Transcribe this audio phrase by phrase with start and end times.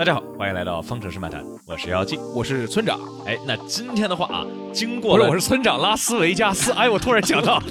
[0.00, 2.98] 大家好，欢迎来到方程式漫谈，我是妖精，我是村长。
[3.26, 6.72] 哎，那今天的话啊，经过不是我是村长拉斯维加斯。
[6.80, 7.62] 哎，我突然想到，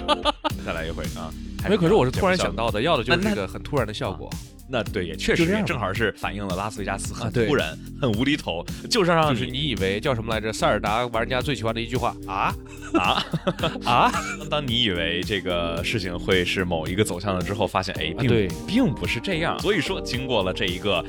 [0.64, 1.28] 再来一回啊。
[1.68, 4.30] 没，可是我是突然想到的，要的就是这个很突然的效果。
[4.66, 10.50] 那对，也确实也正好是反映了拉斯维加斯很突然、很无厘头，就是让就是你以为叫什么来着？
[10.50, 12.54] 塞尔达玩家最喜欢的一句话啊
[12.94, 13.22] 啊
[13.84, 14.12] 啊！
[14.50, 19.58] 当你以为这个事情会是某一个走向了之后，发现哎，并并不是这样。
[19.60, 21.04] 所以说，经过了这一个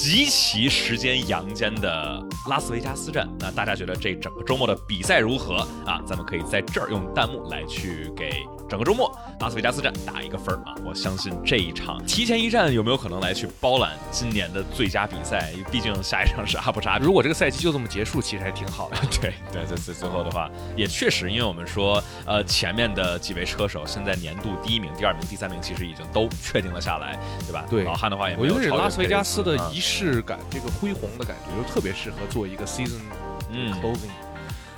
[0.00, 6.00] 极其时间阳间的拉斯维加斯站，那大家觉得这整个周末的比赛如何啊？
[6.06, 8.30] 咱们可以在这儿用弹幕来去给。
[8.70, 10.72] 整个周末，拉斯维加斯站打一个分儿啊！
[10.84, 15.52] 我相信这一场提前一战有没有可能来去包揽今年的最佳比赛？
[15.72, 17.04] 毕竟下一场是阿布扎比。
[17.04, 18.96] 如果这个赛季就这么结束，其实还挺好的。
[19.20, 27.64] 对对，在最最后的话，也确实，因为我们说，呃，前面的几位车手现在年度第一名、第二名、第三名其实已经都确定了下来，对吧？
[27.68, 28.54] 对，老汉的话也没有。
[28.54, 33.00] 我觉得拉斯维加斯的仪式感，这个恢宏的感觉，就特别适合做一个 season
[33.82, 34.12] closing。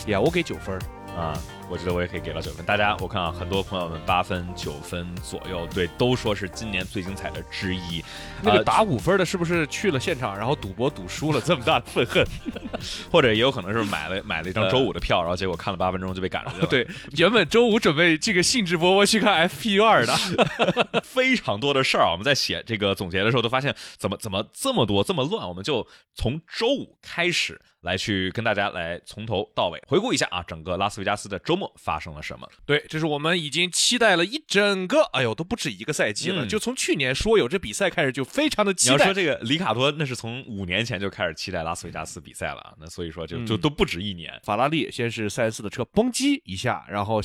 [0.07, 0.79] Yeah，，我给九分
[1.15, 1.37] 啊。
[1.73, 2.63] 我觉得我也可以给到九分。
[2.67, 8.05] 大家，我看啊，很多朋友们八分、九分左右，对，都说是今年最精彩的之一。
[8.43, 12.23] 那个打五分的，是不是去了现场，然后赌博赌输了，这么大的愤恨？
[13.11, 16.67] 或者也有可能是买了买了一张周五的票，然后结果看了八分钟就被赶出去了。
[16.67, 20.15] 对，原本周五准备这个兴致勃勃去看 FP 二的，
[21.03, 22.13] 非常多的事儿啊。
[22.13, 25.49] 我们在写这个总结的时候都发现，怎么怎么这么多这么乱？
[25.49, 27.59] 我们就从周五开始。
[27.83, 32.49] 来去跟大家来从头到尾回顾一下啊，整个拉斯维加斯的周末发生了什么？
[32.65, 38.95] 对，这是我们已经期待了一整个，哎呦，都不止一个赛季了，就从去年说有这比赛开始就非常的期待。
[38.95, 44.33] 你要说这个里卡多，那是从五年前就开始期待拉斯维加斯比赛了啊，那所以说就就都不止一年。
[44.45, 47.21] 法拉利先是塞恩斯的车嘣叽一下，然后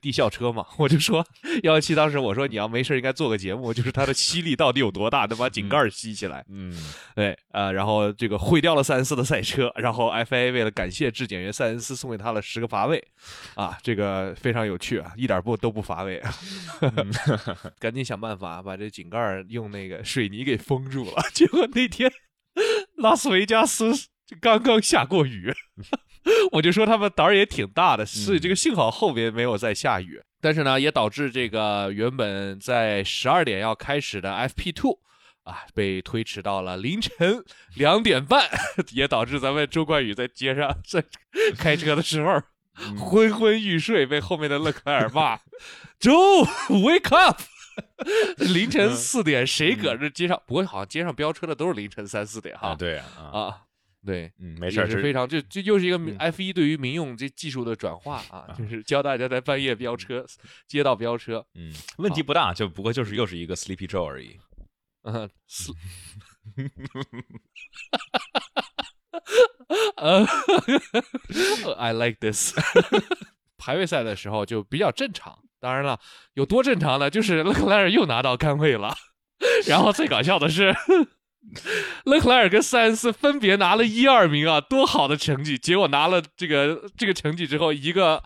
[0.00, 1.26] 地校车嘛，我就说
[1.62, 6.44] 幺七当时我说你要没事应该做个节目，就是它的吸力到底有多大，能把井盖吸起来。
[6.48, 6.74] 嗯，
[7.14, 9.70] 对，呃，然后这个毁掉了塞恩斯的赛车。
[9.76, 13.02] 然后 FIA 为了感谢质检员塞恩斯，送给他了十个乏味，
[13.60, 16.34] 啊，这个非常有趣啊，一点不都不乏味啊，
[17.78, 21.22] 赶紧想办法把这井盖用那个水泥给封住了。
[21.34, 22.10] 结果那天
[22.96, 23.92] 拉斯维加斯
[24.40, 25.52] 刚刚下过雨，
[26.52, 35.00] 我就说他们胆儿也挺大的，所以这个幸好后面没有再下雨，但是呢，也导致这个原本在十二点要开始的 FP Two。
[35.44, 37.42] 啊，被推迟到了凌晨
[37.74, 38.46] 两点半，
[38.92, 41.02] 也导致咱们周冠宇在街上在
[41.56, 42.40] 开车的时候
[42.98, 45.38] 昏昏欲睡，被后面的勒克莱尔骂。
[46.00, 47.40] “：“Joe, wake up！”
[48.52, 50.42] 凌晨四点，谁搁这街上？
[50.46, 52.74] 不过好像街上飙车的都是凌晨三四点哈。
[52.74, 53.62] 对啊，啊，
[54.04, 60.26] 对，嗯，没事，是非常，这这又是一个 F 一对于民用这技术的转化 啊，就是教大家在半夜飙车，
[60.66, 64.38] 街道飙车，嗯，问题不大，就不过就是又是一个 Sleepy Joe 而已。
[65.02, 65.72] 嗯，是，
[69.96, 70.26] 呃，
[71.76, 72.54] I like this。
[73.58, 76.00] 排位赛的时候就比较正常，当然了，
[76.34, 77.10] 有多正常呢？
[77.10, 78.96] 就是勒克莱尔又拿到杆位了，
[79.68, 80.74] 然后最搞笑的是，
[82.04, 85.58] 勒克莱尔跟塞恩斯分别拿了一二名啊，多好的成绩！
[85.58, 88.22] 结果拿了这个这个成绩之后，一个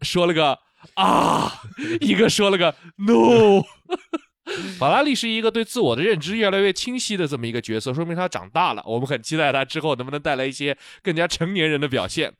[0.00, 0.58] 说了个
[0.94, 1.60] 啊，
[2.00, 3.62] 一个说了个 no。
[4.78, 8.82] 法拉利是一个对自我的认知越来越清晰的这么一个角色，说明他长大了。
[8.86, 12.32] 我们很期待他之后能不能带来一些更加成年人的表现。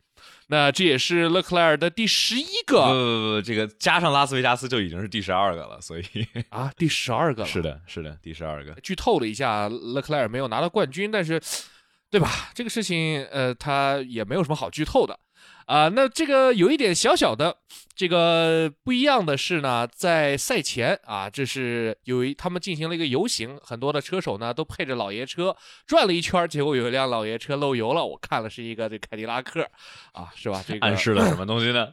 [0.49, 5.81] 那这也是勒克莱尔的第十一个，不不不，这个加上拉斯维加斯就已经是第十二个了。
[5.81, 6.05] 所以
[6.51, 8.73] 啊，第十二个，是的，是的，第十二个。
[8.83, 11.41] 剧透了一下，勒克莱尔没有拿到冠军，但是，
[12.11, 12.51] 对吧？
[12.53, 15.17] 这个事情，呃，他也没有什么好剧透的。
[15.67, 17.57] 啊，那这个有一点小小的
[17.95, 25.57] 这个不一样的是呢，在赛前啊，这是有一他们进行了一个游行，很多的车手呢都配着老爷车
[25.87, 28.05] 转了一圈，结果有一辆老爷车漏油了。
[28.05, 29.65] 我看了是一个这凯迪拉克，
[30.13, 30.61] 啊，是吧？
[30.67, 31.89] 这个暗示了什么东西呢？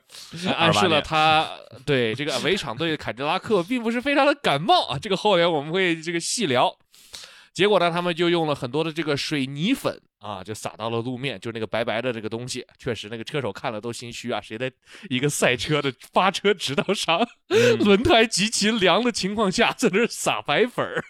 [0.54, 1.48] 暗示了他
[1.86, 4.98] 对这个围场对凯迪拉克并不是非常的感冒啊。
[4.98, 6.76] 这个后面我们会这个细聊。
[7.54, 14.40] 结果呢，他们就用了很多的这个水泥粉啊，就撒到了路面，就那个白白的这个东西，确实那个车手看了都心虚啊。
[14.40, 14.70] 谁在
[15.10, 17.26] 一个赛车的发车直道上，
[17.80, 21.04] 轮胎极其凉的情况下，在那撒白粉儿？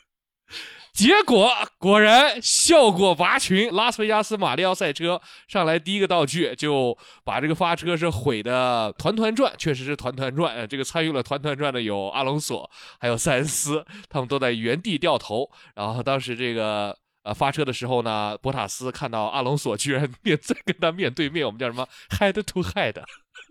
[0.93, 10.69] 结果果然效果拔群，拉斯维加斯马里奥赛车上来第一个道具就把这个发车是毁的团团转，确实是团团转。
[10.69, 12.71] 这个参与了团团转的有阿隆索，
[13.01, 15.51] 还有塞恩斯，他们都在原地掉头。
[15.75, 23.03] 然后当时这个呃发车的时候呢，博塔斯看到阿隆索居然面 在跟他面对面，我们叫什么 head to head。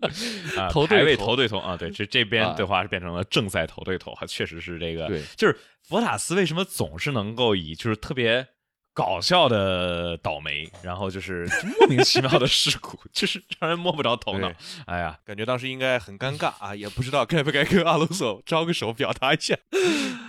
[0.58, 5.56] 啊，头对头头对头啊，对，这这边的话是变成了正赛头对头，哈，确实是这个，对，就是
[5.88, 8.46] 博塔斯为什么总是能够以就是特别
[8.94, 11.48] 搞笑的倒霉，然后就是
[11.78, 14.50] 莫名其妙的事故， 就是让人摸不着头脑。
[14.86, 19.56] 哎呀，感觉当时应该很尴尬啊，也不知道该不该跟阿隆索招个手表达一下。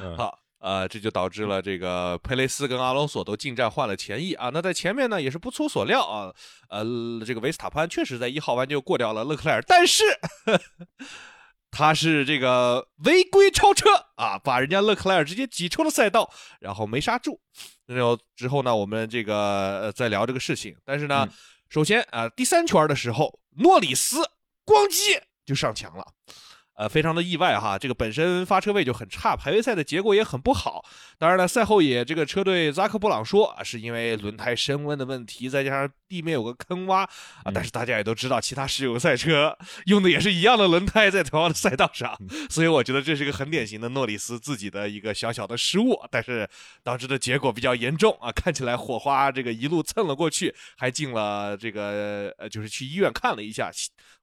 [0.02, 4.50] 嗯好，呃，这就导致了这个佩雷斯跟阿隆索都进站换了前翼啊。
[4.54, 6.34] 那在前面呢，也是不出所料啊，
[6.70, 6.84] 呃，
[7.26, 10.04] 这个维斯塔潘确实在一号弯就过掉了勒克莱尔，但是。
[11.76, 17.42] 他是这个违规超车啊，把人家勒克莱尔直接挤出了赛道，然后没刹住。
[17.88, 20.78] 然后之后呢，我们这个再聊这个事情。
[20.86, 21.28] 但是呢，
[21.70, 24.18] 首先啊，第三圈的时候，诺里斯
[24.64, 26.06] 咣叽就上墙了。
[26.76, 30.84] 呃，非常的意外哈，这个本身发车位就很差，排位赛的结果也很不好。
[31.20, 37.04] 当然了，赛后也这个车队扎克布朗说啊，是因为轮胎升温的问题，再加上地面有个坑洼
[37.44, 37.52] 啊。
[37.54, 39.58] 但是大家也都知道，其他石油赛车
[39.88, 42.16] 用的也是一样的轮胎在同样的赛道上，
[42.50, 46.48] 所以我觉得这是个很典型的诺里斯自己的一个小小的失误，但是
[46.84, 48.32] 导致的结果比较严重啊。
[48.32, 53.72] 看起来火花这个一路蹭了过去，还进了这个呃，就是去医院看了一下。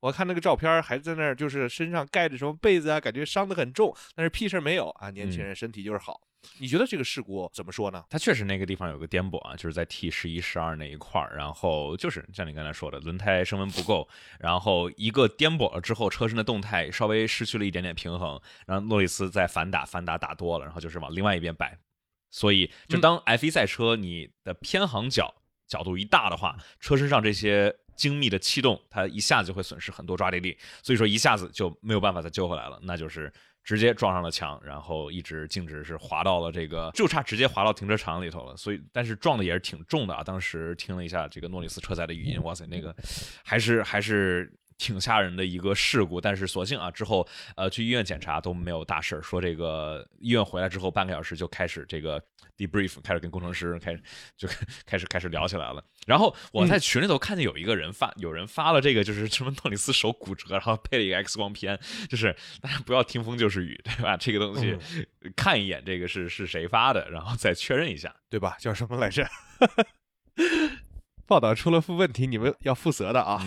[0.00, 5.10] 我看那个照片还在那儿，就是身上盖着什么被子啊，感觉伤得很重，但是屁事没有啊。
[5.10, 6.20] 年轻人身体就是好。
[6.58, 8.04] 你觉得这个事故怎么说呢？
[8.08, 14.08] 它确实那个地方有个颠簸啊，就是在 T 十一、十二那一块儿，然后就是像你刚才说的，轮胎升温不够，
[14.38, 21.78] 然后一个颠簸了之后，车身的动态稍微失去了一点点平衡，然后诺里斯在反打，反打打多了，然后就是往另外一边摆。
[22.30, 25.34] 所以就当 F1 赛车你的偏航角
[25.66, 27.76] 角度一大的话，车身上这些。
[27.96, 33.30] 精密的气动，它一下子就会损失很多抓地力，所以说一下子就没有办法再救回来了，那就是
[33.62, 38.56] 直接撞上了墙，然后一直径直是滑到了这个，就差直接滑到停车场里头了。
[38.56, 40.22] 所以，但是撞的也是挺重的啊！
[40.22, 42.94] 当时听了一下这个诺里斯车载的语音，哇塞，那个
[43.44, 44.52] 还是还是。
[44.80, 49.20] 挺吓人的一个事故，但是所幸啊，之后呃去医院检查都没有大事儿。
[49.20, 52.18] 说这个医院回来之后半个小时就开始这个
[52.56, 54.02] debrief，开始跟工程师开始
[54.38, 54.48] 就
[54.86, 55.84] 开始开始聊起来了。
[56.06, 61.78] 然后我在群里头看见有一个人发，有人发了这个就是什么诺里斯手骨折，然后配了一个 X 光片，
[62.08, 64.16] 就是大家不要听风就是雨，对吧？
[64.16, 64.78] 这个东西
[65.36, 68.56] 看一眼这个是是谁发的，然后再确认一下，对吧？
[68.58, 69.28] 叫什么来着？
[71.26, 73.44] 报道出了负问题，你们要负责的啊。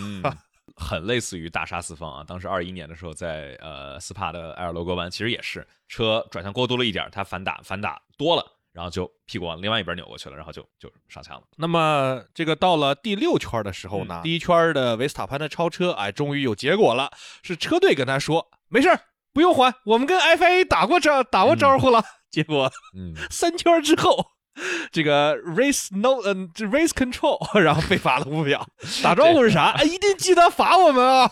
[0.76, 2.24] 很类似于大杀四方啊！
[2.26, 11.42] 当时二一年的时候，在呃斯帕的埃尔罗格湾，其实也是车转向过度了一点，它反打反打多了，然后就屁股往另外一边扭过去了，然后就就上墙了。
[11.56, 17.10] 那么这个到了第六圈的时候呢，第一圈的维斯塔潘的超车，哎，终于有结果了，
[17.42, 18.88] 是车队跟他说没事
[19.32, 22.02] 不用还，我们跟 FIA 打过招打过招呼了。
[22.30, 24.33] 结果，嗯，三圈之后。
[24.92, 28.66] 这个 race no，嗯，这 race control， 然后被罚了五秒。
[29.02, 29.74] 打招呼是啥？
[29.82, 31.30] 一定记得罚我们啊！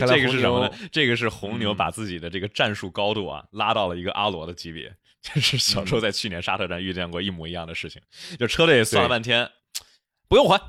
[0.00, 0.72] 这个是什么呢？
[0.92, 4.94] 这个是红牛把自己的这个战术高度啊拉到了一个阿罗的级别。
[5.20, 8.00] 这是小周在去年沙特站遇见过一模一样的事情。
[8.38, 9.50] 就车队算了半天，
[10.28, 10.60] 不用还，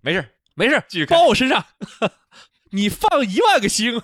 [0.00, 1.66] 没事没事，继续包我身上。
[2.70, 4.00] 你放一万个心，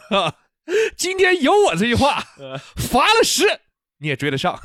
[0.98, 2.22] 今天有我这句话，
[2.76, 3.60] 罚了十
[3.98, 4.60] 你也追得上。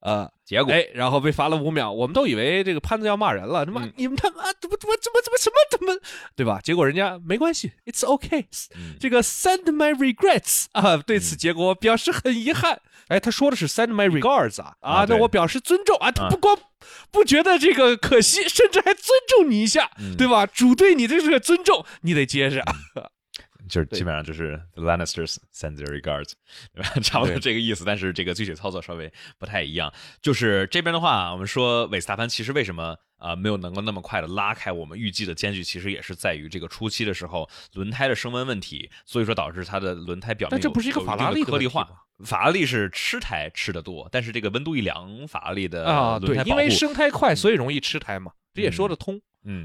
[0.00, 6.00] 呃， 结果哎，然后被罚了五秒，我们都以为这个潘子要骂人了，他妈你们他妈怎么怎么怎么怎么什么怎么
[6.36, 6.60] 对吧？
[6.62, 8.44] 结果人家没关系，It's okay，
[9.00, 12.80] 这个 Send my regrets 啊，对此结果表示很遗憾。
[13.08, 16.56] 哎，他说的是 Send my regards 啊啊，那我表示尊重啊，他不光
[17.10, 20.44] 不觉得这个可惜，甚至还尊重你一下，对吧？
[20.46, 22.62] 主对你这个尊重，你得接着。
[23.68, 26.32] 就是基本上就是 Lannisters send their regards，
[26.74, 26.88] 对吧？
[27.02, 29.92] 差不多这个意思，但是这个具体操作稍微不太一样。
[30.20, 41.88] 就是这边的话，我们说韦斯塔潘其实为什么啊没有能够那么快的拉开我们预计的间距，其实也是在于这个初期的时候轮胎的升温问题，所以说导致它的轮胎表面这不是一个法拉利颗粒化。
[42.24, 49.14] 法拉利是吃胎吃的多，但是这个温度一凉，法拉利的啊对，因为升胎快，所以容易吃胎嘛，这也说得通。
[49.16, 49.22] 嗯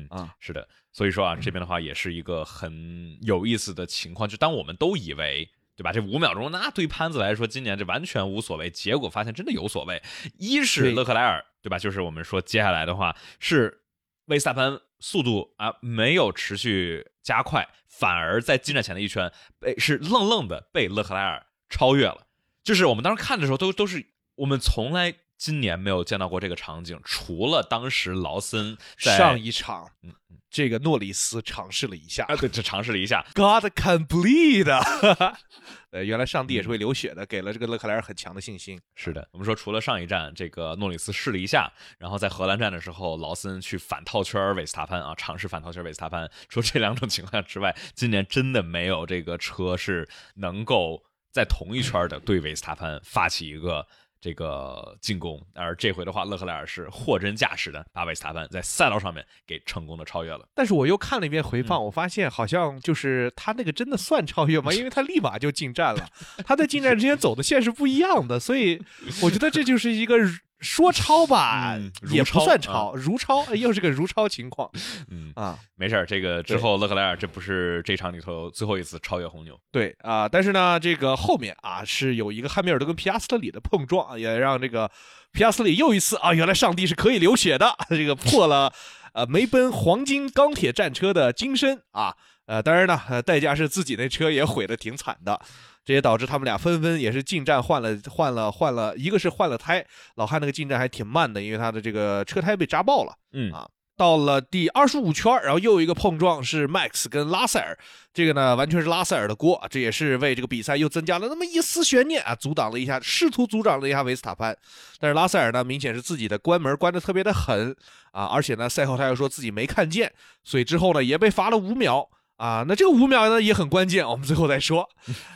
[0.10, 0.68] 啊，是的。
[0.92, 5.92] 所以说啊，这边的话也是一个很有意思的情况，就当我们都以为，对吧？
[5.92, 8.70] 这五秒钟，那对潘子来说，今年这完全无所谓。
[8.70, 10.02] 结果发现真的有所谓。
[10.38, 11.80] 一是勒克莱尔，对吧？
[11.80, 13.82] 就是我们说接下来的话，是
[14.26, 22.28] 维斯塔潘速度啊没有持续加快，反而在进站前的一圈被是愣愣的被勒克莱尔超越了。
[22.64, 25.14] 就是我们当时看的时候，都都是我们从来
[25.44, 30.14] 今年没有见到过这个场景，除了当时劳森上一场，嗯。
[30.50, 33.26] 这个诺里斯尝试了一下，啊对，只尝试了一下。
[33.34, 34.70] God can bleed，
[35.90, 38.80] 呃，原来上帝也是会流血的，给了这个勒克莱尔很强的信心。
[38.94, 46.30] 是的，我们说除了上一站这个诺里斯试了一下，然后在荷兰站的时候，劳森去反套圈维斯塔潘啊，尝试反套圈维斯塔潘。
[46.48, 53.88] 除了这两种情况之外，今年真的没有这个车是能够在同一圈的对维斯塔潘发起一个。
[54.24, 60.48] 这个进攻，而这回的话，勒克莱尔是货真价实的把维斯塔潘在赛道上面给成功的超越了。
[60.56, 64.72] 但是我又看了一遍回放，我发现好像就是他那个真的算超越吗？
[64.72, 66.08] 因为他立马就进站了，
[66.48, 68.82] 他在进站之前走的线是不一样的，所以
[69.22, 70.16] 我觉得这就是一个。
[70.64, 71.78] 说超吧，
[72.10, 74.70] 也不算超，如超 又是个如超情况。
[75.12, 79.60] 嗯啊，没事儿，这个之后勒克莱尔这不是这场里头最后一次超越红牛。
[79.72, 84.90] 对啊，但是呢，这个后面啊是有一个汉密尔顿跟皮亚斯特里的碰撞，也让这个
[85.34, 88.74] 皮亚斯特里又一次啊，原来上帝是可以流血的，这个破了
[89.14, 92.16] 呃梅奔黄金钢铁战车的金身啊。
[92.46, 95.40] 呃，当然呢，呃代价是自己那车也毁的挺惨的。
[95.86, 99.86] 这也导致他们俩纷纷也是进站换了换了换了，一个是换了胎，
[100.16, 103.14] 老汉那个进站还挺慢的，因为他的这个车胎被扎爆了。
[103.34, 107.78] 嗯啊，到了第二十五圈，然后又一个碰撞是 Max 跟拉塞尔，
[108.14, 114.58] 这个呢完全是拉塞尔的锅，这也是为这个比赛又增加了那么一丝悬念啊，阻挡了一下，试图阻挡了一下维斯塔潘，
[115.02, 117.76] 但是拉塞尔呢明显是自己的关门关的特别的狠
[118.14, 120.14] 啊，而且呢赛后他又说自己没看见，
[120.46, 122.10] 所以之后呢也被罚了五秒。
[122.38, 124.90] 啊，那这个五秒呢也很关键，我们最后再说。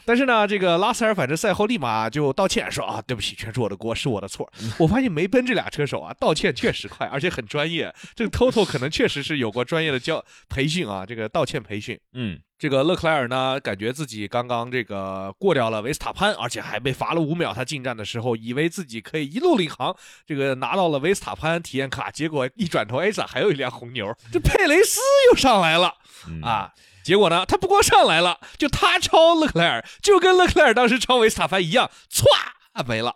[0.03, 4.51] 但是呢，这个拉塞尔反正赛后立马就道歉说啊，对不起，全是我的锅，是我的错。
[4.77, 7.93] 我发现梅奔这俩车手啊，道歉确实快，而且很专业。
[8.15, 11.97] 这个 Toto 可能确实是有过专业的教培训啊，这个道歉培训。
[12.13, 17.53] 嗯，这个勒克莱尔呢，感觉自己刚刚这个过掉了维斯塔潘，而且还被罚了五秒。
[17.53, 19.95] 他进站的时候以为自己可以一路领航，
[20.25, 24.11] 这个拿到了维斯塔潘体验卡，结果一转头，哎，咋还有一辆红牛？
[24.31, 24.99] 这佩雷斯
[25.29, 25.93] 又上来了
[26.41, 26.73] 啊！
[27.03, 33.15] 结果呢，他不光上来了，就他超勒克莱尔，就跟勒克莱尔当时超维斯塔潘一样，歘没了，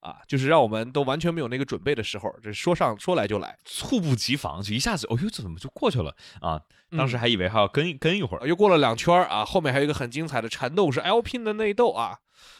[0.00, 6.60] 啊，就是让我们都完全没有那个准备的时候，这说上说来就来，猝不及防，就一下子，哦呦，怎么就过去了啊？
[6.96, 12.18] 当时还以为还要跟跟一会儿，又过了两圈啊，后面还有一个很精彩的缠斗，是 L P 的内斗啊，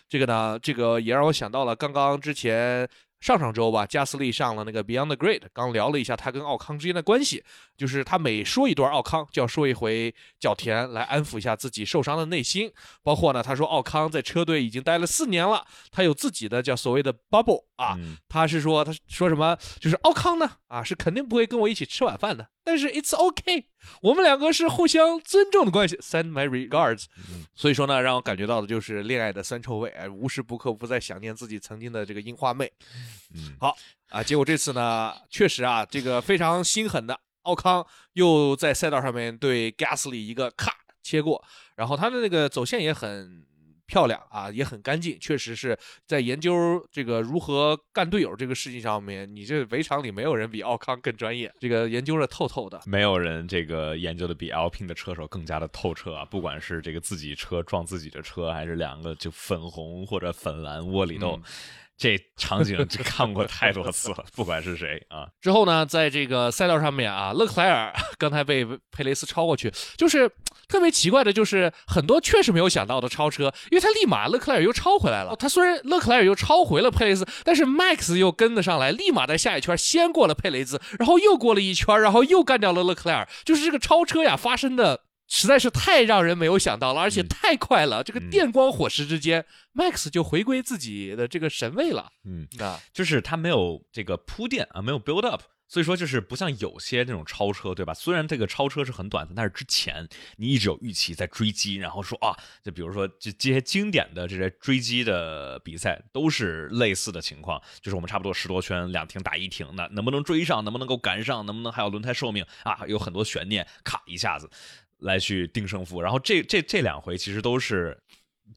[0.09, 2.89] 这个呢，这个也让我想到了刚刚之前。
[3.21, 7.45] 上上周吧，加斯利上了那个 Beyond the Grid，刚聊了一下他跟奥康之间的关系，
[7.81, 12.71] 就是他每说一段奥康，就要说一回角田来安抚一下自己受伤的内心。
[13.03, 17.97] 包括呢，他说奥康在车队已经待了四年了，他有自己的叫所谓的 bubble 啊，
[18.29, 22.51] 他是说他说什么，就是奥康呢啊是肯定不会跟我一起吃晚饭的。
[22.63, 23.65] 但是 it's okay，
[24.03, 25.97] 我们两个是互相尊重的关系。
[25.97, 27.07] Send my regards。
[27.55, 32.71] 所以说呢，让我感觉到的就是恋爱的酸臭味，哎，无时不刻不在想念自己曾经的这个樱花妹。
[33.35, 33.75] 嗯，好
[34.11, 41.45] 啊，结果这次呢，确实啊，这个非常心狠的奥康又在赛道上面对 Gasly 一个咔切过，
[41.77, 43.49] 然后他的那个走线也很。
[43.91, 61.41] 漂亮啊，也很干净，确实是在研究这个如何干队友这个事情上面，你这围场里没有人比奥康更专业，这个研究的透透的，没有人这个研究的比 Alpine 的车手更加的透彻啊，不管是这个自己车撞自己的车，还是两个就粉红或者粉蓝窝里斗。
[62.01, 65.29] 这场景就看过太多次了，不管是谁啊。
[65.39, 70.27] 之后呢，在这个赛道上面啊，勒克莱尔刚才被佩雷斯超过去，就是
[70.67, 75.37] 特别奇怪的，就是很多确实没有想到的超车，因为他立马勒克莱尔又超回来了。
[75.37, 83.29] 他虽然勒克莱尔又超回了佩雷斯，但是 Max 又跟得上来，立马在下一圈先过了佩雷斯，然后又过了一圈，然后又干掉了勒克莱尔。
[83.45, 85.03] 就是这个超车呀，发生的。
[85.33, 88.03] 实在是太让人没有想到了，而且太快了。
[88.03, 92.11] 这个电光火石之间，Max 就回归自己的这个神位了。
[92.25, 97.95] 嗯啊，就是他没有这个铺垫啊，没有 build up，所以说就是不像有些那种超车，对吧？
[97.95, 112.81] 虽然这个超车是很短的，但是之前你一直有预期在追击，然后说啊，就比如说这这些经典的这些追击的比赛都是类似的情况，就是我们差不多十多圈两停打一停，那能不能追上，能不能够赶上，能不能还有轮胎寿命啊？
[112.89, 114.51] 有很多悬念，卡一下子。
[115.01, 118.03] 来去定胜负，然后这这这两回其实都是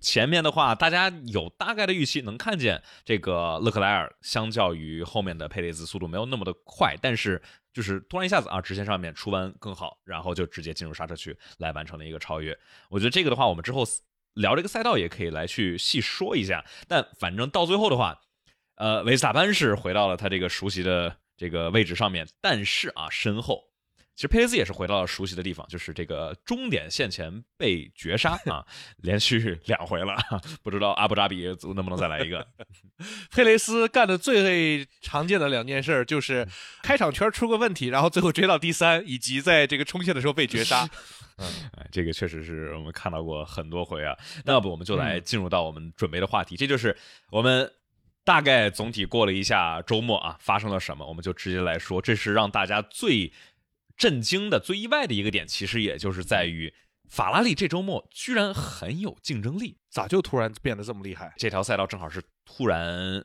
[0.02, 12.58] 前面的话，大家有大概的预期，能看见这个勒克莱尔相较于后面的佩雷兹速度没有那么的快，但是就是突然一下子啊，直线上面出弯更好，然后就直接进入刹车区来完成了一个超越。
[12.90, 13.84] 我觉得这个的话，我们之后
[14.34, 16.66] 聊这个赛道也可以来去细说一下。
[16.88, 18.20] 但反正到最后的话，
[18.76, 23.73] 呃，维斯塔潘是回到了他这个熟悉的这个位置上面，但是啊，身后。
[24.16, 28.64] 其实佩雷兹也是回到了熟悉的地方，就是这个终点线前被绝杀 啊，
[28.98, 30.16] 连续两回了，
[30.62, 32.46] 不知道阿布扎比能不能再来一个。
[33.32, 36.48] 佩雷斯干的最常见的两件事就是
[36.84, 40.88] 开场圈出个问题，然后最后追到第三，以及在这个冲线的时候被绝杀。
[41.40, 41.48] 嗯，
[41.92, 44.16] 这个确实是我们看到过很多回啊。
[44.46, 46.96] 那不我们就来进入到我们准备的话题，这就是
[47.32, 47.68] 我们
[48.24, 53.34] 大概总体过了一下周末啊，发生了什么，我们就直接来说，这是让大家最。
[53.96, 56.74] 震惊的、最意外的一个点，其实也就是在于
[57.10, 59.78] 法拉利这周末居然很有竞争力。
[59.90, 61.34] 咋就突然变得这么厉害？
[61.38, 63.24] 这条赛道正好是突然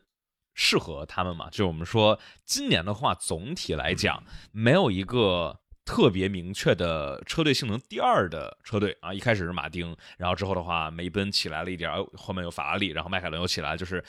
[0.52, 1.48] 适合他们嘛。
[1.48, 4.22] 就我们说，今年的话，总体来讲，
[4.52, 9.14] 没有一个特别明确的车队性能第二的车队啊。
[9.14, 14.04] 一开始是马丁，然后之后的话，梅奔起来了一点，后面有法拉利，然后迈凯伦又起来，就是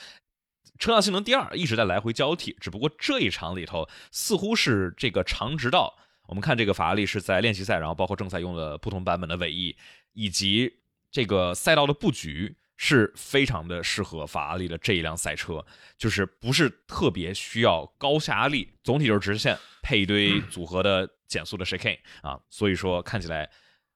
[0.78, 2.54] 车辆性能第二一直在来回交替。
[2.60, 5.96] 只不过这一场里头，似乎是这个长直道。
[6.30, 9.76] 我们看这个法拉利是在练习赛，然后包括正赛用了不同版本的尾翼，
[10.12, 10.72] 以及
[11.10, 15.66] 这个赛道的布局是非常的适合法拉利的这一辆赛车，
[15.98, 23.50] 就是不是特别需要高下压力，总体就是直线配一堆组合的减速的 chicane 啊，所以说看起来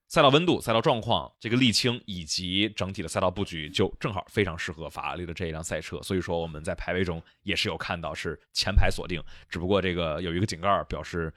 [0.08, 11.32] 赛道温度、赛道状况、这个沥青以及整体的赛道布局就正好非常适合法拉利的这一辆赛车，所以说我们在排位中也是有看到是前排锁定，只不过这个有一个井盖表示。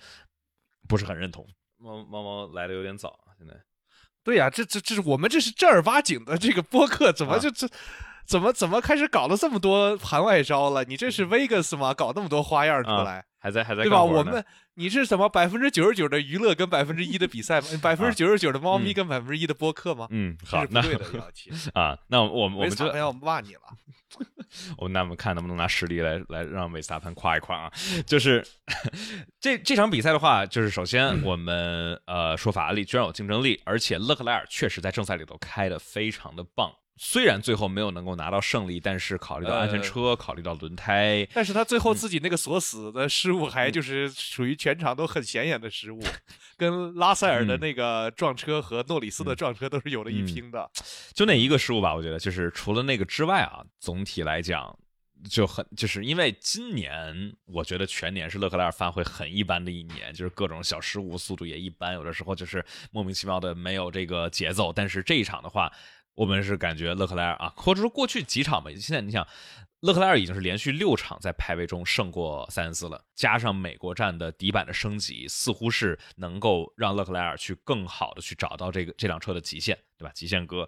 [0.87, 3.53] 不是很认同，猫猫猫来的有点早，现在，
[4.23, 7.67] 对呀，这这这是我们这是正儿八经的这个播客，怎么就这，
[8.27, 10.83] 怎么怎么开始搞了这么多盘外招了？
[10.83, 11.93] 你这是 Vegas 吗？
[11.93, 13.23] 搞那么多花样出来？
[13.39, 14.03] 还在还在对吧？
[14.03, 14.43] 我们
[14.73, 17.67] 你是什么百分之九十九的娱乐跟百分之一的比赛吗？
[17.81, 20.07] 百分之九十九的猫咪跟百分之一的播客吗？
[20.09, 21.05] 嗯，好，那对的，
[21.73, 23.61] 啊，那我们我们就要骂你了。
[24.77, 27.71] 我那我们看能不能拿实力来来让维斯塔潘夸一夸啊？
[28.05, 28.45] 就是
[29.39, 36.71] 这这场比赛的话，就是首先我们呃说法拉利居然有竞争力，而且勒克莱尔确实在正赛里头开的非常的棒。
[36.99, 46.01] 虽然最后没有能够拿到胜利，但是考虑到安全车，考虑到轮胎，但是他最后自己那个锁死的失误，还就是属于全场都很显眼的失误，
[46.57, 50.69] 跟拉塞尔的那个撞车和诺里斯的撞车都是有了一拼的。
[51.13, 54.75] 就那一个失误吧，我觉得就是除了那个之外啊，总体来讲
[55.29, 64.73] 就很就是因为今年我觉得全年是勒克莱尔发挥很一般的一年，就是各种小失误，速度也一般，有的时候就是莫名其妙的没有这个节奏。
[64.73, 65.71] 但是这一场的话。
[66.17, 69.25] 我们是感觉勒克莱尔啊，或者说过去几场吧，现在你想，
[69.81, 80.11] 勒克莱尔已经是连续六场在排位中胜过塞恩斯了，加上美国站的底板的升级，似乎是能够让勒克莱尔去更好的去找到这个这辆车的极限，对吧？
[80.15, 80.67] 极限哥，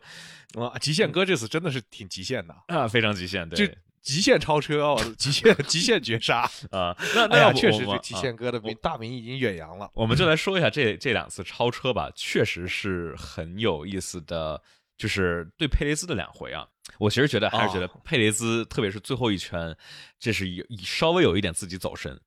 [0.54, 9.90] 哇，极限哥这次真的是挺极限的啊，非常极限，对，极限超车哦，极限极限绝杀 啊，那那确实，这极限哥的名大名已经远扬了。
[9.96, 14.62] 我们就来说一下这这两次超车吧，确实是很有意思的。
[15.00, 19.74] 就是对佩雷兹的两回啊，我其实觉得还是觉得佩雷兹，特别是最后一圈，
[20.20, 22.20] 这是有稍微有一点自己走神，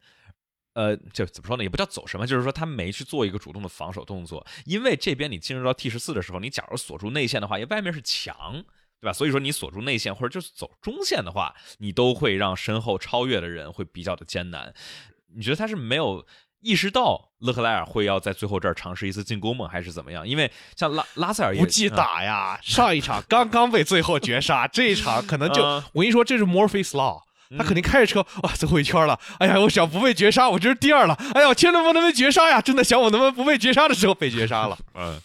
[0.73, 8.65] 呃，就怎么说呢，也不叫走神嘛，就是说他没去做一个主动的防守动作，因为这边你进入到 T 十四的时候，你假如锁住内线的话，因为外面是墙，
[8.99, 9.13] 对吧？
[9.13, 14.75] 所以说你锁住内线或者就是走中线的话，你都会让身后超越的人会比较的艰难。
[15.35, 16.27] 你觉得他是没有？
[16.62, 19.68] 意识到勒克莱尔会要在最后这儿尝试一次进攻吗？
[19.70, 20.27] 还是怎么样？
[20.27, 27.20] 因为像拉拉塞尔不记打呀，上一场刚刚被最后绝杀，这一场可能就我跟你说，这是 Morphy's Law
[27.59, 32.62] 他肯定开着车哇，最后一圈了，哎呀，我想不被绝杀，我这是第二了，哎呀，千万不能被绝杀呀！
[32.62, 35.20] 真的想我能不能不被绝杀的时候被绝杀了， 嗯，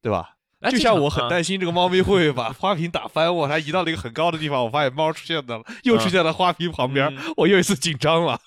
[0.00, 0.30] 对吧？
[0.70, 8.38] 就像我很担心这个猫咪会把花瓶打翻，我还移到了一个很高的地方，我发现猫出现了，又出现在花瓶旁边，我又一次紧张了。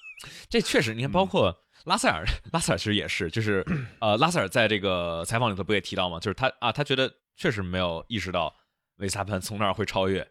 [0.50, 1.56] 这确实，你看，包括。
[1.88, 3.66] 拉塞尔，拉塞尔其实也是，就是
[4.00, 6.20] 呃，拉塞尔在这个采访里头不也提到吗？
[6.20, 8.54] 就是他啊，他觉得确实没有意识到
[8.98, 10.28] 维萨潘从那儿会超越。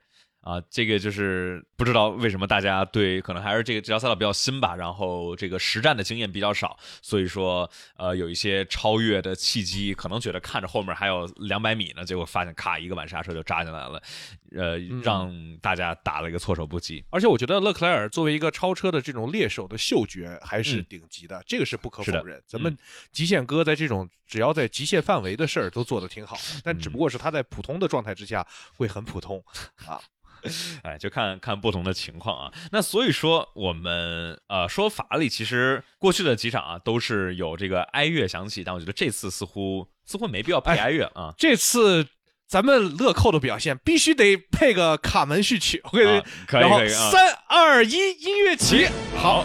[0.47, 14.01] 啊，这个就是不知道为什么大家对可能还是这个这条赛道比较新吧，然后这个实战的经验比较少，所以说呃有一些超越的契机，可能觉得看着后面还有两百米呢，结果发现咔一个晚刹车就扎进来了，
[14.57, 17.05] 呃让大家打了一个措手不及。
[17.11, 22.41] 而且我觉得勒克莱尔作为一个超车的这种猎手的嗅觉还是顶级的，这个是不可否认。
[22.47, 22.79] 咱们
[23.11, 29.43] 极限哥在这种只要在极限范围的事儿都做得挺好，但只不过是他在普通的状态之下会很普通
[29.89, 30.01] 啊。
[30.83, 32.53] 哎，就看看不同的情况啊。
[32.73, 41.33] 那所以说，我们呃说法拉利其实过去的几场啊都是有这个哀乐响起，但我觉得这次似乎似乎没必要配哀乐啊。
[41.37, 42.07] 这次
[42.47, 47.11] 咱们乐扣的表现必须得配个卡门序曲，可以可以啊。
[47.11, 49.45] 三二一，音乐起，好，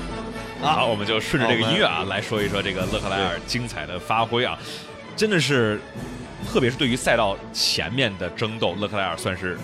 [0.61, 4.57] 好，我们就顺着这个音乐啊来说一说这个勒克莱尔精彩的发挥啊，
[5.15, 5.79] 真的是，
[6.47, 9.57] 特别是对于赛道前面的争斗，勒克莱尔算是。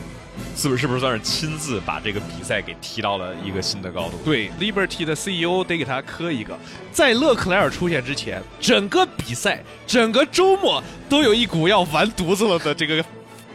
[0.55, 4.17] 是不是不是算是亲自把这个比赛给提到了一个新的高度？
[4.25, 6.57] 对，Liberty 的 CEO 得给他磕一个。
[6.91, 13.03] 在勒克莱尔出现之前，整个比赛、整个周末都有一股要完犊子了的这个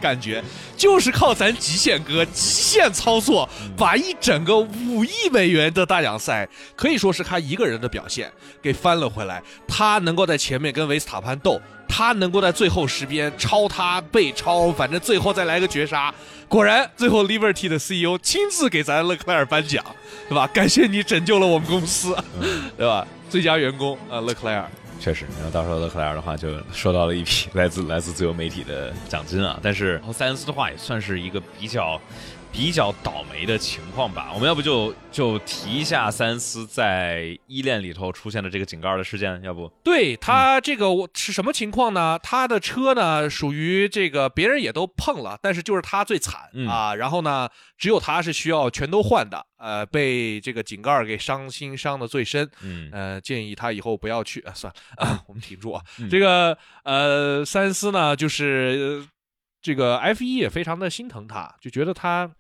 [0.03, 0.43] 感觉，
[0.77, 9.41] 就是靠咱极限哥极限操作，把一整个五亿美元的大奖赛，可以说是他一个人的表现给翻了回来。
[9.69, 16.12] 他能够在前面跟维斯塔潘斗，他能够在最后十边超他被超，反正最后再来个绝杀。
[16.49, 19.83] 果然，最后 Liberty 的 CEO 亲自给咱勒克莱尔颁奖，
[20.29, 20.47] 对吧？
[20.49, 22.15] 感谢你拯救了我们公司，
[22.77, 23.07] 对吧？
[23.31, 24.69] 最佳员工啊，勒克莱尔。
[25.03, 29.59] 确实，然后到时候勒克莱尔的话就收到了一批 来自来自自由媒体的奖金啊。
[29.61, 32.01] 但是塞恩斯的话也算是一个比较
[32.53, 34.31] 比较倒霉的情况吧。
[34.35, 39.67] 我们要不就就提一下三思在依恋里头出现的这个井盖的事件，要不？
[39.83, 42.19] 对他这个是什么情况呢？
[42.23, 46.95] 他的车呢属于这个别人也都碰了，但是就是他最惨啊。
[46.95, 49.47] 然后呢，只有他是需要全都换的。
[49.59, 54.45] 呃，被这个井盖给伤心伤的最深，嗯，呃，建议他以后不要去。
[54.55, 55.81] 算了，我们挺住啊。
[56.11, 59.07] 这个呃，三思呢，就是
[59.62, 62.33] 这个 F 一也非常的心疼他，就觉得他。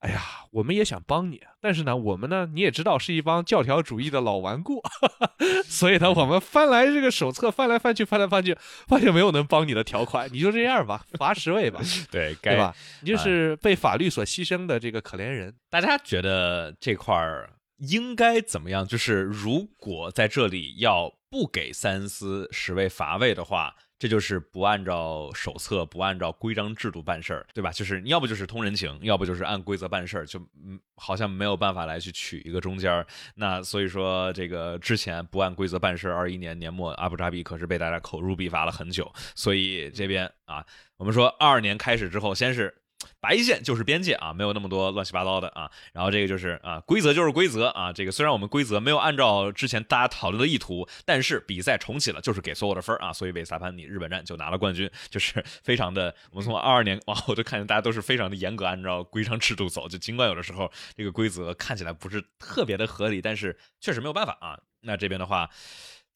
[0.00, 4.80] 哎呀，我们也想帮你，但是呢，我们呢，你也知道是一帮教条主义的老顽固，
[5.68, 8.56] 所以呢，我们翻来这个手册，翻来翻去，翻来翻去，
[8.88, 12.74] 发现没有能帮你的条款，你就这样吧，罚十位吧， 对，对吧？
[13.02, 15.54] 你就是被法律所牺牲的这个可怜人。
[15.68, 18.86] 大家觉得这块儿应该怎么样？
[18.86, 23.74] 就是如果在这里要不给塞恩斯十位罚位的话。
[24.00, 27.70] 这就是不按照手册、不按照规章制度办事儿，对吧？
[27.70, 33.06] 就是你要不就是通人情，要不就是按规则办事儿，就嗯，好像没有办法来去取一个中间儿。
[33.34, 39.12] 那所以说，这个之前不按规则办事儿，二一年年末阿布扎比可是被大家口诛笔伐了很久。
[39.34, 40.64] 所以这边啊，
[40.96, 42.74] 我们说二二年开始之后，先是。
[43.20, 45.70] 白线就是边界啊，没有那么多乱七八糟的啊。
[45.92, 47.92] 然后这个就是啊，规则就是规则啊。
[47.92, 53.12] 这个虽然我们规则没有按照之前大家讨论的意图，但是比赛重启了，就是给所有的分啊。
[53.12, 56.14] 所以维萨潘尼日本站就拿了冠军，就是 非常的。
[56.30, 64.58] 我们从二二年往后就看见大家都是非常的严格按照规章制度走，就尽管有的时候这个规则看起来不是特别的合理，但是确实没有办法啊。
[64.82, 65.50] 那这边的话，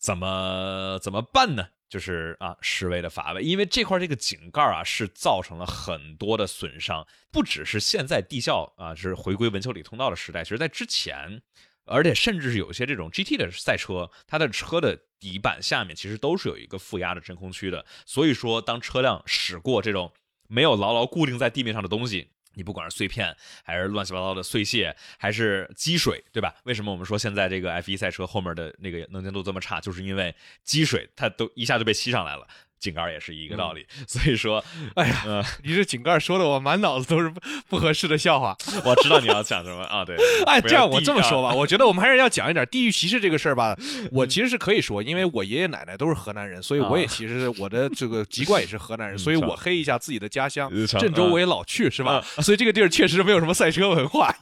[0.04, 1.68] 怎么怎么办呢？
[1.88, 11.40] 就是啊，十位的乏味，因为这块这个井盖啊是造成了很多的损伤，不只是现在地效啊是回归文丘里通道的时代，其实在之前，
[11.86, 20.12] 而且甚至是有些这种 GT 的赛车，它的车的底板下面其实都是有一个负压的真空区的，所以说当车辆驶过这种
[20.48, 22.33] 没有牢牢固定在地面上的东西。
[22.54, 26.54] 你不管是碎片，还是乱七八糟的碎屑，还是积水，对吧？
[26.64, 32.46] 为什么我们说现在这个 F1 赛车后面的那个能见度这么差，就是因为积水它都一下就被吸上来了。
[32.80, 34.62] 井盖也是一个道理， 所以说，
[34.94, 37.32] 哎呀，你这井盖说的我满脑子都是
[37.68, 38.56] 不 合适的笑话。
[38.84, 40.04] 我知道你要讲什么啊？
[40.04, 43.76] 对，哎，这样我这么说吧，我觉得我们还是要讲一点地域歧视这个事儿吧。
[44.12, 52.22] 我其实是可以说，因为我爷爷奶奶都是河南人，所以我也其实我的这个籍贯也是河南人，所以我黑一下自己的家乡郑州，我也老去，是吧？
[52.42, 54.34] 所以这个地儿确实没有什么赛车文化。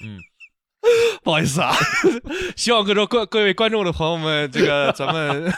[0.00, 0.18] 嗯，
[1.22, 1.74] 不好意思啊，
[2.56, 5.52] 希望各州各各位观众的朋友们，这个咱们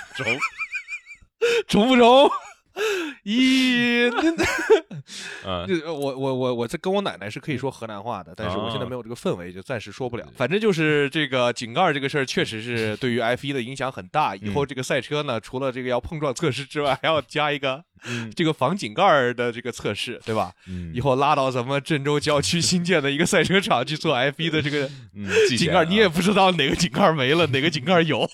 [1.68, 1.82] 中。
[1.82, 2.30] 中不中？
[3.24, 4.08] 一，
[5.44, 10.26] 嗯， 我我我我这跟我奶奶是可以说河南话的，但是我现在没有这个氛围，就暂时说不了。
[10.36, 14.34] 反正就是这个井盖这个事儿，确实是对于 F 一的影响很大。
[14.36, 17.84] 以后这个赛车呢，除了这个要碰撞测试之外，还要加一个
[18.34, 20.52] 这个防井盖的这个测试，对吧？
[20.94, 24.88] 以后拉到咱们郑州郊区新建的一个赛车场去做 F 一的这个
[25.58, 28.26] 井盖，你也不知道哪个井盖没了，哪个井盖有。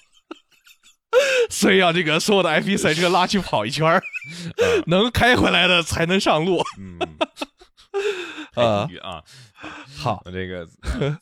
[1.50, 4.02] 所以要这个所有的 F1 赛车拉去跑一圈儿，
[4.86, 6.62] 能开回来的才能上路。
[6.78, 6.98] 嗯，
[8.54, 9.22] 啊啊，
[9.96, 10.68] 好，这个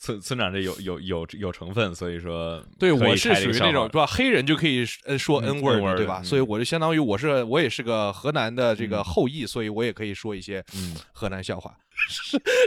[0.00, 4.06] 村村长这有有有有成分，所以说，对我是属于那种是吧？
[4.06, 6.20] 黑人就可以呃说 N word 对吧？
[6.24, 10.64] 所以我就相当于我是我也是个河南的这个后裔，所以我也可以说一些
[11.12, 11.72] 河南笑话。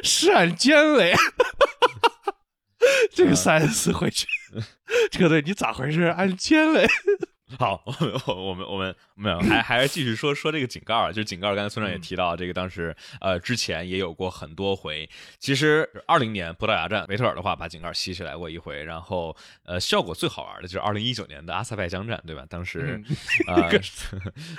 [0.04, 1.14] 闪尖雷。
[3.14, 4.26] 这个三次回去，
[5.12, 6.04] 车队你咋回事？
[6.04, 6.82] 按签了。
[7.58, 11.08] 好， 我们我们我们没有，还还是继续说说这个井盖啊。
[11.08, 15.10] 就是井盖儿，刚才村长也提到，这个当时呃之前也有过很多回。
[15.40, 19.36] 其实二零年葡萄牙站维特尔的话把井盖吸起来过一回，然后
[19.66, 22.46] 呃效果最好玩的就是二零一九年的阿塞拜疆站，对吧？
[22.48, 23.02] 当时
[23.48, 23.68] 啊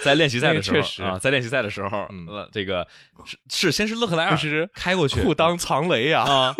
[0.02, 2.88] 在练习赛的时候啊，在练习赛的时候，呃这个
[3.24, 4.36] 是是先是勒克莱尔
[4.74, 6.52] 开过去，裤裆藏雷啊。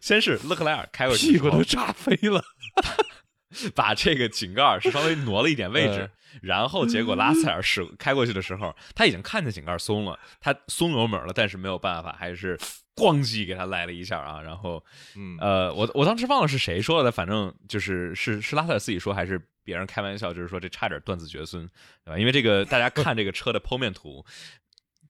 [0.00, 2.42] 先是勒克莱尔开过去，屁股都炸飞了。
[3.74, 12.56] 把这个井盖是稍微挪了一点位置，然后结果拉塞尔是开过去的时候，他已经看见井盖松了，他松油门了，但是没有办法，还是
[12.96, 14.40] 咣叽给他来了一下啊。
[14.40, 14.82] 然后，
[15.38, 21.68] 呃，我我当时忘了是谁说的，反正就是是是拉塞尔自己说还是别人开玩笑，就是说这差点断子绝孙，
[22.06, 22.18] 对吧？
[22.18, 24.24] 因为这个大家看这个车的剖面图，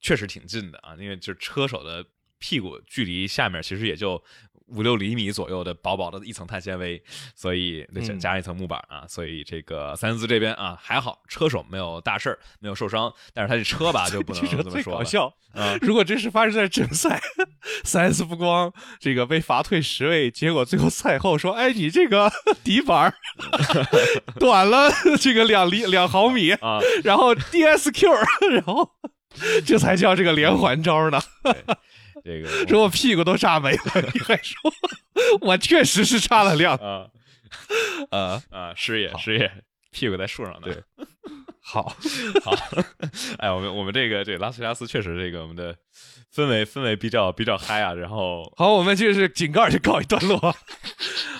[0.00, 2.04] 确实挺近的啊，因为就是车手的
[2.42, 4.20] 屁股距离下面其实也就。
[4.68, 7.02] 五六厘米左右的薄薄的一层碳纤维，
[7.34, 14.94] 所以加加一层木板啊，所以这个三思这边啊还好，车手没有大事儿，没有受伤，但是他这车吧就不 能这么说。
[14.96, 15.76] 搞笑啊！
[15.82, 17.20] 如果真是发生在正赛，
[17.84, 22.32] 三思不光这个被罚退十位，结果最后赛后说：“哎，你这个
[22.64, 23.12] 底板
[24.40, 28.08] 短了这个两厘两毫米啊，然后 DSQ，
[28.52, 28.88] 然后
[29.66, 31.20] 这才叫这个连环招呢。”
[32.24, 33.82] 这个 说我屁股都炸没了，
[34.14, 34.72] 你还说
[35.40, 37.08] 我确实是差了量啊
[38.10, 38.74] 啊 啊！
[38.74, 39.50] 师爷师爷，
[39.90, 40.60] 屁股在树上呢。
[40.62, 40.82] 对，
[41.60, 41.94] 好
[42.42, 42.52] 好，
[43.38, 45.76] 哎，我们我们这个这拉斯维加斯确实这个我们的
[46.34, 47.92] 氛围氛围比较比较嗨啊。
[47.92, 50.56] 然后好，我们就是井盖就告一段落，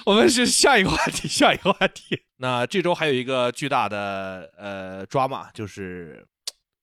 [0.06, 2.22] 我们是下一个话题，下一个话题。
[2.38, 6.26] 那这周还有一个巨大的呃抓马，就是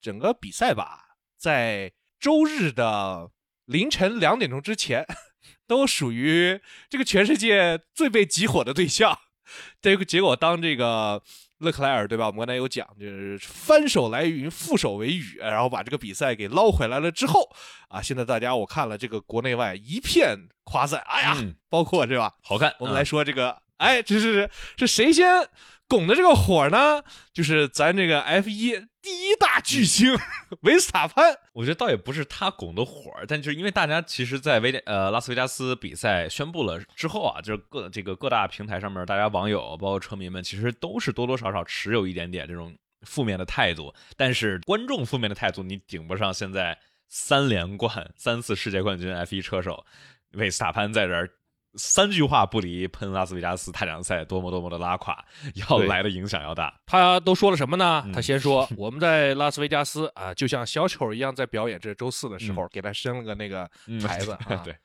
[0.02, 1.00] 整个比赛吧，
[1.38, 3.30] 在周日的。
[3.69, 5.05] 凌晨两点钟之前，
[5.67, 9.15] 都属于这个全世界最被集火的对象。
[9.79, 11.21] 这个结果，当这个
[11.60, 12.25] 勒克莱尔对吧？
[12.25, 17.47] 我们刚才有讲，就是翻手来云，覆手为雨，然后把这个比赛给捞回来了之后，
[17.89, 21.38] 啊，现在大家我看了这个国内外一片夸赞，哎呀，
[21.69, 22.34] 包括是吧？
[22.41, 22.75] 好看。
[22.79, 25.47] 我们来说这个，哎，这是是谁先？
[25.88, 27.03] 拱的这个火呢，
[27.34, 30.18] 就是咱这个 F 一第一大巨星
[30.62, 31.38] 维斯塔潘。
[31.54, 43.94] 我觉得倒也不是他拱的火，但就是因为大家其实，在维呃拉斯维加斯比赛宣布了之后啊，就是各这个各大平台上面，大家网友包括车迷们，其实都是多多少少持有一点点这种负面的态度。
[44.18, 49.86] 但是观众负面的态度，你顶不上现在三连冠、三次世界冠军 F 一车手
[50.34, 51.30] 维斯塔潘在这儿。
[51.75, 55.23] 三句话不离喷拉斯维加斯太阳赛多么多么的拉垮，
[55.69, 56.73] 要来的影响要大。
[56.86, 58.03] 他都说了什么呢？
[58.13, 61.79] 他先说我们在拉斯维加斯啊，就像小丑一样在表演。
[61.79, 63.69] 这周四的时候给他升了个那个
[64.01, 64.75] 牌子 啊，对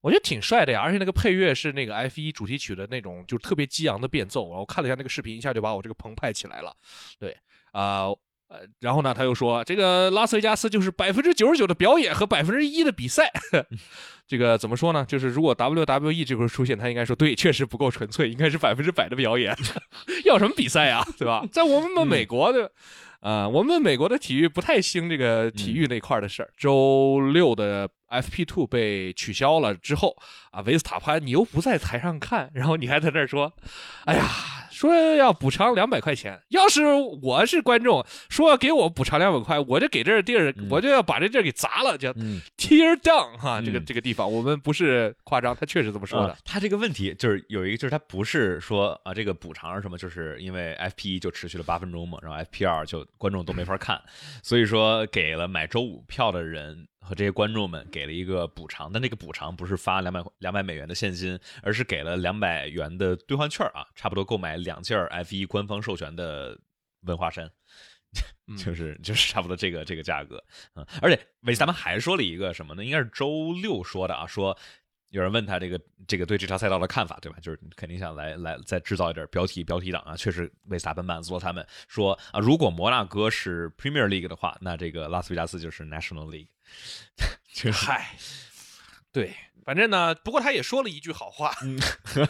[0.00, 0.80] 我觉得挺帅的呀。
[0.80, 4.48] 而且那个配乐是那个 F 一主题曲的那种，就特别激昂的变奏。
[4.50, 6.74] 然后看了一下那个视频，一下就把我这个澎湃起来了。
[7.18, 7.36] 对
[7.72, 8.06] 啊。
[8.06, 8.18] 呃，
[8.80, 13.30] 然后呢，他又说，这个拉斯维加斯就是百分之九十九的表演和百分之一的比赛。
[14.26, 15.04] 这个怎么说呢？
[15.08, 19.56] 就是如果 WWE 这块出现，他应该说，对，确实不够纯粹，应该是百分之百的表演。
[20.24, 21.04] 要什么比赛啊？
[21.18, 21.44] 对吧？
[21.50, 22.70] 在我们美国的，
[23.20, 26.50] 啊，我们美国的体育不太兴这个体育那块的事儿。
[26.56, 30.16] 周六的 FP Two 被取消了之后，
[30.50, 33.52] 啊，维斯塔潘你又不在台上看，然后你还在那儿说，
[34.04, 34.26] 哎呀。
[34.70, 36.86] 说要补偿两百块钱，要是
[37.20, 42.10] 我是观众，说要给我补偿两百块，我就给这地儿，我就要把这地儿给砸了，叫
[42.56, 46.34] tear down 哈，这个这个地方，我们不是夸张，他确实这么说的。
[46.46, 54.00] 他这个问题就是有一个，就是他不是说啊，这个补偿是什么，就是因为 FP 一就持续了八分钟嘛，然后 FP 二就观众都没法看，
[54.42, 56.86] 所以说给了买周五票的人。
[57.00, 66.58] 和这些观众们给了一个补偿，但这个补偿不是发两百两百美元的现金，而是给了两百元的兑换券啊，差不多购买两件 F 一官方授权的
[67.02, 67.50] 文化衫，
[68.58, 72.84] 就是就是差不多这个这个价格，嗯，而且维斯他们还说了一个什么呢？
[72.84, 74.56] 应该是周六说的啊，说
[75.10, 77.38] 有人问他这个这个对这条赛道的看法，对吧？
[77.42, 86.48] 就是肯定想来来再制造一点标题标题党啊，确实维斯塔潘满足了他们，说啊，如果摩纳哥是 Premier League 的话，那这个拉斯维加斯就是 National League。
[87.52, 88.14] 这嗨，
[89.12, 91.52] 对，反正呢，不过他也说了一句好话。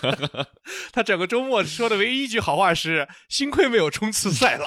[0.92, 4.66] 他整个周末说的唯一一句好话是：幸亏没有冲刺赛了。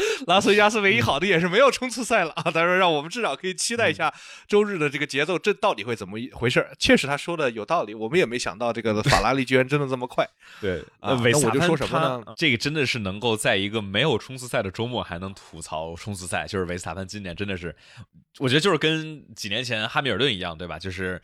[0.26, 2.42] 拉斯维加斯唯一好的也是没有冲刺赛了啊！
[2.44, 4.12] 他说让我们至少可以期待一下
[4.46, 6.66] 周日的这个节奏，这到底会怎么一回事？
[6.78, 10.28] 确实他说的有道理，我们也没想到这个法拉利居然真的这么快。
[10.60, 12.34] 对，那我就说什么呢？
[12.36, 17.74] 这个真的是能够在一个没有冲刺赛的周末还能吐槽冲刺赛，就是维斯塔潘今年真的是，
[18.38, 20.78] 我觉得就是跟几年前哈密尔顿一样，对吧？
[20.78, 21.20] 就是。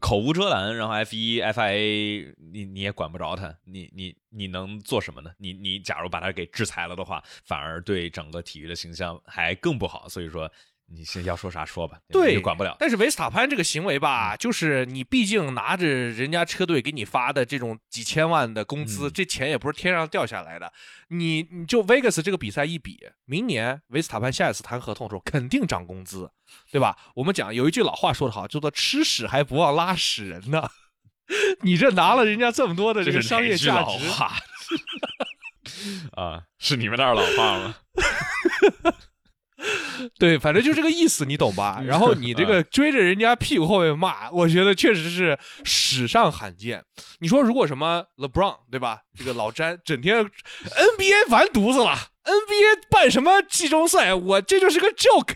[0.00, 5.30] 口无遮拦，然后 F 一 FIA 你你也管不着他，你你你能做什么呢？
[5.38, 10.08] 你你假如把他给制裁了的话，反而对整个体育的形象还更不好。
[10.08, 10.50] 所以说。
[10.94, 12.76] 你是要说啥说吧，对，管不了。
[12.78, 20.70] 但是维斯塔潘这个行为吧，就是你毕竟拿着人家车队给你发的这种几千万的工资，这钱也不是天上掉下来的。
[21.08, 26.30] 你你就 Vegas 这个比赛一比，明年维斯塔潘下一次谈合同的时候肯定涨工资，
[26.70, 26.96] 对吧？
[27.14, 30.68] 我们讲有一句老话说得好，叫做吃屎还不忘拉屎人呢。
[31.62, 34.06] 你这拿了人家这么多的这个商业价值。
[36.12, 37.76] 啊，是你们那儿老话吗？
[40.18, 41.82] 对，反正就这个意思，你懂吧？
[41.86, 46.82] 然后你这个 追着人家屁股后面骂，我觉得确实是史上罕见。
[47.20, 48.98] 你说如果什么 LeBron 对吧？
[49.16, 55.34] 这个老詹整天 NBA 完犊子了，NBA 办什么季中赛，我这就是个 joke，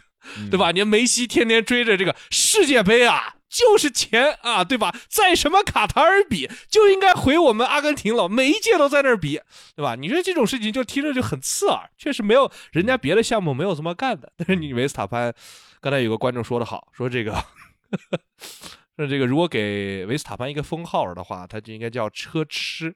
[0.51, 0.73] 对吧？
[0.73, 3.36] 你梅西天天追着这个世界杯啊。
[3.49, 4.95] 就是钱啊，对吧？
[5.09, 9.41] 在什么卡塔尔比就应该回我们阿根廷了，每一届都在那儿比，
[9.75, 9.95] 对吧？
[9.95, 14.33] 你说这种事情就听着就很刺耳，确实没有人家别的项目没有这么干的。
[14.37, 15.33] 但是你维斯塔潘，
[15.81, 17.33] 刚才有个观众说的好，说这个，
[18.97, 22.95] 说这个如果给维斯塔潘一个封号的话，他就应该叫车痴，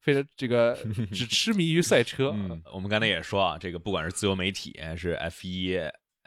[0.00, 0.78] 非常这个
[1.12, 2.34] 只痴迷于赛车。
[2.72, 5.76] 我们刚才也说啊，这个不管是自由媒体还是 F 一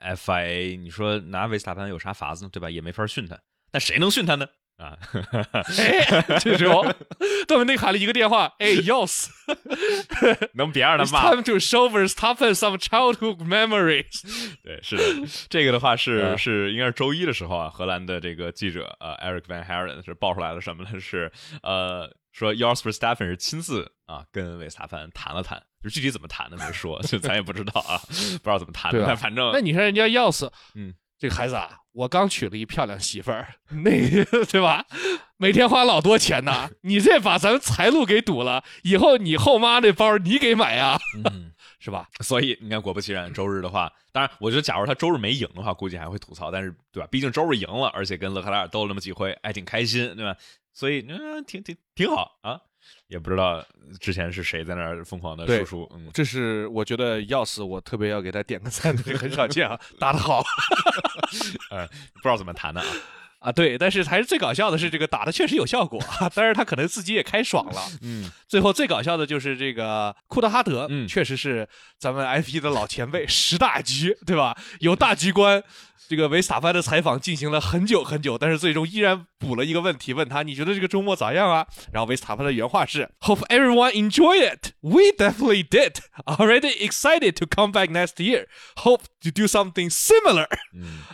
[0.01, 2.49] FIA，你说拿维斯塔潘有啥法子呢？
[2.51, 2.69] 对吧？
[2.69, 3.39] 也没法训他。
[3.73, 4.47] 那谁能训他呢？
[4.77, 4.97] 啊，
[6.39, 6.83] 这时候
[7.47, 9.29] 窦文内喊了一个电话，哎，要死，
[10.55, 14.23] 能别让他骂？Time to show Verstappen some childhood memories。
[14.63, 20.99] 对，是的， 这个的话是是应该是周一的时候啊，荷兰的这个记者呃，Eric Van Haren 是爆出来了什么呢？
[20.99, 21.31] 是
[21.61, 30.95] 呃，说 Yours Verstappen 是亲自啊跟韦斯塔潘谈了谈，就具体怎么谈的没说，就咱也不知道啊，不知道怎么谈的，但反正那你说人家要死，嗯。
[31.19, 33.91] 这个孩子啊，我刚娶了一漂亮媳妇儿，那
[34.51, 34.85] 对吧？
[35.37, 40.99] 每天花老多钱呢， 你这把咱财路给堵了，以后你后妈那包你给买呀，
[41.79, 42.07] 是吧？
[42.21, 47.07] 所以你看，果不其然，周日的话，当然，我觉得假如他周日没赢的话，估计还会吐槽，但是对吧？
[47.11, 50.35] 毕竟周日赢了，而且跟勒克莱尔斗了那么几回，还挺开心，对吧？
[50.73, 52.59] 所以嗯，挺挺挺好啊。
[53.07, 53.63] 也不知道
[53.99, 60.43] 之前是谁在那儿疯狂的输出，嗯，这是我觉得要死，我特别要给他点个赞， 很少见啊，打得好，
[61.69, 62.87] 呃，不知道怎么弹的啊，
[63.39, 66.01] 啊，对，但是还是最搞笑的是这个打的确实有效果，
[66.33, 71.67] 但是他可能自己也开爽了，嗯，最后最搞笑的就是这个库德哈德，嗯，确实是
[71.99, 74.57] 咱们 F 一的老前辈，十大局，对吧？
[74.79, 75.63] 有大局观。
[76.09, 81.67] 这个维斯塔潘的采访进行了很久很久，但是最终依然补了一个问题，问他你觉得这个周末咋样啊？
[81.91, 84.71] 然后维斯塔潘的原话是：Hope everyone enjoy it.
[84.81, 85.97] We definitely did.
[86.25, 88.45] Already excited to come back next year.
[88.77, 90.47] Hope to do something similar.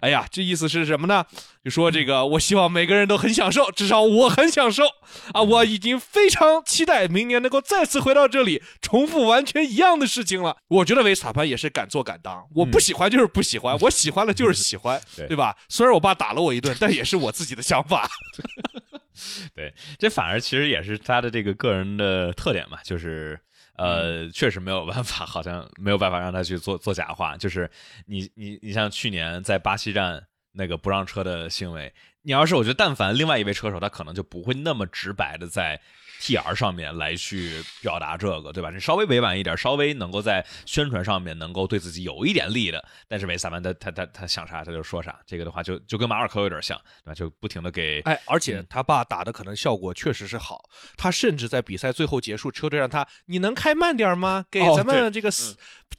[0.02, 1.26] 哎呀，这意思是什么呢？
[1.63, 4.86] 就说这个，我希望每个人都很享受，至少我很享受
[5.34, 5.42] 啊！
[5.42, 10.56] 我已经非常期待明年能够再次回到这里，重复完全一样的事情了。
[10.70, 15.58] 我觉得维斯塔潘也是敢做敢当，我不喜欢就是不喜欢，我喜欢了就是喜欢， 对吧？
[15.68, 18.10] 虽然我爸打了我一顿，但也是我自己的想法。
[19.53, 23.39] 对，这反而其实也是他的这个个人的特点嘛，就是
[23.75, 27.36] 呃，确实没有办法，好像没有办法让他去做做假话。
[27.38, 27.69] 就是
[28.05, 30.25] 你你你像去年在巴西站。
[30.51, 35.79] 那个不让车的行为，你要是我觉得，但凡另外一位车手，他可能就不会那么直白的在
[36.19, 38.69] T R 上面来去表达这个，对吧？
[38.69, 47.13] 你稍微委婉一点，稍微能够在宣传上面能够对自己有一点利的，但是维萨曼他他他他想啥他就说啥，这个的话就就跟马尔科有点像，对吧？
[47.13, 50.62] 就不停的给哎，而且他爸打的可能效果确实是好，
[50.97, 54.45] 他甚至在比赛最后结束，车队让他你能开慢点吗？
[54.51, 55.32] 给咱们这个。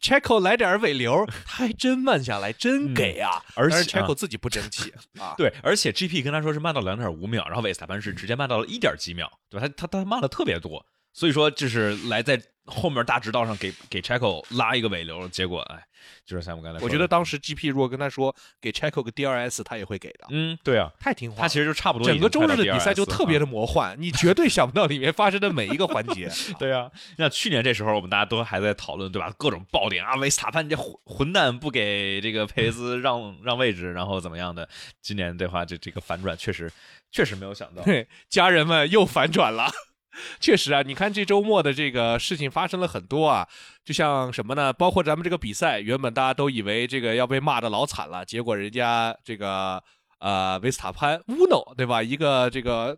[0.01, 3.43] Checo 来点尾流，他还真慢下来，真给啊！
[3.57, 5.35] 而且 Checo 自己不争气啊。
[5.37, 9.67] 对，而且 GP 跟他说是慢到两点五秒，然后维斯塔潘是直接慢到了一点几秒，对吧？
[9.67, 12.43] 他他他慢了特别多，所以说就是来在。
[12.67, 15.83] 后面大直道上给给 Checo 拉一个尾流，结果哎，
[16.25, 20.27] 就是像我刚才，我觉得当时 GP 如果跟他说给 Checo 个 DRS，他也会给的。
[20.29, 21.41] 嗯，对啊，太听话。
[21.41, 22.07] 他其实就差不多。
[22.07, 26.31] 整个周日的比赛就特别的魔幻，你绝对想不到里面发生的每一个环节。
[26.61, 29.35] 对啊，像去年这时候我们大家都还在讨论，对吧？
[29.37, 34.69] 各种爆点啊，维斯塔潘这混混蛋不给这个佩雷兹 让让位置，然后怎么样的？
[35.03, 36.71] 今年的话，这这个反转确实
[37.11, 39.69] 确实没有想到，对，家人们又反转了。
[40.41, 43.47] 确实啊，你看这周末的这个事情发生了很多啊，
[43.85, 44.73] 就像什么呢？
[44.73, 49.83] 包括咱们这个比赛，原本大家都以为这个要被骂的老惨了，结果人家这个
[50.19, 52.03] 呃维斯塔潘乌诺对吧？
[52.03, 52.97] 一个这个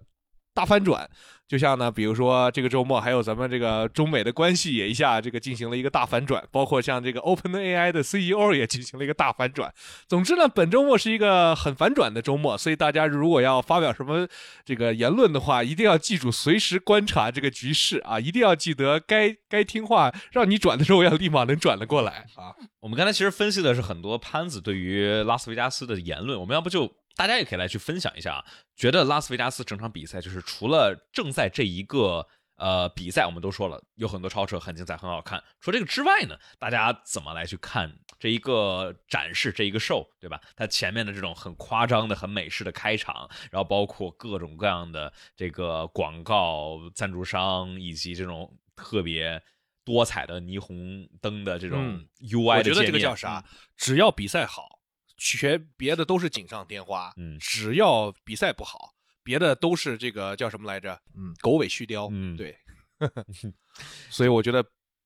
[0.54, 1.08] 大翻转。
[1.48, 9.70] 就像呢，比如说这个周末还有咱们这个中美的关系也一下这个进行了一个大反转，包括像这个 Open AI 的 CEO 也进行了一个大反转。
[10.08, 14.26] 总之呢，本周末是一个很反转的周末，所以大家如果要发表什么
[14.64, 22.56] 这个言论的话，一定要记住随时观察这个局势啊，一定要记得该该听话，让你转的时候要立马能转得过来啊。
[22.80, 26.90] 我们刚才其实分析的是很多潘子对于拉斯维加斯的言论，我们要不就。
[27.16, 28.44] 大家也可以来去分享一下啊，
[28.75, 40.40] 觉得拉斯维加斯整场比赛就是除了正在这一个呃比赛，我们都说了有很多超车很精彩很好看，除了这个之外呢，大家怎么来去看这一个展示这一个 show，对吧？
[40.55, 49.43] 它前面的这种很夸张的很美式的开场，然后包括各种各样的这个广告赞助商以及这种特别
[49.84, 52.59] 多彩的霓虹灯的这种 UI。
[52.59, 53.45] 我觉得这个叫啥？
[53.76, 54.78] 只要比赛好，
[55.16, 57.12] 全别的都是锦上添花。
[57.16, 58.92] 嗯，只要比赛不好，
[59.22, 61.00] 别的都是这个叫什么来着？
[61.14, 62.08] 嗯，狗尾续貂。
[62.12, 62.56] 嗯，对。
[64.10, 64.64] 所以我觉得。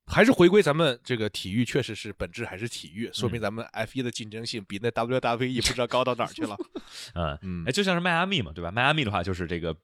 [0.09, 6.57] 还是回归咱们这个体育，确实是本质还是体育，说明咱们 F 一的竞争性比那 WWE 不知道高到哪儿去了。
[7.15, 8.71] 嗯嗯，哎，就像是迈阿密嘛，对吧？
[8.71, 9.77] 迈阿密的话就是这个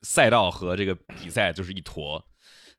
[0.00, 2.26] 赛道和这个比赛就是一坨，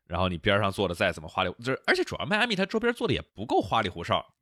[0.08, 4.34] 然后你边上做的再怎么花里，就是而且主要迈阿密它周边做的也不够花里胡哨，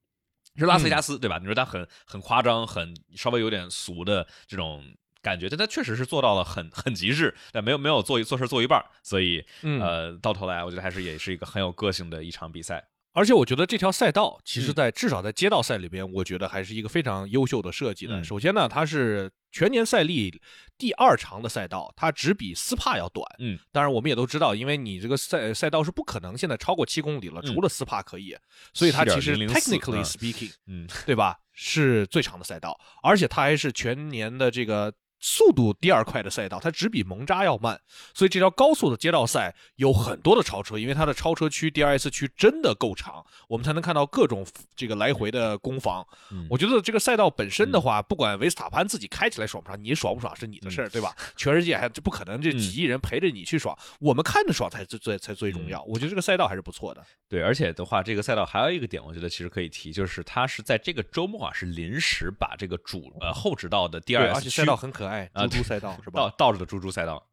[0.59, 1.39] 是拉斯维加斯对吧？
[1.39, 4.85] 你说他很很夸张，很稍微有点俗的这种。
[5.21, 12.83] 感觉，但他确实是做到了很很极致，但没有没有做做事做一半，所以呃，到头来我觉得还是也是一个很有个性的一场比赛。
[13.19, 18.23] 而且我觉得这条赛道，其实在至少在街道赛里边，我觉得还是一个非常优秀的设计的。
[18.23, 20.41] 首先呢，它是全年赛历
[20.79, 23.27] 第二长的赛道，它只比斯帕要短。
[23.41, 28.37] 嗯，当然我们也都知道，因为你这个赛赛道是不可能现在超过七公里了，除了斯帕可以，
[28.73, 34.95] 所以它其实 technically speaking，嗯，对吧，是最长的赛道，而且它还是全年的这个。
[35.21, 37.81] 速度第二快的赛道，它只比蒙扎要慢，
[38.15, 44.47] 所以这条高速的街道赛有很多的超车，因为它的超车区 DRS 区真的够长，我们才能看到各种
[44.77, 46.07] 这个来回的攻防。
[46.49, 51.15] 我觉得这个赛道本身的话，不管维斯塔潘自己开起来爽不爽，你爽不爽是你的事儿，对吧？
[51.37, 55.83] 全世界还这不可能，这几亿人陪着你去爽，我们看着爽才最最才最重要。
[55.85, 57.05] 我觉得这个赛道还是不错的。
[57.29, 66.21] 对，而且的话，这个赛道还有一个点，我觉得其实可以提，就是它是在这个周末啊，是临时把这个主呃后直道的 DRS 区赛道很可爱，猪猪赛道 是吧？
[66.21, 67.25] 倒倒着的猪猪赛道，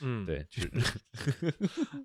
[0.00, 0.70] 嗯，对， 就是，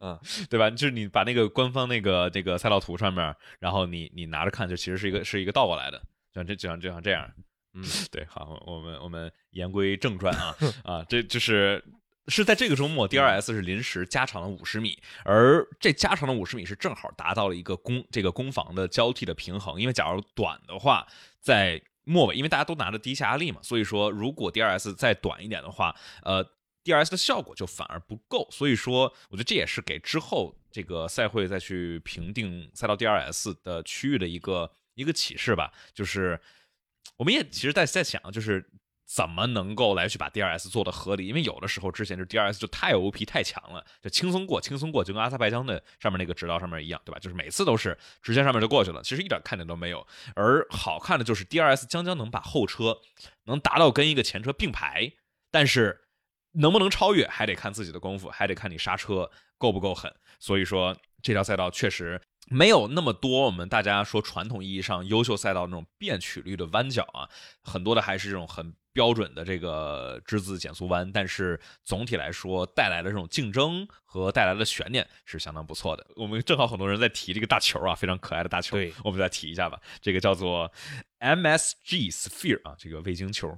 [0.02, 0.20] 嗯，
[0.50, 0.70] 对吧？
[0.70, 6.02] 就是你把那个官方那个那个赛道图上面，然后你你拿着看，就其实是一个是一个倒过来的，
[6.34, 7.30] 像这就像就像这样，
[7.74, 11.84] 嗯，对，好，我们我们言归正传啊啊，这就是
[12.28, 21.06] 是在这个周末，DRS 是临时加长了五十米，而这加长的五十米是正好达到了一个攻这个攻防的交替的平衡，因为假如短的话，
[21.42, 26.44] 在末尾，因为大家都拿着低下压力嘛，所以说如果 DRS 再短一点的话，呃
[26.84, 28.48] ，DRS 的效果就反而不够。
[28.52, 35.72] 所以说，我觉得这也是给之后这个赛会再去评定赛道 DRS 的区域的一个一个启示吧。
[35.94, 36.40] 就是
[37.18, 38.70] 我们也其实在在想，就是。
[39.14, 41.28] 怎么能够来去把 DRS 做的合理？
[41.28, 47.20] 因为有的时候之前就 DRS 就太 OP 太强了，就轻松过，轻松过，就跟阿塞拜疆的上面那个直道上面一样，对吧？
[47.20, 50.08] 就是每次都是直线上面就过去了，其实一点看点都没有。
[50.36, 52.98] 而好看的就是 DRS 将将能把后车
[53.44, 55.12] 能达到跟一个前车并排，
[55.52, 56.02] 但是
[56.54, 60.12] 能不能超越还得看自己的功夫，还得看你刹车够不够狠。
[60.40, 62.20] 所以说这条赛道确实。
[62.50, 67.30] 没有那么多我们大家说传统意义上优秀赛道那种变曲率的弯角啊，
[67.62, 76.06] 很多的还是这种很标准的这个之字减速弯，但是总体来说带来的这种竞争和带来的悬念是相当不错的。
[76.16, 79.82] 我们正好很多人在提这个大球啊，非常可爱的大球，我们再提一下吧。
[80.00, 80.72] 这个叫做
[81.20, 83.58] MSG Sphere 啊，这个味精球，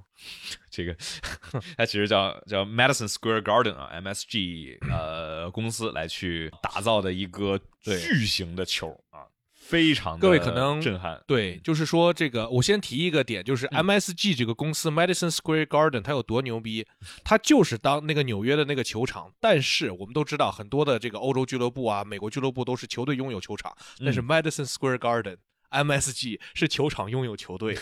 [0.70, 0.96] 这个
[1.76, 9.28] 它其实叫叫 Madison Square Garden 啊，MSG 呃公司来去打造的一个巨型的球啊。
[9.68, 16.86] 非常各位可能震撼，对，就是说这个，我先提一个点，就是 MSG 这个公司 Madison Square Garden 它有多牛逼，
[17.24, 25.38] 它就是当那个纽约的那个球场，但是我们都知道很多的这个欧洲俱乐部啊、美国俱乐部都是球队拥有球场，但是 Madison Square Garden
[25.70, 27.76] MSG 是球场拥有球队，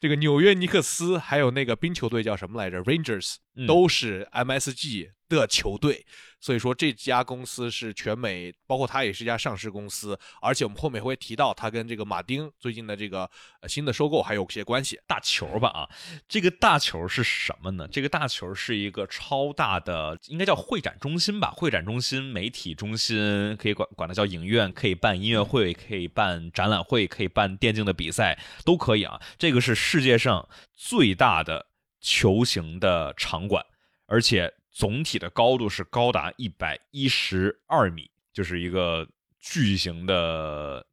[0.00, 3.36] 这个纽约尼克斯还有那个冰球队叫什么来着？Rangers
[3.68, 6.04] 都是 MSG 的球队。
[6.40, 13.30] 所以说这家公司是全美，包括它也是一家上市公司，而且我们后面会提到它跟这个马丁最近的这个
[13.68, 14.98] 新的收购还有些关系。
[15.06, 15.88] 大球吧啊，
[16.26, 17.86] 这个大球是什么呢？
[17.86, 21.52] 这个大球是一个超大的，应该叫会展中心吧？
[21.52, 29.22] 会展中心、媒体中心，可以管管它叫影院，可以办音乐会，可以办展览会，可以办电竞的比赛，都可以啊。
[29.38, 31.66] 这个是世界上最大的
[32.00, 33.64] 球形的场馆，
[34.06, 34.52] 而且。
[34.72, 39.06] 总体的高度是高达一百一十二米，就是一个
[39.38, 40.84] 巨型的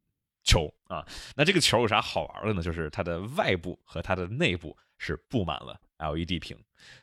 [0.44, 1.02] 球啊。
[1.34, 2.62] 那这个球有啥好玩的呢？
[2.62, 6.54] 就是它的外部和它的内部是布满了 LED 屏，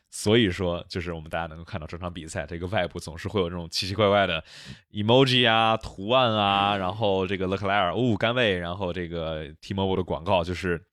[0.08, 4.44] 所以说就是我们大家能够看到这场比赛，这个外部总是会有这种奇奇怪怪的
[4.92, 10.86] emoji 啊、图案啊，然后这个勒克莱尔哦甘位，然后这个 T-Mobile 的广告，就是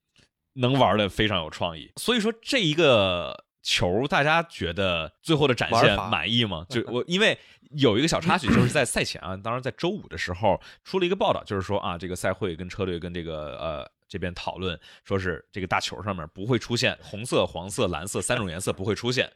[0.53, 1.91] 能玩的非常有创意。
[1.97, 3.45] 所以说这一个。
[3.65, 6.63] 球，大家觉得最后的展现满意吗？
[6.69, 7.35] 就我，因为
[7.71, 19.33] 有一个小插曲， 就是在赛前啊，当然在周五的时候出了一个报道，就是说啊，这个赛会跟车队跟这个呃这边讨论，说是这个大球上面不会出现红色、黄色、蓝色三种颜色不会出现，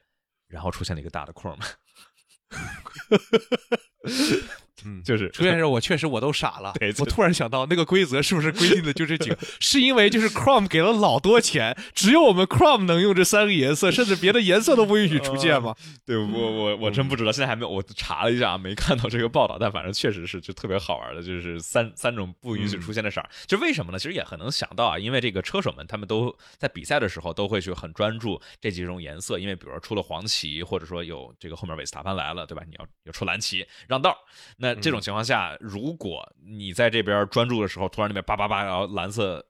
[0.47, 1.65] 然后出现了一个大的空嘛。
[4.85, 6.73] 嗯，就是出现时候我确实我都傻了。
[6.79, 9.37] 对，我突然想到那个规则是不是规定的就这几个？
[9.59, 15.75] 是因为就是 Chrome 给了老多钱，只有我们 Chrome 能用这三个颜色，甚至别的颜色都不允许出现吗？
[16.05, 23.29] 对我我我真不知道，现在还没有，我查了一下没看到这个报道，但反正确实是就特别好玩的，就是三三种不允许出现的色儿。
[23.47, 23.99] 就为什么呢？
[23.99, 32.63] 其实也很能想到啊，因为这个车手们他们都在比赛的时候都会去很专注这几种颜色，因为比如说出了黄旗，或者说有这个后面韦斯塔潘来了，对吧？
[32.67, 34.17] 你要要出蓝旗让道，
[34.57, 39.45] 那这种情况下，如果你在这边专注的时候，突然那边叭叭叭，然后蓝色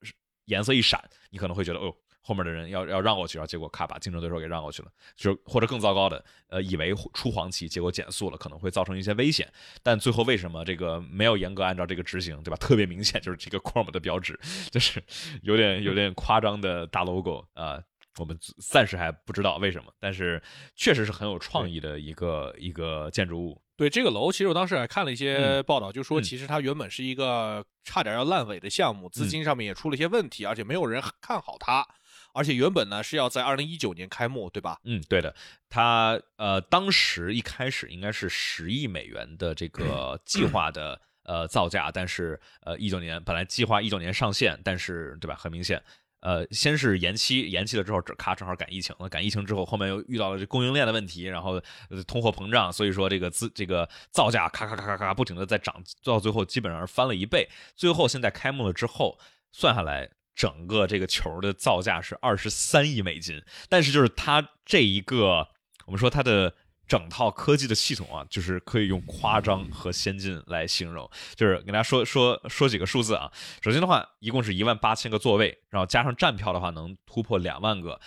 [0.45, 1.93] 颜色一闪，你可能会觉得哦。
[2.21, 9.51] 后面的人要要让过去，然后结果咔把竞争对手给让过去了，就或者更糟糕的，呃，以为出黄旗，结果减速了，可能会造成一些危险。
[9.81, 12.57] 但最后为什么这个没有严格按照这个执行，对吧？
[12.57, 14.39] 特别明显就是这个 Chrome 的标志，
[14.69, 15.01] 就是
[15.41, 17.81] 有点有点夸张的大 logo 啊。
[18.19, 20.39] 我们暂时还不知道为什么，但是
[20.75, 23.59] 确实是很有创意的一个一个建筑物。
[23.79, 31.87] 对这个楼，其实我当时还看了一些报道，就说其实它原本是一个差点要烂尾的项目，资金上面也出了一些问题，而且没有人看好它。
[32.33, 34.77] 而且原本呢是要在二零一九年开幕，对吧？
[34.83, 35.33] 嗯，对的。
[35.69, 45.35] 它呃，当时一开始应该是十亿美元的这个 计划的呃造价，但是呃一九年本来计划一九年上线，但是对吧？
[45.35, 45.81] 很明显，
[46.21, 51.61] 呃，先是延期，延期了之后，这咔正好赶疫情了，赶疫情之后，后面又遇到了这供应链的问题，然后
[52.07, 57.49] 通货膨胀，所以说这个资这个造价咔咔咔咔咔不停的在涨，到最后基本上是翻了一倍。
[57.75, 59.19] 最后现在开幕了之后，
[59.51, 60.09] 算下来。
[60.35, 65.49] 整个这个球的造价是二十三亿美金，但是就是它这一个，
[65.85, 66.55] 我们说它的
[66.89, 71.09] 整套科技的系统啊，就是可以用夸张和先进来形容。
[71.35, 73.31] 就是给大家说说说几个数字啊。
[73.61, 78.01] 首先的话，一共是一万八千个座位，然后加上站票的话，能突破两万个，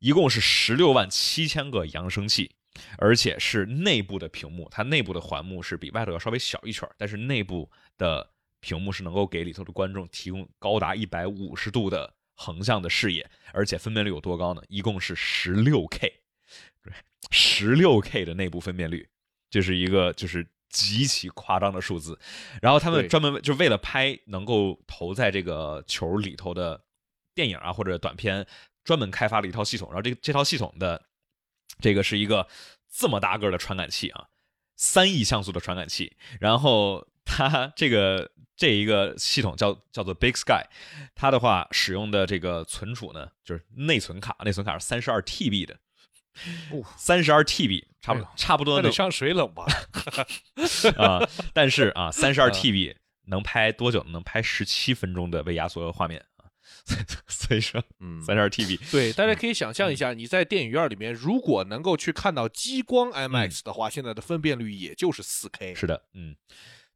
[0.00, 2.56] 一共是十六万七千个扬声器，
[2.98, 8.28] 而且是内部的屏幕，它内部的环幕是比外头要稍微小一圈，但是内部的。
[8.64, 14.62] 屏幕是能够给里头的观众提供高达一百五十度的横向的视野，而且分辨率有多高呢？
[14.68, 16.10] 一共是十六 K，
[17.30, 19.08] 十六 K 的内部分辨率，
[19.50, 22.18] 这是一个就是极其夸张的数字。
[22.60, 26.84] 然后他们专门就为了拍能够投在这个球里头的
[27.34, 28.46] 电影啊或者短片，
[28.84, 29.88] 专门开发了一套系统。
[29.88, 31.06] 然后这这套系统的
[31.80, 32.46] 这个是一个
[32.88, 34.28] 这么大个的传感器啊，
[34.76, 38.30] 三亿像素的传感器，然后它这个。
[38.56, 40.62] 这一个系统叫叫做 Big Sky，
[41.16, 45.76] 它的话使用的这个存储呢，就是内存卡，内存卡是三十二 TB 的，
[46.96, 49.66] 三十二 TB，差不多差不多得上水冷吧？
[50.96, 52.94] 啊，但是啊， 三十二 TB
[53.26, 54.04] 能拍多久？
[54.04, 56.46] 能拍十七分钟的微压缩画面啊，
[57.28, 66.36] 所以说，嗯，三十二 TB，对，大家可以想象一下，你在电影院里面如果能够去看到激光 IMAX 的话，现在的分辨率也就是四 K，是的，嗯。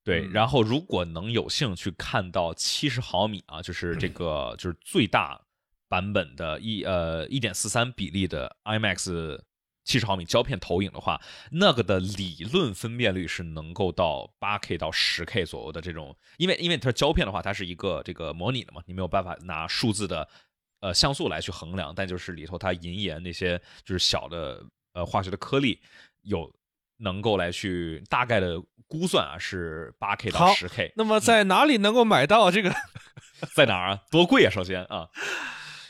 [0.04, 5.38] 对，然后如果能有幸去看到七十毫米啊，就是这个就是最大
[5.88, 9.40] 版本的一呃一点四三比例的 IMAX
[9.84, 11.20] 七十毫米胶片投影的话，
[11.50, 20.28] 那个的理论分辨率是能够到八 K 到十 K 左右的这种，因为因为它胶片的话，它是一个这个模拟的嘛，你没有办法拿数字的
[20.80, 24.62] 呃像素来去衡量，但就是里头它银盐那些就是小的
[24.92, 25.80] 呃化学的颗粒
[26.22, 26.52] 有。
[27.00, 30.92] 能够来去大概的估算啊，是八 K 到十 K。
[30.96, 32.74] 那么在哪里能够买到这个？
[33.54, 34.02] 在哪儿啊？
[34.10, 34.50] 多贵啊！
[34.50, 35.08] 首先啊，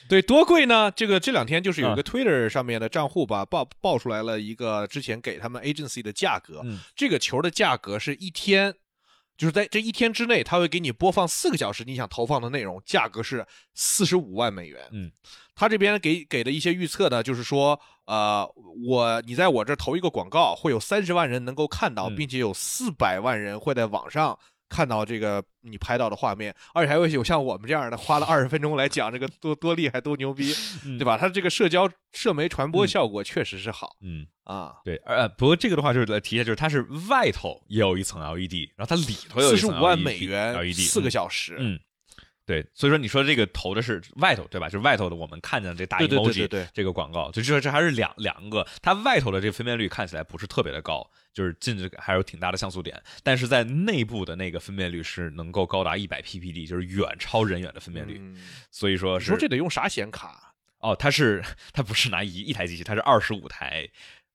[0.09, 0.91] 对，多贵呢？
[0.91, 6.63] 这个这两天就是有一个 Twitter 上面的账户吧，报报出来了一个之前给他们 agency 的价格。
[6.97, 8.75] 这个球的价格是一天，
[9.37, 14.81] 就是在这一天之内，他会给你播放四个小时你想投放的内容，价格是四十五万美元。
[14.93, 15.13] 嗯。
[15.55, 18.49] 他这边给给的一些预测呢，就是说，呃，
[18.87, 24.39] 我你在我这投一个广告，会有三十万人能够看到，并且有四百万人会在网上
[24.69, 30.55] 看到这个你拍到的画面，而且还会有像我们这样的花了二十分钟来讲这个多多厉害多牛逼，
[30.99, 31.17] 对吧？
[31.17, 41.79] 它这个社交社媒传播效果确实是好，嗯啊，对，呃，不过这个的话就是来提一下，就是它是外头也有一层 LED，然后它里头有四十五万美元 LED 四个小时，嗯。
[42.49, 44.71] 对，所以说你说这个投的是外头，对吧？
[44.71, 48.67] 就是外头的，我们看见的这大 emoji 这个广告，就这这还是两两个。
[48.81, 58.19] 它外头的这个分辨率看起来不是特别的高，就是进去还有挺大的像素点，但是在内部的那个分辨率是能够高达一百 ppd，就是远超人眼的分辨率。
[58.71, 60.55] 所以说，你说这得用啥显卡？
[60.79, 61.45] 哦，它是
[61.75, 63.87] 它不是拿一一台机器，它是二十五台。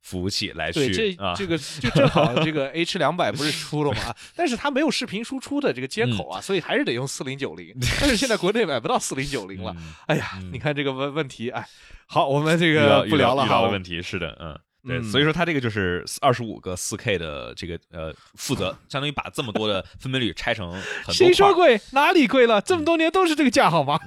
[0.04, 4.14] 服务器来去，对这这个就正好这个 H 两百不是出了吗？
[4.36, 7.74] 但是它没有视频输出的这个接口啊，所以还是得用四零九零。
[8.02, 9.74] 但是现在国内买不到四零九零了。
[10.08, 11.66] 哎呀，你看这个问问题，哎，
[12.06, 13.46] 好，我们这个不聊了。
[13.46, 21.80] 遇到的问题是的，嗯，对，所以说它这个就是二十五个四 K 的这个呃，负责相当于把这么多的分辨率拆成很多谁说贵？
[21.92, 22.60] 哪里贵了？
[22.60, 23.98] 这么多年都是这个价，好吗？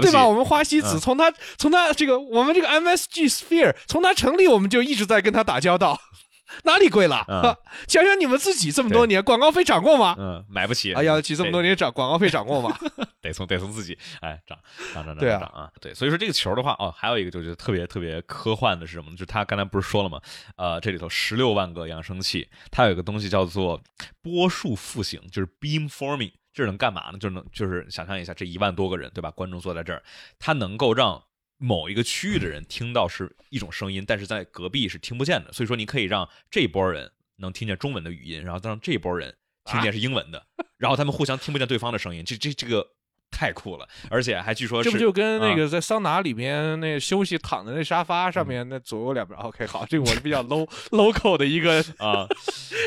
[0.00, 0.26] 对吧？
[0.26, 6.00] 我们花西子从它从他这个我们这个 MSG Sphere 从他成立，我们就一直在跟他打交道。
[6.64, 7.26] 哪里贵了？
[7.86, 10.16] 想想你们自己这么多年广告费涨过吗？
[10.18, 10.94] 嗯，买不起。
[10.94, 12.74] 哎呀，起这么多年涨广告费涨过吗？
[13.20, 14.58] 得从得从自己哎涨
[14.94, 15.68] 涨涨涨涨啊！
[15.78, 19.16] 对，所以说这个球的话哦，还有一个就是特别特别科幻的是什么呢？
[19.18, 20.18] 就他刚才不是说了吗？
[20.56, 23.78] 呃，这里头十六万个扬声器，它有一个东西叫做
[24.22, 27.18] 波束复形，就是 beam forming，这是能干嘛呢？
[27.18, 29.30] 就能就是想象一下，这一万多个人对吧？
[29.30, 30.02] 观众坐在这儿，
[30.40, 31.22] 他能够让。
[31.60, 35.52] 某一个区域的人听到是一种声音，但是在隔壁是听不见的。
[35.52, 40.46] 所以说，你可以让这波人能听见中文的语音，然后让这波人听见是英文的，
[40.76, 42.24] 然后他们互相听不见对方的声音。
[42.24, 42.86] 这这这个。
[43.30, 52.26] 太酷了，而且还据说这不就跟那个在桑拿里面那休息躺在那沙发上面那左右两边，OK，好，这个我是比较 low local 的一个啊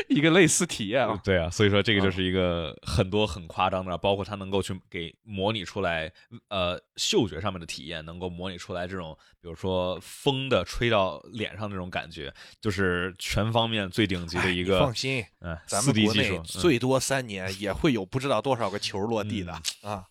[0.08, 1.18] 一个类似体验啊。
[1.24, 6.12] 对啊，所以说这个就是一个很多很夸张的，包括它能够去给模拟出来，
[6.48, 14.80] 呃，嗅觉上面的体验，能够模拟出来这种，比如说风的吹到脸上那种感觉，就是全方面最顶级的一个。
[14.80, 20.04] 放心，嗯，咱们国内最多三年也会有不知道多少个球落地的啊。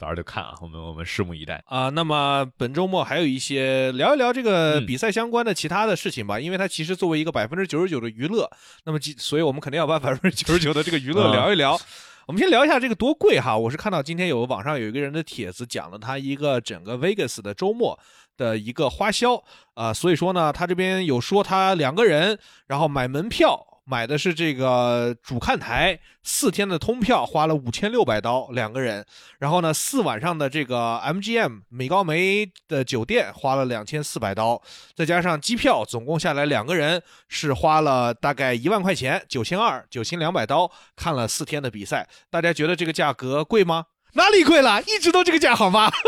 [0.00, 1.90] 到时候就看啊，我们我们拭目以待啊。
[1.90, 8.50] 那么本周末还有一些聊一聊这个比赛相关的其他的事情吧，因为它其实作为一个百分之九十九的娱乐，
[8.84, 11.78] 那么所以我们肯定要把百分之九十九的这个娱乐聊一聊。
[12.26, 13.54] 我们先聊一下这个多贵哈。
[13.56, 17.98] 我是看到今天有网上有一个人的帖子讲了他一个整个 Vegas 的周末
[18.36, 19.42] 的一个花销
[19.74, 22.38] 啊，所以说呢，他这边有说他两个人
[22.68, 23.66] 然后买门票。
[23.90, 29.04] 买的是这个主看台四天的通票，花了五千六百刀两个人。
[29.40, 34.62] 然后呢，四晚上的这个 MGM 美高梅的酒店花了两千四百刀，
[34.94, 42.08] 再加上机票，总共下来两个人是花了大概一万块钱，九千二九千两百刀看了四天的比赛。
[42.30, 43.86] 大家觉得这个价格贵吗？
[44.12, 44.80] 哪里贵了？
[44.82, 45.90] 一直都这个价好吗？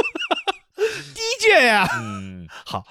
[0.77, 1.89] 低贱呀！
[2.01, 2.85] 嗯，好。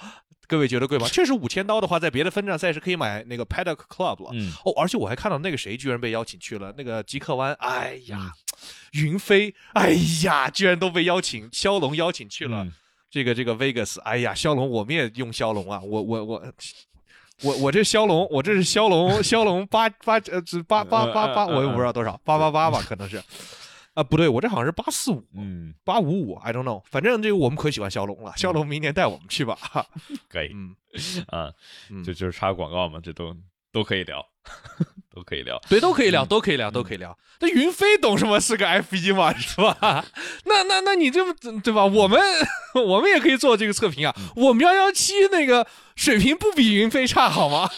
[0.52, 1.08] 各位觉得贵吗？
[1.10, 4.30] 确实五千刀的话，在别的分站赛是可以买那个 Paddock Club 了。
[4.34, 7.54] 嗯哦，而且我还看到那个谁居然被邀请去了，那个极客湾。
[7.54, 8.30] 哎呀，
[8.92, 9.92] 云飞，哎
[10.24, 12.66] 呀，居然都被邀请，骁龙邀请去了
[13.10, 13.98] 这个这个 Vegas。
[14.02, 16.44] 哎呀，骁龙我们也用骁龙啊，我我我
[17.42, 20.38] 我我这骁龙，我这是骁龙骁龙八八呃
[20.68, 23.22] 八八八八，我也不知道多少八八八吧，可能是。
[23.94, 29.58] 啊，不对，我这好像是八四五，嗯，八五五，I don't know，反正这个我们可喜欢骁龙了，骁龙明年带我们去吧，
[30.28, 30.74] 可以，嗯，
[31.28, 31.52] 啊，
[32.02, 33.36] 就就是插广告嘛，这都
[33.72, 34.24] 都可以聊，
[35.14, 37.16] 都可以聊， 对，都可以聊，都可以聊，都可以聊。
[37.40, 39.32] 那云飞懂什么是个 F 一吗？
[39.34, 40.04] 是吧？
[40.44, 41.84] 那那那你这么对吧？
[41.84, 42.20] 我们
[42.86, 45.66] 我们也可以做这个测评啊，我们幺幺七那个
[45.96, 47.68] 水平不比云飞差，好吗？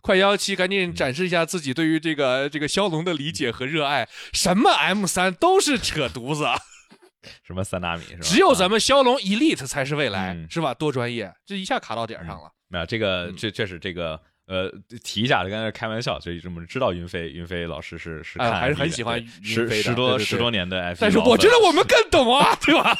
[0.00, 4.08] 快幺幺七，赶紧展示一下自己对于这个这个骁龙的理解和热爱。
[4.32, 6.44] 什么 M 三都是扯犊子，
[7.46, 8.22] 什么三纳米是吧？
[8.22, 10.74] 只有咱们骁龙 Elite 才是未来，是吧？
[10.74, 12.50] 多专业，这一下卡到点上了。
[12.68, 14.70] 没有这个，这确实这个，呃，
[15.02, 22.96] 提一下，刚才开玩笑，所以这么知道云飞，云飞老师是是看还是很喜欢十十多十多年的 F，但是我觉得我们更懂啊，对吧？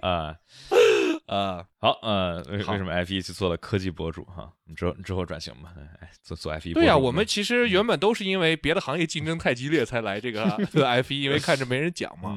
[0.02, 0.36] 啊。
[1.26, 4.50] 呃，好，呃，为什么 F 一去做了科技博主哈？
[4.66, 6.72] 你之后之后转型吧，哎，做做 F 一。
[6.72, 10.42] 对呀，我们其实原本都是因为别的行业竞争太激烈才来这个
[10.84, 12.36] F 一，因为看着没人讲嘛。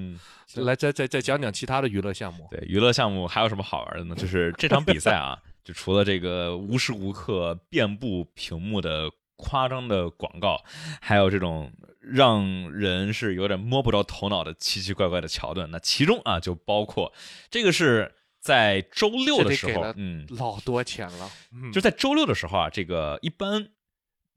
[0.55, 2.47] 来，再再再讲讲其他的娱乐项目。
[2.51, 4.15] 对，娱乐项目还有什么好玩的呢？
[4.15, 10.63] 就是这场比赛啊，就除了这个无时无刻遍布屏幕的夸张的广告，
[11.01, 15.69] 还有这种让人是有点摸不着头脑的奇奇怪怪的桥段。
[15.71, 17.13] 那其中啊，就包括
[17.49, 18.15] 这个是。
[18.43, 21.31] 在周六的时候，嗯，老多钱了。
[21.71, 23.69] 就在周六的时候啊，这个一般，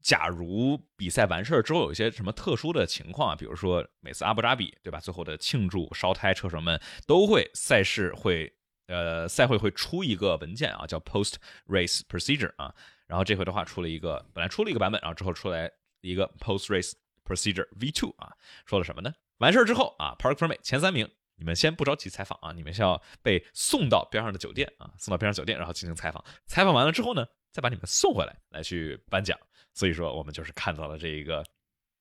[0.01, 5.01] 假如比赛完事儿之后有一些什么特殊的情况啊，比如说每次阿布扎比，对吧？
[5.01, 8.53] 最后的庆祝烧胎，车手们都会赛事会，
[8.87, 11.35] 呃，赛会会出一个文件啊，叫 Post
[11.67, 12.73] Race Procedure 啊。
[13.07, 15.71] 然后这回的话出了一个，本来出了一个版本，然后之后出来
[16.01, 18.33] 一个 Post Race Procedure V2 啊，
[18.65, 19.13] 说了什么呢？
[19.37, 21.09] 完事儿之后啊，Park f e r m e 前三名。
[21.39, 26.25] 你们先不着急采访啊，你们是要被送到边上的酒店啊，送到边上酒店，然后进行采访。
[26.47, 29.37] 采访完了之后呢，再把你们送回来，来去颁奖。
[29.71, 31.45] 所以说，我们就是看到了这一个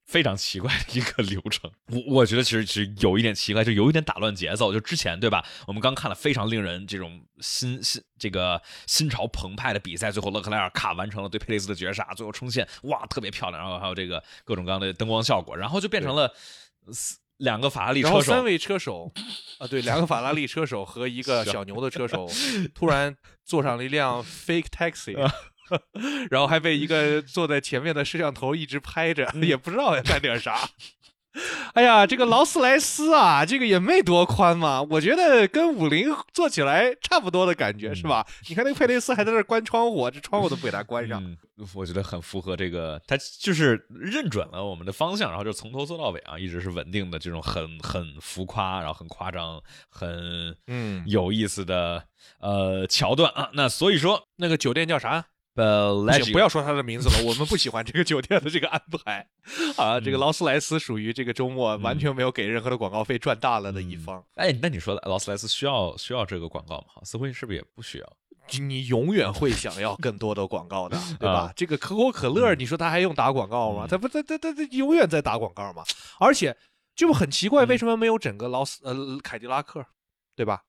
[0.06, 1.70] 非常奇怪的一个流程。
[1.92, 4.72] 我我觉得其实其实有一点奇怪，就有一点打乱节奏。
[4.72, 5.44] 就之前对吧？
[5.66, 13.60] 我们刚看了非常令人这种心心这个心潮澎湃的比赛，最后勒克莱尔卡完成了对佩雷斯的绝杀，最后冲线，哇，特别漂亮。
[13.60, 16.32] 然后还有这个各种各样的灯光效果，然后就变成了。
[17.38, 19.12] 两个法拉利车手，三位车手
[19.60, 22.26] 啊，对，两个法拉利车手和一个小牛的车手，
[22.74, 25.14] 突然坐上了一辆 fake taxi，
[26.30, 30.68] 然后还被一个坐在前面的摄像头一直拍着，也不知道要干点啥。
[31.74, 38.26] 哎呀，这个劳斯莱斯啊，这个也没多宽嘛，我觉得跟五菱坐起来差不多的感觉，是吧？
[38.48, 41.22] 你看那个佩雷斯还在那关窗户，这窗户都不给他关上，
[41.74, 52.02] 我觉得很符合这个，他就是认准了我们的方向，然后就从头做到尾啊，一直是稳定的这种很很浮夸，然后很夸张，很嗯有意思的
[52.40, 53.50] 呃桥段啊。
[53.52, 55.26] 那所以说那个酒店叫啥？
[55.56, 55.94] 呃，
[56.32, 59.26] 不要说他的名字了，我们不喜欢这个酒店的这个安排
[59.76, 59.98] 啊。
[59.98, 64.22] 这个劳斯莱斯属于这个周末完全没有给任何的广告费赚大了的一方。
[64.34, 67.02] 哎，那你说劳斯莱斯需要需要这个广告吗？
[67.02, 68.12] 斯辉是不是也不需要？
[68.60, 71.52] 你永远会想要更多的广告的， 对吧？
[71.56, 73.86] 这个可口可乐，你说他还用打广告吗？
[73.88, 75.82] 他不，他他他他永远在打广告嘛。
[76.20, 76.56] 而且
[76.94, 79.84] 就很奇怪，为什么没有整个劳斯呃凯迪拉克，
[80.36, 80.62] 对吧？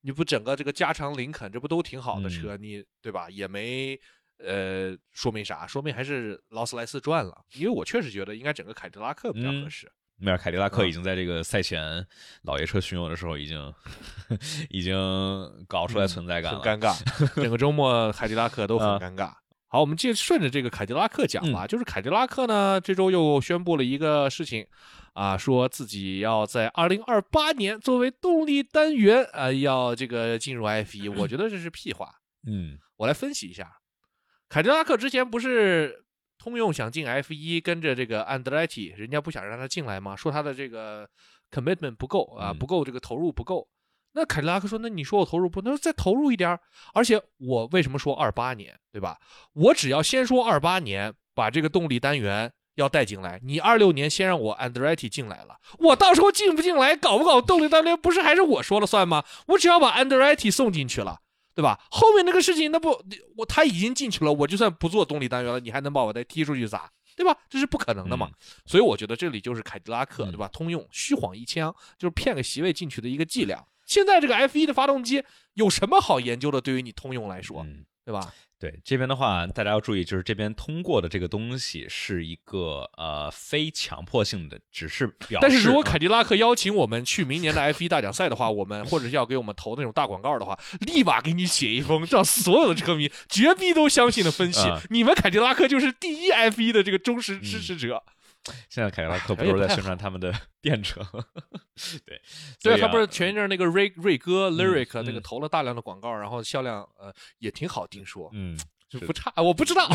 [0.00, 2.56] 你不整个这个加长林肯，这不都挺好的车？
[2.56, 3.28] 你对吧？
[3.28, 3.98] 也没。
[4.38, 5.66] 呃，说明啥？
[5.66, 9.90] 说明还是劳斯莱斯赚了，因为我确实觉得应该整个凯迪拉克比较合适。
[10.20, 12.04] 没有，凯迪拉克已经在这个赛前
[12.42, 13.72] 老爷车巡游的时候，已经
[14.68, 14.94] 已经
[15.68, 17.34] 搞出来存在感了，很尴尬。
[17.40, 19.32] 整个周末凯迪拉克都很尴尬。
[19.68, 21.66] 好，我们接顺着这个凯迪拉克讲吧。
[21.66, 24.66] 就是凯迪拉克呢，这周又宣布了一个事情
[25.12, 31.08] 啊，说自己要在二零二八年作为动力单元啊，要这个进入 F 一。
[31.08, 32.08] 我觉得这是屁话。
[32.46, 33.77] 嗯，我来分析一下。
[34.48, 36.04] 凯迪拉克之前不是
[36.38, 40.16] 通用想进 F 一，跟着这个安德莱提，人家不想让他进来嘛？
[40.16, 41.08] 说他的这个
[41.50, 43.68] commitment 不够啊，不够这个投入不够。
[44.12, 46.58] 那凯迪拉克说，那你说我投入不，那再投入一点。
[46.94, 49.18] 而且我为什么说二八年，对吧？
[49.52, 59.24] 我只要先说二八年，把这个动力单元要带进来，你二六年先让我 Andretti 进来了，我到时候进不进来，搞不搞动力单元，不是还是我说了算吗？
[59.48, 61.20] 我只要把 Andretti 送进去了。
[61.58, 61.76] 对吧？
[61.90, 63.02] 后面那个事情，那不
[63.36, 66.88] 我他已经进去了，我就算不做动力单元了，你还能把我再踢出去咋？
[67.16, 67.36] 对吧？
[67.50, 68.30] 这是不可能的嘛。
[68.64, 70.46] 所以我觉得这里就是凯迪拉克，对吧？
[70.52, 73.66] 通用虚晃一枪，就是骗个席位进去的一个伎俩。
[73.86, 76.60] 现在这个 F 一的发动机有什么好研究的？
[76.60, 77.66] 对于你通用来说，
[78.04, 78.32] 对吧？
[78.60, 85.38] 对这边的话，大家要注意，就是这边通过的这个东西是一个呃非强迫性的，只是表。
[85.40, 98.02] 但是如果凯迪拉克邀请我们去明年的 F 一大奖赛的话，我们或者是要给我们投那种大广告的话，立马给你写一封，让所有的车迷绝逼都相信的分析，你们凯迪拉克就是第一 F 一的这个忠实支持者。
[98.68, 101.00] 现在凯迪拉克不是在宣传他们的 电车？
[102.04, 102.20] 对，
[102.62, 109.86] 对他不是前一阵那个瑞瑞哥 Lyric 那个投了大量的广告，然后销量呃也挺好，听说嗯就不差，我不知道，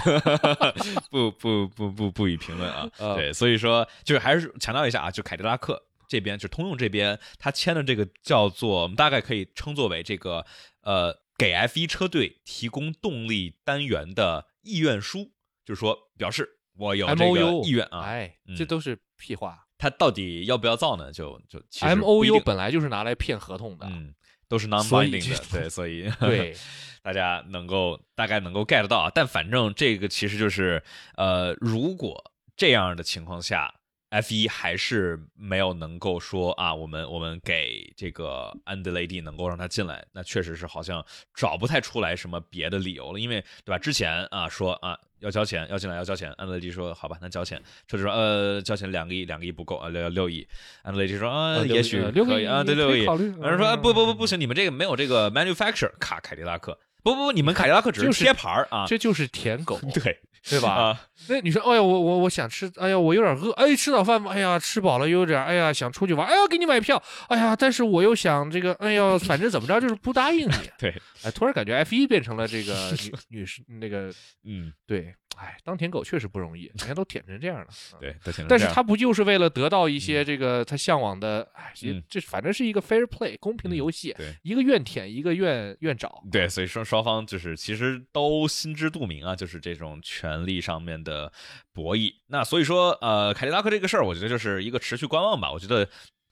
[1.10, 2.89] 不不不不不予评论啊。
[3.16, 10.45] 对，所以说就是还是强调一下啊，就凯迪拉克这边，就通用这边，他签的这个叫做我们大概可以称作为这个
[10.82, 15.32] 呃给 F 一车队提供动力单元的意愿书，
[15.66, 16.53] 就是说表示。
[16.78, 18.01] 我有这个意愿啊！
[18.01, 19.65] 哎，这都是屁话。
[19.78, 21.11] 他到底要不要造呢？
[21.11, 24.13] 就就 M O U 本来就是拿来骗合同的，嗯，
[24.47, 26.55] 都是 non binding 的，对， 所以对
[27.03, 29.11] 大家能够大概能够 get 到啊。
[29.13, 30.82] 但反正这个其实就是
[31.15, 33.74] 呃，如果这样的情况下。
[34.13, 41.03] F 一还是没有能够说啊，我们我们给这个安德雷蒂能够让他进来，那确实是好像
[41.34, 43.80] 找不太出来什么别的理由了，因为对吧？
[43.80, 50.45] 之前啊说啊要交钱要进来要交钱，安德雷迪说好吧，那交钱，车主说呃交钱两个亿两个亿不够啊六六亿，
[50.84, 60.19] 安德雷迪说啊也许可以啊对六亿，有人说不不不不行，你们这个没有这个 manufacturer 卡凯迪拉克，不不不，你们凯迪拉克只是贴牌儿啊，这就是舔狗，对。
[60.50, 61.00] 对吧？
[61.30, 70.54] 那你说，哎呀，我我我想吃，哎呀，我有点饿，哎，吃早饭吧，哎呀，吃饱了又有点，哎呀，想出去玩，哎呀，给你买票，哎呀，但是我又想这个，哎呀，反正怎么着就是不答应你。
[70.78, 74.14] 对，哎，突然感觉 F 一变成了这个女 女士那个，
[74.44, 75.14] 嗯，对。
[75.38, 77.67] 哎，当舔狗确实不容易，人家都舔成这样了。
[77.99, 78.15] 对，
[78.47, 81.47] 但是他不就是为了得到一些这个他向往的？
[81.53, 81.73] 哎，
[82.07, 84.13] 这反正是一个 fair play 公平的游戏。
[84.13, 86.23] 对，一个愿舔，一个愿愿找。
[86.31, 91.31] 对，所以说双方就是其实都心知肚明啊，就是这种权利上面的
[91.73, 92.13] 博弈。
[92.27, 95.51] 那所以说，呃，凯迪拉克这个事儿，我觉得就是一个持续观望吧。
[95.51, 95.89] 我觉得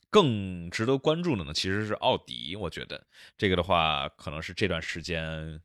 [0.10, 2.56] 更值得关注的呢，其实是奥迪。
[2.56, 3.04] 我觉得
[3.38, 5.60] 这个的话，可能是这段时间。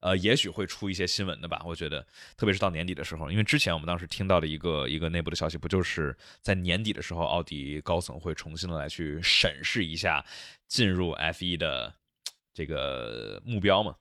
[0.00, 1.62] 呃，也许会出一些新闻的吧？
[1.64, 10.24] 我觉得，特别是到年底的时候，因为之前我们当时听到的一个一个内部的消息，不就是在年底的时候，奥迪高层会重新的来去审视一下
[10.68, 11.92] 进入 F 一的
[12.52, 13.96] 这个目标嘛？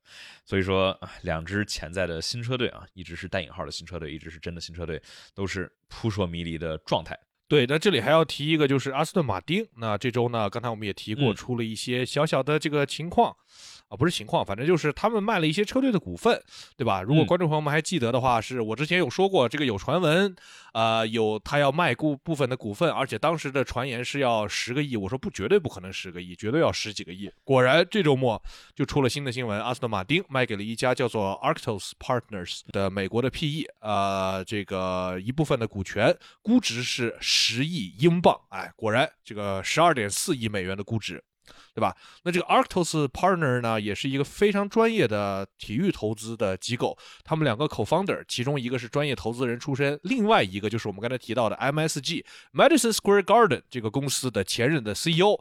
[0.45, 5.01] 所以说，两支潜在的新车队啊，一直是带引号的新车队，一直是真的新车队，
[5.33, 7.17] 都是扑朔迷离的状态。
[7.47, 9.67] 对，那这里还要提一个，就是阿斯顿马丁。
[9.77, 13.35] 那这周呢，刚才我们也提过，出了一些小小的这个情况。
[13.87, 16.41] 啊，不是情况，反正就是他们卖了一些车队的股份，
[16.75, 17.01] 对吧？
[17.03, 20.35] 如果观众朋友们还记得的话，是我之前有说过，这个有传闻，
[20.73, 27.31] 呃，有他要卖股部分的股份，而且当时的传言是要十个亿，我说不，绝对不可能十个亿，绝对要十几个亿。
[27.43, 28.41] 果然这周末
[28.73, 41.23] 就出了新的新闻，阿斯顿马丁卖给了一家叫做 Arctos Partners 的美国的 PE，呃，这个一部分的股权，估值是十亿英镑，哎，果然这个十二点四亿美元的估值。
[41.73, 41.95] 对吧？
[42.23, 46.97] 那这个 Arctos Partner 呢，也是一个非常专业的体育投资的机构。
[47.23, 52.23] 他们两个 co-founder，其中一个是专业投资人出身，另外一个就是我们刚才提到的 MSG
[52.53, 55.39] Madison Square Garden 这个公司的前任的 CEO。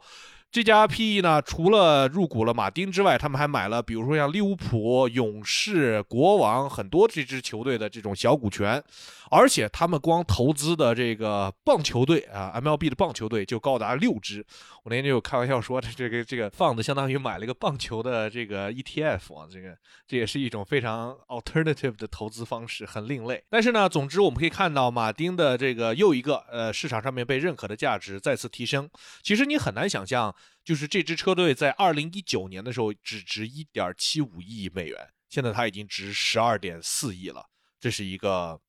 [0.51, 8.81] 这家 PE 呢，除了入股了马丁之外，他们还买了，比如说像利物浦、勇士、国王很多这支球队的这种小股权，
[9.29, 14.45] 而且他们光投资的这个棒球队啊，MLB 的棒球队就高达六支。
[14.85, 19.75] 我那天就有开玩笑说，这个这个放的相当于买了一个棒球的这个 ETF 啊，这个
[20.07, 23.43] 这也是一种非常 alternative 的投资方式，很另类。
[23.49, 28.87] 但是呢，总之我们可以看到，马丁的这个又一个呃市场上面被认可的价值再次提升。
[29.23, 30.33] 其实你很难想象。
[30.65, 34.97] 就是这支车队在二零一九年的时候只值一点七五亿美元，
[35.29, 37.45] 现在它已经值十二点四亿了。
[37.79, 38.59] 这是一个，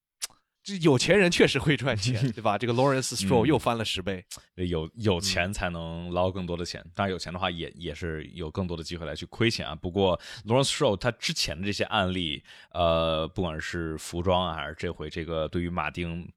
[0.66, 2.58] 这有钱人确实会赚钱， 对吧？
[2.58, 4.24] 这个 Lawrence Stroll 又翻了十倍。
[4.56, 9.76] 有有钱才能捞更多的钱，当然有钱的话也也是有更多的机会来去亏钱啊。
[9.76, 12.42] 不过 Lawrence Stroll 他之前的这些案例，
[12.72, 16.28] 呃，不管是服装啊，还是这回这个对于马丁。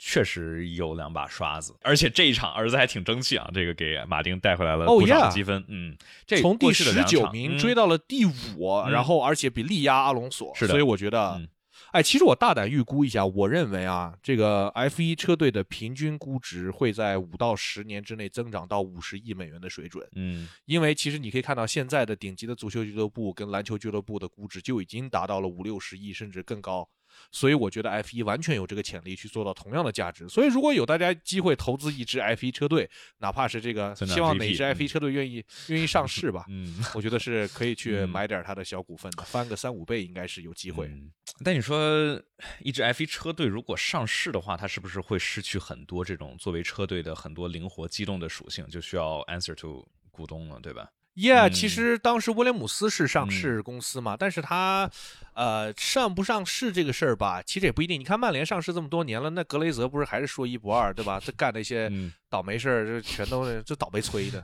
[0.00, 5.64] 确实有两把刷子，而且这一场儿子还挺争气啊，这个给马丁带回来了不少积分。
[5.66, 10.70] 嗯，这从第十九名追到了第五，然后而且比力压阿隆索，是的。
[10.70, 11.40] 所以我觉得，
[11.92, 20.06] 哎，其实我大胆预估一下，我认为啊，这个 F 一车队的平均估值会在五到十年之内增长到五十亿美元的水准。
[20.14, 26.88] 嗯，因为其实你可以看到，现在的顶级的足球俱乐部跟篮球俱乐部的估值就已经达到了五六十亿甚至更高。
[27.30, 30.28] 所以我觉得 F 一完全有这个潜力去做到同样的价值。
[30.28, 40.90] 所以如果有大家机会投资一支 F 一车队，哪怕是这个，希望哪支 F 一车队愿意愿意上市吧，嗯，我觉得是可以去买点它的小股份的，翻个三五倍应该是有机会。
[41.44, 42.20] 但你说
[42.60, 50.88] 一支 F 一车队如果上市的话，它是不是会失去很多这种作为车队的很多灵活机动的属性，就需要 answer to 股东了，对吧
[51.18, 54.88] ？Yeah，其实当时威廉姆斯是上市公司嘛，但是他，
[55.34, 57.98] 呃，上不上市这个事儿吧，其实也不一定。
[57.98, 61.18] 你看曼联上市这么多年了，那格雷泽不是还是说一不二，对吧？
[61.18, 61.90] 他干那些
[62.30, 64.38] 倒霉事儿，就全都就倒霉催的。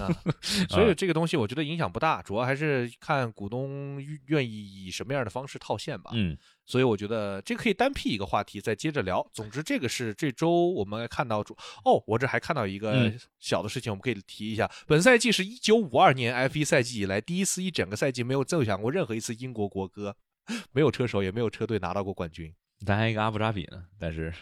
[0.00, 0.08] 啊，
[0.70, 6.10] 所以这个东西我觉得影响不大，主要还是看股东愿意以什么样的方式套现吧。
[6.14, 6.36] 嗯。
[6.66, 9.24] 所以我觉得这可以单辟一个话题再接着聊。
[9.32, 14.70] 总之，这个是这周我们看到主哦，我这还看到一个小的事情，我们可以提一下。
[14.86, 20.16] 本赛季是一九五二年 F 一赛季以来第一次一整个赛季没有奏响过任何一次英国国歌，
[20.72, 22.52] 没有车手也没有车队拿到过冠军。
[22.84, 24.34] 咱还一个阿布扎比呢，但是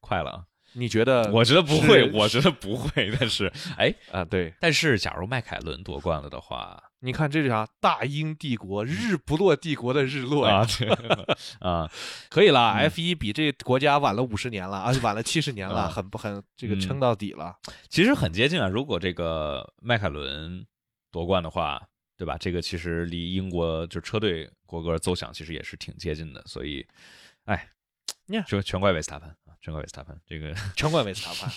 [0.00, 0.46] 快了啊。
[0.74, 1.30] 你觉得？
[1.32, 3.12] 我觉得不会， 我觉得不会。
[3.18, 4.52] 但是，哎啊，对。
[4.60, 7.66] 但是，假如迈凯伦夺冠了的话，你看这是啥？
[7.80, 10.66] 大英帝国，日不落帝国的日落啊！
[11.60, 11.90] 啊，
[12.30, 12.70] 可以了。
[12.78, 17.56] F 一比这国家晚了五十年了，而 且晚了七十年了，很不很这个撑到底了。
[17.88, 18.68] 其实很接近啊。
[18.68, 20.64] 如果这个迈凯伦
[21.10, 21.82] 夺冠的话，
[22.16, 22.36] 对吧？
[22.38, 26.40] 这个其实离英国就车队国歌奏响其实也是挺接近的。
[26.46, 26.86] 所以，
[27.46, 27.68] 哎，
[28.46, 29.36] 就全怪维斯塔潘。
[29.62, 31.50] 全怪维斯塔潘，这个全怪维斯塔潘，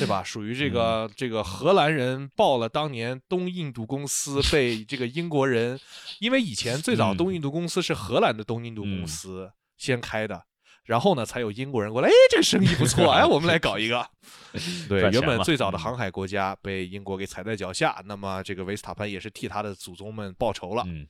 [0.00, 0.22] 对吧？
[0.24, 5.78] 属于这个这个荷兰人报了当年东印度公司 被这个英国人，
[6.18, 10.42] 因为以前最早东印度公司是荷兰的东印度公司先开的。
[10.86, 14.06] 然后呢，才有英国人过来，哎，这个生意不错， 哎，我们来搞一个。
[14.88, 20.82] 对，原本最早的航海国家被英国给踩在脚下，那么这个维斯塔潘也是替他的祖宗们报仇了。
[20.86, 21.06] 嗯，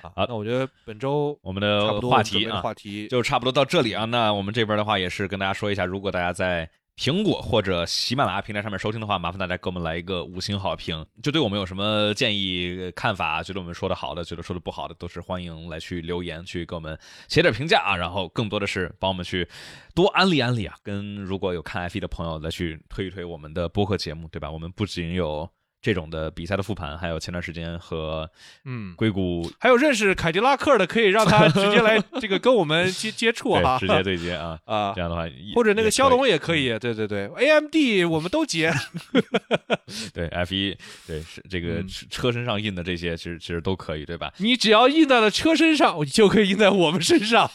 [0.00, 4.06] 好，那我觉得本周我们的话题啊，话题就差不多到这里啊。
[4.06, 6.68] 那我们这边的话也是跟大家说一下，如果大家在。
[6.98, 11.06] 苹果或者喜马拉雅平台上面收听的话，麻烦大家给我们来一个五星好评。
[11.22, 17.96] 就对我们有什么建议、看法，觉得我们说的好的，觉得说的不好的，都是欢迎来去留言，去给我们写点评价啊。
[17.96, 19.48] 然后更多的是帮我们去
[19.94, 24.50] 多安利安利啊，跟如果有看 F 一的朋友来去推一推我们的播客节目，对吧？
[24.50, 25.48] 我们不仅有。
[25.80, 28.28] 这种的比赛的复盘，还有前段时间和
[28.64, 35.24] 嗯硅谷，还有认识凯迪拉克的，可以让他直接来 这个跟我们接接触哈，直接对接啊 啊，这样的话，
[35.54, 38.72] 或者那个骁龙也可以，对对对，AMD 我们都接，
[40.12, 40.76] 对 F 一
[41.06, 44.32] 对是这个车身上印的这些，其实其实都可以，对吧？
[44.38, 47.50] 你只要印在了车身上，就可以印在我们身上。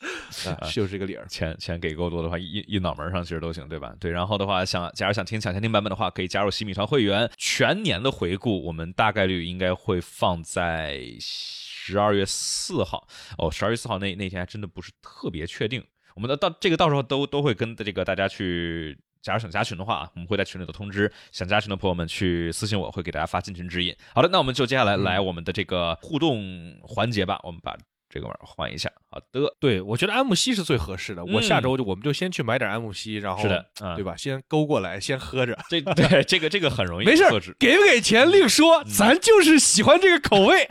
[0.72, 1.26] 就是这个理儿。
[1.28, 3.94] 钱钱给够多的话，一一脑门上其实都行，对吧？
[3.98, 7.30] 对，然后的话，想假如想听抢先听版本的话，可以加入洗米团会员。
[7.36, 13.06] 全年的回顾，我们大概率应该会放在十二月四号。
[13.38, 15.82] 哦，十二月四号那那天还真的不是特别确定。
[16.14, 18.98] 我们的到这个到时候都都会跟这个大家去。
[19.22, 23.92] 假如想加群的话啊，我们会在群里头通知想加群的朋友们去私信我，会给大家发进群指引。
[24.14, 27.40] 好的，那我们就接下来来我们的这个互动环节吧。
[27.42, 27.76] 我们把
[28.08, 28.90] 这个玩意儿换一下。
[29.10, 31.24] 好的，对我觉得安慕希是最合适的。
[31.24, 34.16] 我下周就我们就先去买点安慕希，然后是的，对吧？
[34.16, 35.56] 先勾过来，先喝着。
[35.68, 37.24] 这对这个这个很容易，没事，
[37.58, 40.66] 给不给钱另说，咱就是喜欢这个口味。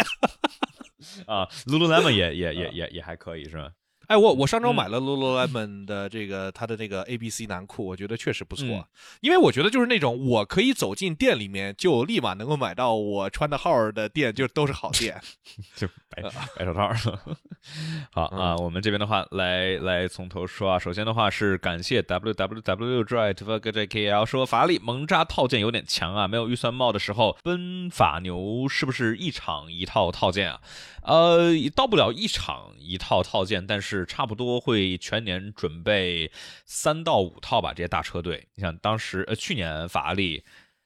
[1.28, 3.70] 啊， Lululemon 也也也也也还可以是吧？
[4.08, 8.88] 哎，我我上周买了 Lululemon 的这个它的那个 A B C 男裤，我觉得确实不错，
[9.22, 15.20] 因为我觉得就是那种我可以走进店里面就立马能够买到我穿的号的店，就都是好店，
[15.76, 16.24] 就白
[16.56, 16.92] 白手套。
[18.12, 30.62] 好啊，我们这边的话来来从头说啊，首先的话是感谢 W W W Drive 和 J K L 说法拉利蒙扎套件有点强啊，没有预算帽的时候，奔法牛是不是一场一套套件啊？
[31.06, 36.32] 呃，到不了一场一套套件，但是差不多会全年准备
[36.66, 37.74] 三到五套吧。
[37.74, 40.44] 这些大车队，你想当时呃去年法拉利，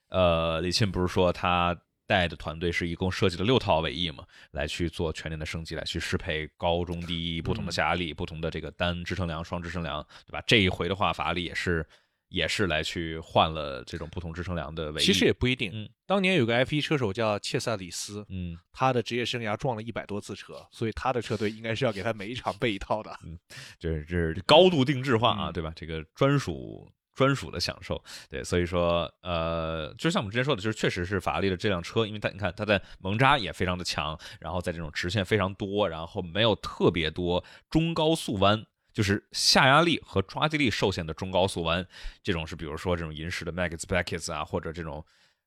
[0.08, 10.42] 呃李沁不是说他带的团队是一共设计了六套尾翼嘛，来去做全年的升级，来去适配高中低不同的下压力、不同的这个单支撑梁、双支撑梁，对吧？
[10.46, 11.86] 这一回的话，法拉利也是。
[12.30, 15.70] 也是来去换了这种不同支撑梁的尾翼，其实也不一定。
[15.74, 23.14] 嗯，当年有个 F1 车手叫切萨里斯，嗯，他的职业生涯撞了一百多次车，所以他的车队应该是要给他每一场备一套的。
[23.24, 23.38] 嗯，
[23.78, 25.72] 就是这是高度定制化啊，对吧？
[25.74, 28.02] 这个专属专属的享受。
[28.28, 38.64] 对，所以说，呃，就像我们之前说的，就是确实是法拉利的这辆车，因为它你看它在蒙扎也非常的强，然后在这种直线非常多，然后没有特别多中高速弯。
[38.92, 41.86] 就是下压力和抓地力受限的中高速弯，
[42.22, 45.04] 这种是比如说这种银石的 Max Beckett 啊，或者这种，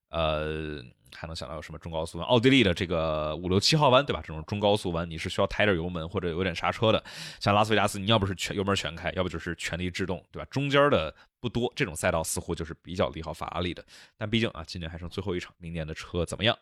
[0.09, 0.81] 呃，
[1.13, 2.27] 还能想到有什么中高速弯？
[2.27, 4.21] 奥地利的这个五六七号弯，对吧？
[4.21, 7.03] 这种中高速弯你是需要抬点油门或者有点刹车的。
[7.39, 10.47] 像拉斯维加斯，你要不是全油门全开，要不就是全力制动，对吧？
[10.49, 13.85] 中间的不多，这种赛道似乎就是比较利好法拉利的。
[14.17, 16.57] 但毕竟啊，今年还剩最后一场，明年的车怎么样，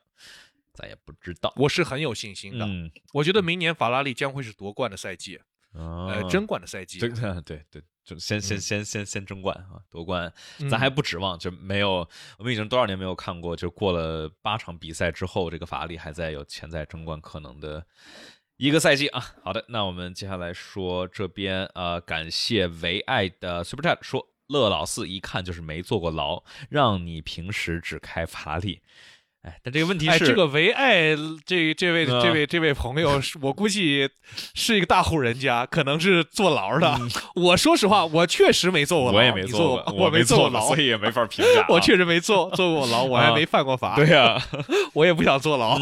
[0.73, 1.53] 咱也不知道。
[1.57, 2.67] 我是很有信心的，
[3.13, 5.39] 我觉得明年法拉利将会是夺冠的赛季。
[5.73, 10.31] 呃，争冠的赛季， 对对对，就先先先先先争冠啊，夺冠，
[10.69, 12.07] 咱还不指望，就没有，
[12.37, 17.85] 我们已经多少年没有看过，就过了八场比赛之后，这个法拉利还在有潜在争冠可能的
[18.57, 19.23] 一个赛季啊。
[19.43, 28.81] 好的，那我们接下来说这边，呃，感谢唯爱的 Super Chat 说，乐老四一看就是没坐过牢，让你平时只开法拉利。
[29.43, 31.15] 哎，但这个问题是，这个唯爱
[31.45, 34.07] 这这位这位这位朋友，我估计
[34.53, 36.95] 是一个大户人家，可能是坐牢的。
[37.33, 41.65] 我说实话，我确实没坐过牢，我也没坐过，我没坐过牢，所以也没法评价。
[41.73, 43.95] 我确实没坐坐过牢，我还没犯过法。
[43.95, 44.39] 对呀，
[44.93, 45.75] 我也不想坐牢。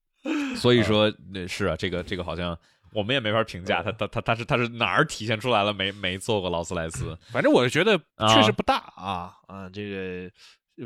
[0.56, 2.58] 所以说，那是啊，这个这个好像
[2.94, 7.14] 我们也没法评价他，他他他是他是哪儿体现出来了没没坐过劳斯莱斯？
[7.30, 7.98] 反正我是觉得
[8.34, 10.30] 确实不大啊啊，这个。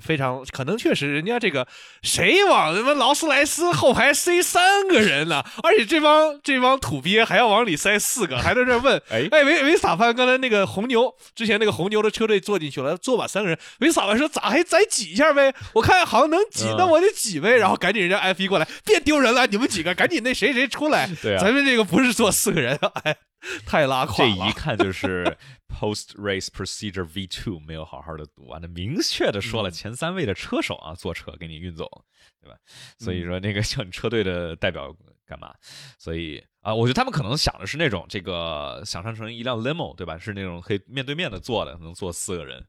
[0.00, 1.66] 非常可能确实，人家这个
[2.02, 5.42] 谁往什么劳斯莱斯后排塞三个人呢？
[5.62, 9.00] 而且这帮这帮土鳖还要往里塞四个，还在这问。
[9.08, 13.58] 哎哎，维维萨潘刚才那个红牛之前那个红牛的车队坐进去了，坐满三个人。
[13.80, 15.54] 维萨潘说咋还再挤一下呗？
[15.74, 17.56] 我看好像能挤，那我得挤呗。
[17.56, 21.08] 然后赶紧人家 F 一过来，别丢人了，你们几个赶紧那谁谁出来。
[21.22, 23.16] 对啊，咱们这个不是坐四个人，哎，
[23.66, 24.36] 太拉胯了。
[24.36, 25.36] 这 一看就是。
[25.68, 32.04] Post race procedure V two 没有好好的读啊，那明确的说了前三位的车手啊，坐车给你运走，
[32.42, 32.56] 对吧？
[32.98, 34.92] 所以说那个叫你车队的代表
[35.26, 35.54] 干嘛？
[35.98, 40.18] 所以啊，我觉得他们可能想的是那种这个想象成一辆 limo，对吧？
[40.18, 42.64] 是那种可以面对面的坐的，能坐四个人，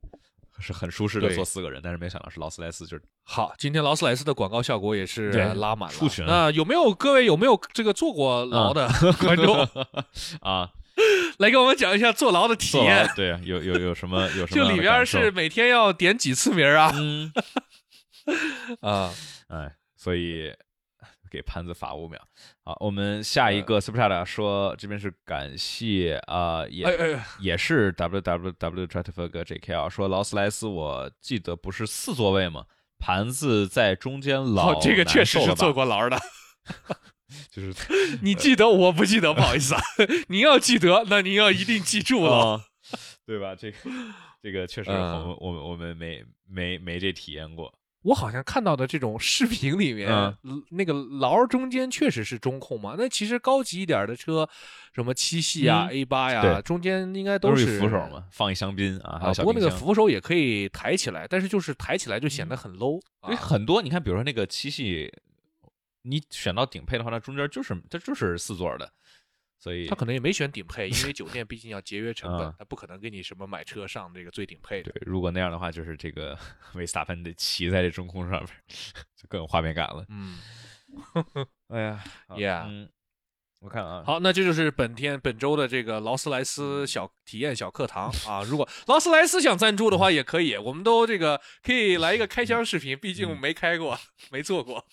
[0.60, 1.82] 是很舒适的坐四个人。
[1.84, 3.53] 但是没想到是劳斯莱斯，就是好。
[3.57, 6.26] 今天劳斯莱斯的广告效果也是拉满了出群。
[6.26, 8.89] 那有没有各位有没有这个坐过牢的
[9.20, 9.68] 观众
[10.41, 10.70] 啊？
[11.39, 13.10] 来给我们讲一下坐牢的体验。
[13.16, 14.66] 对啊，有有有什么有什么？
[14.66, 16.91] 就里边是每天要点几次名啊？
[16.93, 17.32] 嗯
[18.82, 19.12] 啊，
[19.47, 20.53] 哎，所以
[21.30, 22.19] 给潘子罚五秒。
[22.63, 26.86] 好，我们下一个 super chat 说，这边是感谢啊，也
[27.39, 32.65] 也是 w w w t r a t f e r j k l 说劳斯莱斯，我记得不是四座位吗？
[32.97, 36.19] 盘子在中间老，这个确实是坐过牢的。
[37.49, 37.73] 就是
[38.21, 39.82] 你记得，我不记得，不好意思啊。
[40.27, 42.65] 你要记得，那你要一定记住了，
[43.25, 43.55] 对吧？
[43.55, 43.77] 这个
[44.41, 47.73] 这个确实，我们我们我们没没没这体验过
[48.04, 50.10] 我好像看到的这种视频里面，
[50.72, 52.95] 那个劳中间确实是中控嘛。
[52.97, 54.47] 那其实高级一点的车，
[54.93, 59.34] 什么七系啊、A 八呀，中间应该都是扶手嘛，放一香槟啊。
[59.34, 63.02] 不过那个扶手也可以抬起来，但是就是抬起来就显得很 low。
[63.24, 65.12] 因为很多你看，比如说那个七系，
[66.04, 68.89] 你选到顶配的话，那中间就是它就是四座的。
[69.60, 74.89] 所以他可能也没选顶配，因为酒店毕竟要节约成本，他不可能给你什么买车上这个最顶配的。
[74.91, 76.39] 对，如果那样的话，就是这个
[76.76, 78.49] 维斯塔潘得骑在这中控上面，
[79.18, 80.05] 就更有画面感了。
[80.07, 80.39] 嗯，
[81.68, 82.88] 哎呀，Yeah，
[83.60, 88.41] 我看啊，好，那这就是本天本周的这个劳斯莱斯小体验小课堂啊。
[88.43, 93.99] 如果劳斯莱斯想赞助的话，也可以，我们都这个可以来一个开箱视频，毕竟没开过，
[94.32, 94.86] 没做过。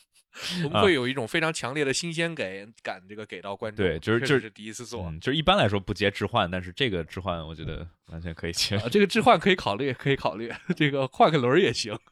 [0.65, 2.47] 我们会有一种非常强烈的新鲜感
[2.83, 3.85] 感，这个给到观众。
[3.85, 8.77] 对，就是就是第一次做，就是一般来说不接置换，但是这个置换我觉得完全可以接。
[8.77, 11.99] 啊 这个置换可以考虑，可以考虑，这个换个轮也行。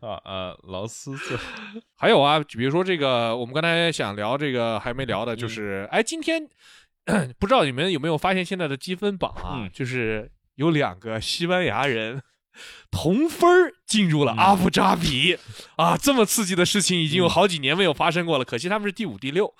[0.00, 1.12] 啊呃，劳斯
[1.98, 6.48] 还有啊，比如说这个，我们刚才想聊这个还没聊的，就是哎，今天
[7.38, 12.22] 不知道你们有没有发现现在的积分榜啊，就是有两个西班牙人。
[12.90, 15.38] 同分进入了阿布扎比
[15.76, 15.96] 啊！
[15.96, 18.44] 这么刺激的事情已经有好几年没有发生过了。
[18.44, 19.52] 可惜他们是第五、第六，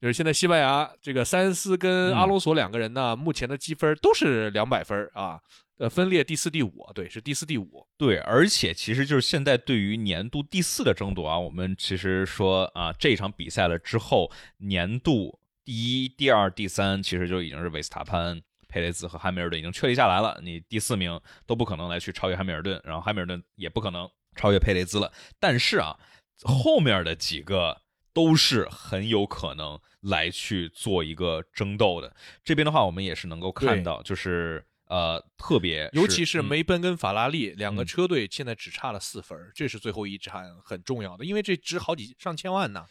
[0.00, 5.38] 就是现在西班牙这个塞恩斯跟阿隆索两个人呢，目前的积分都是两百分啊，
[5.78, 7.86] 呃，分列第四、第五，对，是第四、第五。
[7.96, 15.72] 对，而且其实就是现在对于年度第四的争夺啊，我们其实说啊，这场比赛了之后，年度第
[16.04, 18.40] 一、第二、第三其实就已经是维斯塔潘。
[18.68, 25.10] 佩雷兹和汉密尔顿已经确立下来了，你第四名都不可能来去超越汉密尔顿，然后汉密尔顿也不可能超越佩雷兹了。
[25.40, 25.98] 但是啊，
[26.42, 27.80] 后面的几个
[28.12, 32.14] 都是很有可能来去做一个争斗的。
[32.44, 42.84] 这边的话，我们也是能够看到，就是呃，特别尤其是梅奔跟法拉利两个车队现在只差了四分，这是最后一站很重要的，因为这值好几上千万呢。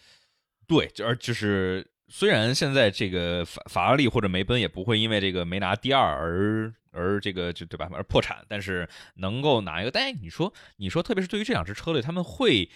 [0.67, 1.91] 对，而就是。
[2.09, 12.69] 虽然现在这个法法拉利或者梅奔也不会因为这个没拿第二而而这个就对吧而破产，但是能够拿一个，但你说你说，特别是对于这两支车队，他们会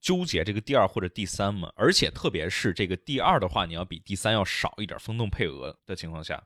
[0.00, 1.72] 纠结这个第二或者第三吗？
[1.74, 6.42] 而且特别是这个第二的话，你要比第三要少一点风动配额的情况下。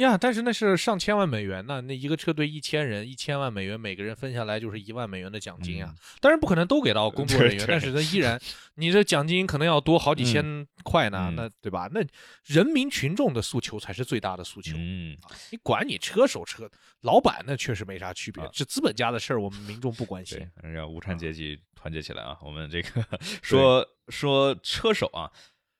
[0.00, 5.94] 呀，但是那是上千万美元呢，那一个车队一千人，一千万美元，每个人分下来就是一万美元的奖金啊。
[6.20, 8.40] 当然不可能都给到工作人员，但是他依然，
[8.76, 11.86] 你这奖金可能要多好几千块呢，那对吧？
[11.92, 12.00] 那
[12.44, 14.72] 人民群众的诉求才是最大的诉求。
[14.76, 15.16] 嗯，
[15.50, 16.70] 你管你车手车
[17.02, 20.40] 老板那确实没啥区别，是资本家的事儿，我们民众不关心。
[20.74, 22.38] 要无产阶级团结起来啊！
[22.40, 23.04] 我们这个
[23.42, 25.30] 说说车手啊，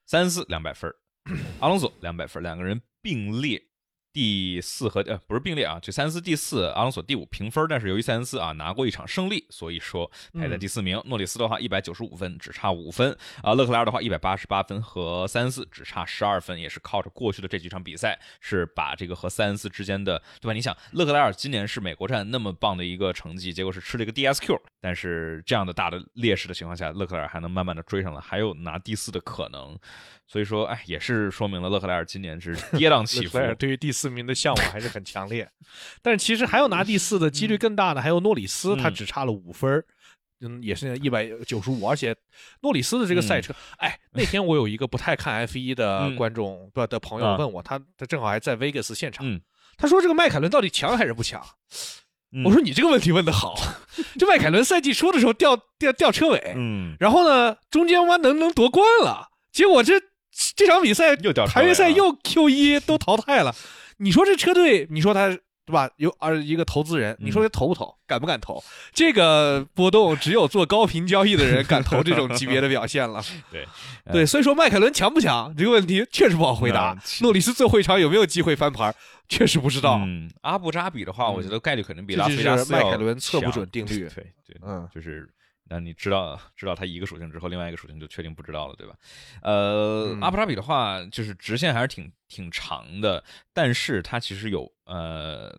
[0.04, 0.92] 三四两百分，
[1.60, 3.62] 阿隆索两百分，两个人并列。
[4.12, 11.00] 第四和呃不是并列啊，这塞恩斯第四，阿隆索第五平分，但是由于塞恩斯啊拿过一场胜利，所以说排在第四名。
[11.06, 13.54] 诺里斯的话一百九十五分，只差五分啊。
[13.54, 20.52] 勒克莱尔的话一百八十八分，和塞恩斯只差十二分，也是靠着过去的这几场比赛，是把这个和塞恩斯之间的对吧？
[20.52, 29.78] 你想勒克莱尔今年是美国站那么棒的一个成绩，结果是吃了一个 DSQ，但是这样的大的劣势的情况下，勒克莱尔还能慢慢的追上来，还有拿第四的可能。
[30.30, 33.40] 所以说，哎，也是说明了勒克莱尔今年是跌宕起 伏。
[33.58, 35.50] 对于第四名的向往还是很强烈，
[36.02, 39.84] 但是其实还有拿第四的几率更大的，还有诺里斯，他只差了五分
[40.40, 41.84] 嗯，也是一百九十五。
[41.84, 42.14] 而且
[42.60, 49.26] 诺里斯的这个赛车，哎，那天我有一个不太看 F 一的观众不的朋友问我，他他正好还在 Vegas 现场，
[49.76, 51.44] 他说这个迈凯伦到底强还是不强？
[52.44, 53.56] 我说你这个问题问的好，
[54.16, 60.00] 这迈凯伦赛季初的时候掉掉掉车尾，嗯，然后呢中间弯能能夺冠了，结果这。
[60.56, 63.54] 这场比赛又掉排位赛又 Q 一都淘汰了，
[63.98, 65.28] 你说这车队，你说他
[65.66, 65.88] 对吧？
[65.96, 67.94] 有啊一个投资人，你说他投不投？
[68.06, 68.62] 敢不敢投？
[68.92, 73.22] 这个波动只有做高频交易的人敢投这种级别的表现了。
[73.52, 73.66] 对
[74.10, 76.96] 对，所以说迈凯伦强不强这个问题确实不好回答。
[77.20, 78.92] 诺里斯最后一场有没有机会翻盘？
[79.28, 80.00] 确实不知道。
[80.40, 84.08] 阿布扎比的话，我觉得概率可能比拉斯维加斯迈凯伦测不准定律。
[84.08, 85.28] 对对，嗯，就是。
[85.70, 88.94] 那你知道 知道它一个属性之后，另外一个属性就确定不知道了，对吧？
[89.42, 95.56] 呃，阿布扎比的话，就是直线还是挺挺长的，但是它其实有呃，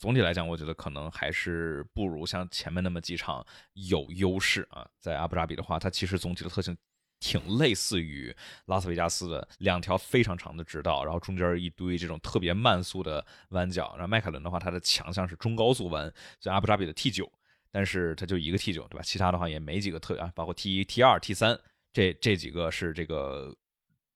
[0.00, 4.84] 总体来讲，我觉得可能还是不如像前面那么几场有优势啊。
[4.98, 6.76] 在阿布扎比的话，它其实总体的特性
[7.20, 8.34] 挺类似于
[8.66, 13.92] 拉斯维加斯的两条非常长的直道，然后中间一堆这种特别慢速的弯角。
[13.92, 17.30] 然后迈凯伦的话，它的强项是中高速弯，像阿布扎比的 T 九。
[17.72, 19.02] 但是它就一个 T 九，对吧？
[19.02, 21.58] 其他的话也没几个特啊，包括 T 一、T 二、T 三，
[21.92, 23.56] 这这几个是这个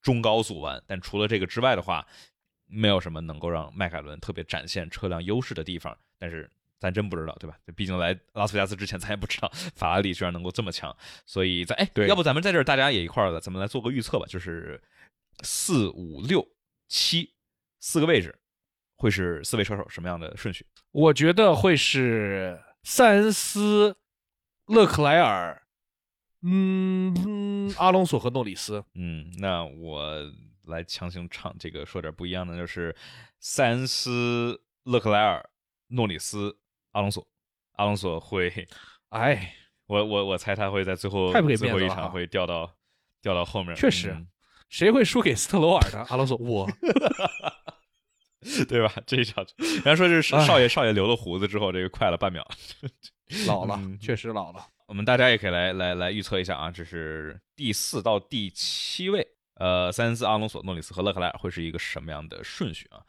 [0.02, 0.80] 中高速弯。
[0.86, 2.06] 但除了这个之外的话，
[2.66, 5.96] 没有什么能够让迈凯伦特别展现车辆优势的地方。
[6.18, 7.56] 但是咱真不知道，对吧？
[7.74, 10.94] 毕竟来拉斯维加斯之前，咱也不知道法拉利居然能够这么强。
[11.24, 14.80] 所以，在哎，要不咱们在这儿大家也一块儿的，咱们来做个预测吧，就是
[15.42, 16.46] 四五六
[16.88, 17.32] 七
[17.80, 18.38] 四个位置
[18.96, 20.66] 会是四位车手什么样的顺序？
[20.92, 23.96] 我觉得会是塞恩斯、
[24.66, 25.60] 勒克莱尔，
[26.42, 28.84] 嗯，阿隆索和诺里斯。
[28.94, 30.08] 嗯，那我
[30.66, 32.94] 来强行唱这个，说点不一样的，就是
[33.40, 35.50] 塞恩斯、勒克莱尔、
[35.88, 36.56] 诺里斯。
[36.92, 37.26] 阿隆索，
[37.72, 38.68] 阿隆索会，
[39.10, 39.52] 哎，
[39.86, 42.72] 我我我猜他会在最后最后一场会掉到
[43.20, 43.74] 掉到后面。
[43.74, 44.16] 确实，
[44.68, 46.06] 谁会输给斯特罗尔呢？
[46.08, 46.70] 阿隆索，我，
[48.68, 48.92] 对吧？
[49.06, 52.46] 这一场，人家说这是少爷少爷留了胡子之后，这个快了半秒，
[53.46, 54.66] 老了，确实老了。
[54.86, 63.02] 我们大家也可以来来来预测一下啊，这是第四到第七位，呃，塞恩斯、阿隆索、诺里斯和勒克莱尔会是一个什么样的顺序啊？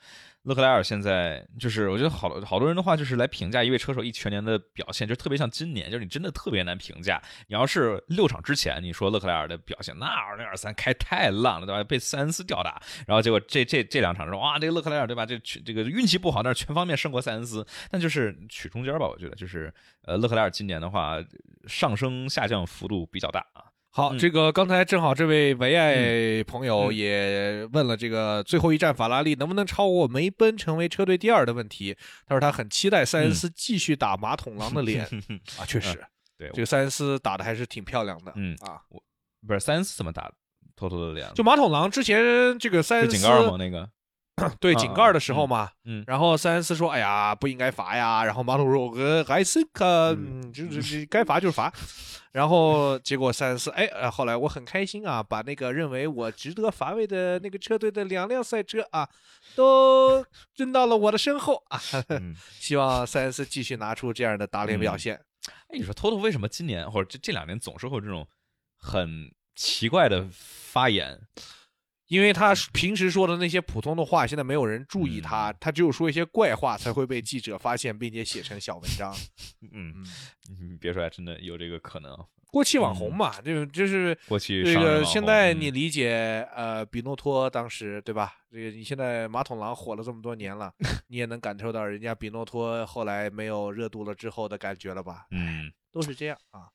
[0.47, 7.21] 勒克莱尔现在就是，我觉得好好多人的话就是来评价一位车手一全年的表现，就特别像今年，就是你真的特别难评价。
[7.47, 11.83] 你要是六场之前你说勒克莱尔的表现，那二零二三开太烂了，对吧？
[11.83, 15.25] 被塞恩斯吊打，然后结果这这这两场说哇，这个勒克莱尔对吧？
[15.25, 19.73] 这全这个运气不好，但是全方面胜过塞恩斯，但就是取中间吧，我觉得就是
[20.05, 21.21] 呃，勒克莱尔今年的话
[21.67, 23.66] 上升下降幅度比较大啊。
[23.97, 31.97] 好，这个刚才正好这位唯爱朋友也问了这个最后一站法拉利能不能超过梅奔成为车队第二的问题。
[32.27, 35.03] 他说他很期待塞恩斯继续打马桶狼的脸
[35.57, 35.99] 啊，确实，
[36.37, 38.31] 对这个塞恩斯打的还是挺漂亮的。
[38.35, 39.01] 嗯啊，我
[39.47, 40.31] 不是塞恩斯怎么打
[40.75, 41.27] 偷偷的脸？
[41.33, 42.19] 就马桶狼之前
[42.59, 43.57] 这个塞恩斯井盖吗？
[43.57, 43.89] 那个。
[44.59, 50.15] 对井盖的时候嘛，嗯，然后塞恩斯说：“哎呀，不应该罚呀。”然后马鲁说：“呃，还是可，
[50.53, 51.73] 就是该罚就是罚。”
[52.33, 59.09] 然后结果塞恩斯，哎，后来我很开心啊，把那个认为我值得罚位的那个车队的两辆赛车啊，
[59.55, 60.23] 都
[60.55, 61.81] 扔到了我的身后啊。
[62.59, 65.19] 希望塞恩斯继续拿出这样的打脸表现。
[65.69, 68.27] 哎，你说托托为什么今年或者这这两年总是会有这种
[68.77, 71.19] 很奇怪的发言？
[72.07, 79.13] 因为他平时说的那些普通的话，现在没有人注意他，他只有说一些怪话才会被记者发现，并且写成小文章。
[79.73, 79.93] 嗯，
[80.49, 82.17] 你别说，还真的有这个可能。
[82.49, 85.03] 过气网红嘛，就就是过气这个。
[85.03, 88.33] 现在你理解呃，比诺托当时对吧？
[88.49, 90.73] 这个你现在马桶狼火了这么多年了，
[91.07, 95.27] 你也能感受到人家比诺托后来没有热度了之后的感觉了吧？
[95.31, 96.69] 嗯，都是这样啊。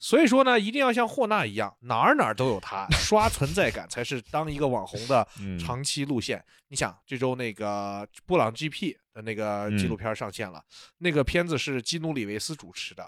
[0.00, 5.26] 所以说呢，一定要像霍纳一样，哪儿哪儿都有他，刷存在感才是当一个网红的
[5.60, 6.42] 长期路线。
[6.68, 10.64] 你想，这周那个布朗 GP 的那个纪录片上线了，
[10.98, 13.06] 那个片子是基努里维斯主持的。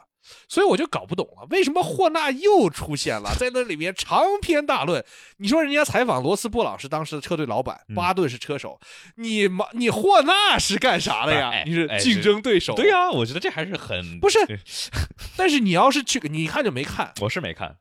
[0.49, 5.05] 所以我就搞不懂了，为什么霍纳又出现了，在那里面长篇大论。
[5.39, 8.81] 你说人家采访罗斯布朗是当时的车队老板，巴顿是车手，
[9.17, 11.65] 你马你霍纳是干啥的呀？
[11.65, 12.75] 你是竞争对手？
[12.75, 14.39] 对呀，我觉得这还是很不是。
[15.37, 17.77] 但是你要是去，你看就没看，我是没看。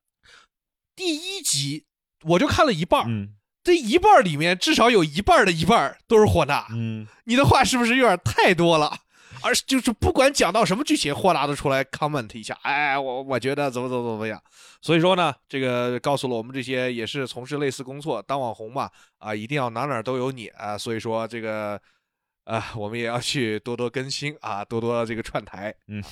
[0.95, 1.85] 第一集
[2.23, 8.97] 我就看了一半，嗯，这一半里面至少有一半的一半都是霍纳，嗯，你的话是不是有点太多了？
[9.43, 14.41] 而就是不管讲到什么剧情，霍纳都出来 comment 一下，哎，我我觉得怎么怎么怎么样。
[14.81, 20.77] 所以说呢，这个告诉了我们这些也是从事类似工作，当网红嘛，啊，一定要哪哪都有你啊。
[20.77, 21.79] 所以说这个，
[22.45, 25.73] 啊，我们也要去多多更新啊，多多这个串台。
[25.87, 26.03] 嗯，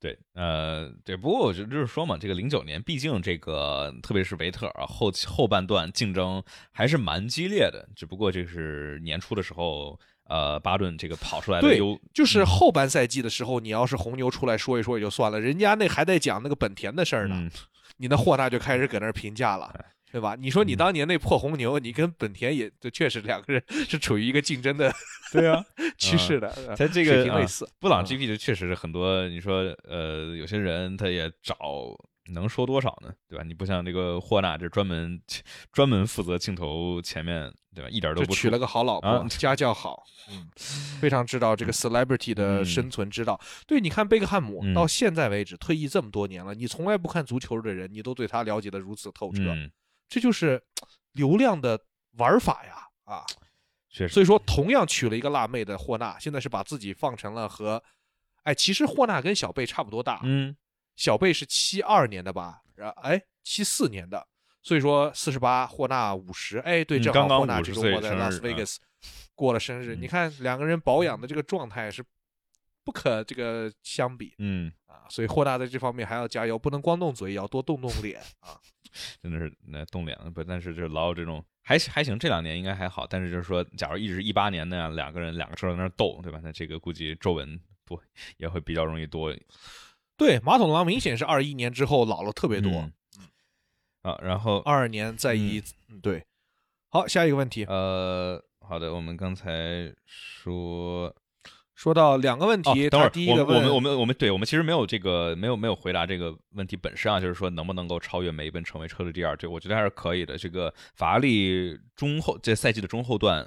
[0.00, 1.16] 对，呃，对。
[1.16, 6.42] 不过我觉得就是说嘛，这个零九年，毕竟这个特别是维特尔后后半段竞争
[6.72, 9.98] 还是蛮激烈的，只不过这是年初的时候。
[10.28, 11.78] 呃，巴顿这个跑出来的对，
[12.12, 17.48] 就是后半赛季的时候，你要是红牛出来说一说也就算了，人家那还在讲那个本田的事儿呢，
[17.98, 19.72] 你那霍纳就开始搁那儿评价了，
[20.10, 20.36] 对吧？
[20.38, 24.92] 你说你当年那破红牛，你跟本田也就确实两个人 是处于一个竞争的
[25.32, 25.64] 对啊
[25.98, 27.68] 趋势的，他这个类似。
[27.78, 31.56] 布朗 GP 就确实是很多，你说呃，有些人他也找。
[32.32, 33.12] 能说多少呢？
[33.28, 33.44] 对吧？
[33.44, 35.20] 你不像这个霍纳，这专门
[35.72, 37.88] 专门负责镜头前面，对吧？
[37.90, 40.48] 一点都不娶了个好老婆，家教好， 嗯，
[41.00, 43.40] 非常知道这个 celebrity 的生存之道。
[43.66, 49.42] 对，你看贝克汉姆到现在为止退役这么多年了，你从来不看足球的人，你都对他了解的如此透彻，
[50.08, 50.62] 这就是
[51.12, 51.80] 流量的
[52.18, 52.88] 玩法呀！
[53.04, 53.24] 啊，
[53.90, 54.14] 确实。
[54.14, 57.82] 所以说，同样娶了一个辣妹的霍纳，现在是把自己放成了和，
[58.44, 60.56] 哎，其实霍纳跟小贝差不多大，嗯。
[60.96, 62.62] 小贝是七二年的吧？
[62.74, 64.26] 然哎，七四年的，
[64.62, 68.80] 所以说四十八，霍纳五十，哎，对，正好霍纳这周末在拉斯维加斯
[69.34, 69.94] 过了生日。
[69.94, 72.04] 你看两个人保养的这个状态是
[72.84, 78.58] 不可这个相比，嗯啊，所以霍纳在这方面还要加油，不能光动嘴，也要多动动脸啊。
[79.22, 80.42] 真的是那动脸不？
[80.42, 83.06] 但是就老有这种还还行，这两年应该还好。
[83.06, 86.40] 但是就是说，假如一直一八年那样，两个人两个车在那斗，对吧？
[86.42, 88.02] 那这个估计皱纹多，
[88.38, 89.34] 也会比较容易多。
[90.16, 92.72] 对，马桶狼明显是二一年之后老了特别多。
[92.72, 92.92] 嗯。
[94.02, 95.62] 啊，然后二二年再一，
[96.02, 96.24] 对。
[96.88, 97.64] 好，下一个问题。
[97.64, 101.14] 呃，好的，我们刚才说。
[101.74, 109.36] 说到两个问题，等会儿，第一个问我们我们我们对我们其实没有这个没有没有回答这个问题本身啊，就是说能不能够超越梅奔成为车队第二？
[109.36, 110.38] 这我觉得还是可以的。
[110.38, 113.46] 这个法拉利中后这赛季的中后段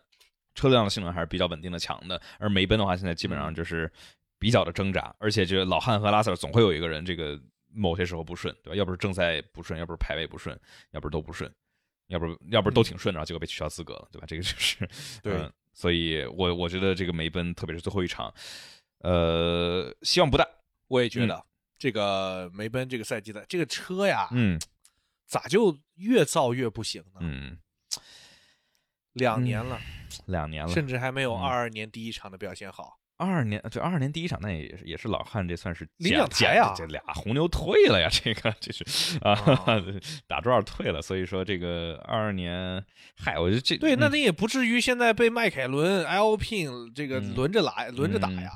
[0.53, 3.91] 车辆的性能还是比较稳定的强的，而梅奔的话现在基本上就是
[4.39, 7.39] 比较的挣扎，而且就老汉和拉塞尔总会有一个人这个
[7.71, 8.75] 某些时候不顺，对吧？
[8.75, 10.59] 要不是正赛不顺，要不是排位不顺，
[10.91, 11.53] 要不是都不顺，
[12.07, 14.25] 要不要不是都挺顺，然后结果被取消资格了，对吧？
[14.25, 14.89] 这个就是
[15.21, 15.51] 对。
[15.71, 18.33] 所以，我我觉得这个梅奔，特别是最后一场，
[18.97, 20.45] 呃，希望不大。
[20.87, 21.45] 我也觉得
[21.77, 24.59] 这个梅奔这个赛季的这个车呀，嗯，
[25.25, 27.19] 咋就越造越不行呢？
[27.21, 27.57] 嗯，
[29.13, 29.79] 两年了，
[30.25, 32.98] 两年了，甚至还没有二二年第一场的表现好。
[33.19, 39.35] 二二年，对二二年第一场，那也是也是老汉，这算是领奖台啊，这俩红牛退了呀，这个这是 啊，
[40.25, 42.81] 打转退了，所以说这个二二年，
[43.17, 48.49] 嗨，我觉得这对，那你也不至于现在被迈凯伦、Alpine 这个轮着来，轮着打呀，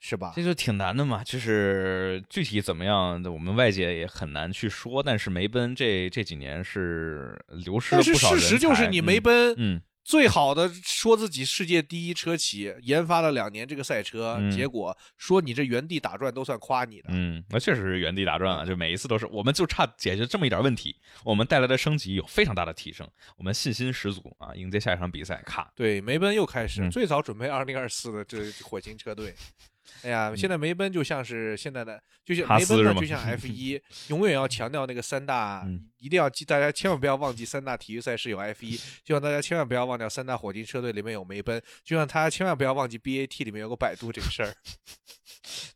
[0.00, 0.32] 是吧？
[0.34, 5.02] 这就挺难的嘛，就是具体怎么样，我们外界也很难去说。
[5.02, 9.82] 但是梅奔这这几年是流失了不少人，事实就是你梅奔，嗯。
[10.10, 17.10] 最好的说自己世界第一车企，研发了两年这个赛车，结果说你这原地打转都算夸你的。
[17.12, 25.40] 嗯，那确实是原地打转啊，就每一次都是，我们就差解决这么一点问题，我们带来的升级有非常大的提升，我们信心十足啊，迎接下一场比赛。
[25.46, 29.32] 卡对梅奔又开始，最早准备二零二四的这火星车队。
[30.02, 35.64] 哎呀，现在梅奔就像是现在的，就像梅奔呢，就像 F 一， 永远要强调那个三大，
[36.00, 38.72] 一定要记，大家千万不要忘记三大体育赛事有 F 一，
[39.06, 44.52] 希望大家千万不要忘掉三大火箭车队里面有梅奔，就像他千万不要忘记 BAT 里面有个百度这个事儿。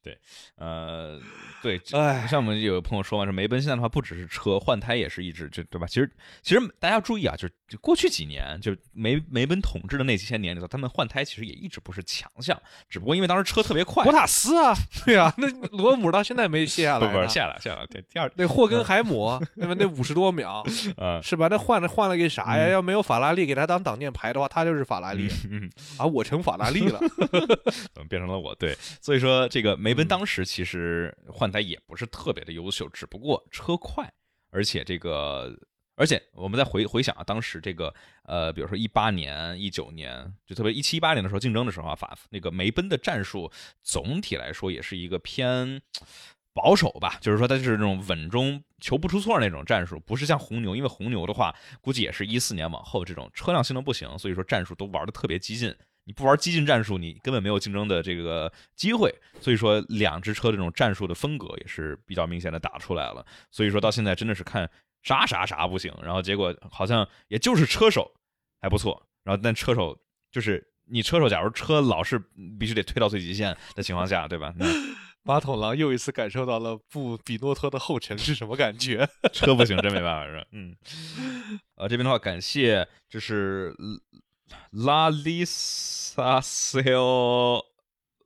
[0.03, 0.19] 对，
[0.57, 1.19] 呃，
[1.63, 5.87] 对，像我们有朋友说嘛，说梅奔现在的话，不只是车换胎也是一直，就对吧？
[5.87, 6.11] 其实，
[6.43, 12.61] 其实大家要注意啊，就是过去几年，就梅梅奔统治的那几千年里头，他们换胎其实也一直不是强项，
[12.91, 14.05] 只不过因为当时车特别快。
[14.05, 14.75] 博塔斯啊，
[15.07, 20.65] 对啊，那罗姆到现在没卸下来，不是下来下来，对，第二那霍根海姆，那么那五十多秒，
[20.97, 21.49] 啊，是吧？
[21.49, 22.69] 那换了换了个啥呀？
[22.69, 25.29] 要没有法拉利给他当挡箭牌的话，他就是法拉利，
[25.99, 26.99] 啊，我成法拉利了，
[27.93, 28.55] 怎么变成了我？
[28.55, 34.11] 对， 所以说这个梅奔当时其实换胎也不是特别的优秀，只不过车快，
[34.51, 35.53] 而且这个。
[35.97, 43.49] 而且我们再回回想啊，当时这个呃，比如说一八年、一九年，就特别一七一八年的时候竞争的时候啊，法那个梅奔的战术
[43.81, 45.81] 总体来说也是一个偏
[46.55, 55.75] 保守吧，就是说它就是那种稳中求不出错那种战术，不是像红牛，因为红牛的话估计也是一四年往后这种车辆性能不行，所以说战术都玩的特别激进。
[56.05, 59.15] 你不玩激进战术，你根本没有竞争的这个机会。
[59.41, 63.27] 所以说两只车这种战术的风格也是比较明显的打出来了。
[63.51, 64.71] 所以说到现在真的是看。
[65.07, 68.11] 啥啥啥不行，然后结果好像也就是车手
[68.63, 69.95] 还不错，然后但车手
[70.33, 72.19] 就是你车手，假如车老是
[72.59, 74.55] 必须得推到最极限的情况下，对吧？
[74.57, 74.65] 那
[75.25, 79.09] 马桶狼又一次感受到了不比诺托的后尘是什么感觉？
[79.33, 80.47] 车不行，真没办法，是吧？
[80.53, 80.77] 嗯，
[81.77, 83.75] 呃，这边的话感谢，这是
[84.71, 87.61] 拉里萨塞奥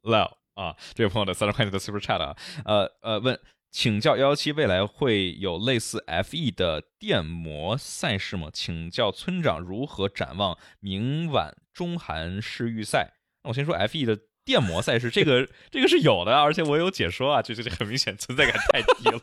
[0.02, 3.40] 劳啊，这位朋友的三十块钱的 super chat 啊，呃呃问。
[3.70, 8.48] 请教幺幺七未来会有类似 F.E 的电摩赛事吗？
[8.50, 13.12] 请教村长如何展望明晚中韩世预赛？
[13.42, 14.18] 那我先说 F.E 的
[14.48, 19.20] 电摩赛事，这个 这个是有的，而且我有解说啊，这这很明显存在感太低了，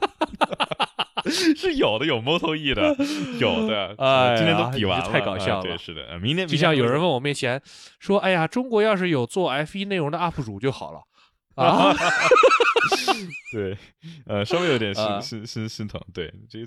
[1.56, 2.96] 是有的，有 Moto E 的，
[3.42, 7.60] 有的，哎，今天都比完了，太搞笑了，对，是的，明天就像有人问我面前
[8.00, 11.02] 说，哎呀，中国要是有做 F 一内容的 UP 主就好了。
[11.56, 11.96] 啊，
[13.54, 13.78] 对，
[14.28, 16.00] 呃，稍微有点心心心心疼。
[16.14, 16.60] 对，这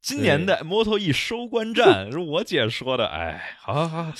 [0.00, 3.06] 今年的 Moto E 收官战是我姐说的。
[3.06, 4.12] 哎，好好好，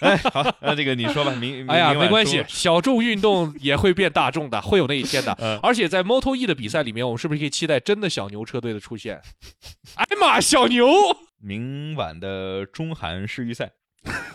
[0.00, 1.32] 哎，好，那这个你说吧。
[1.32, 5.32] 明哎呀，没关系，小众运动也会变大众的，会有那一天的。
[5.62, 9.20] 而且在 Moto E 的比赛里面，我们是不是可以期待真的小牛车队的出现？
[9.94, 10.86] 哎妈，小牛！
[11.40, 13.70] 明晚的中韩世预赛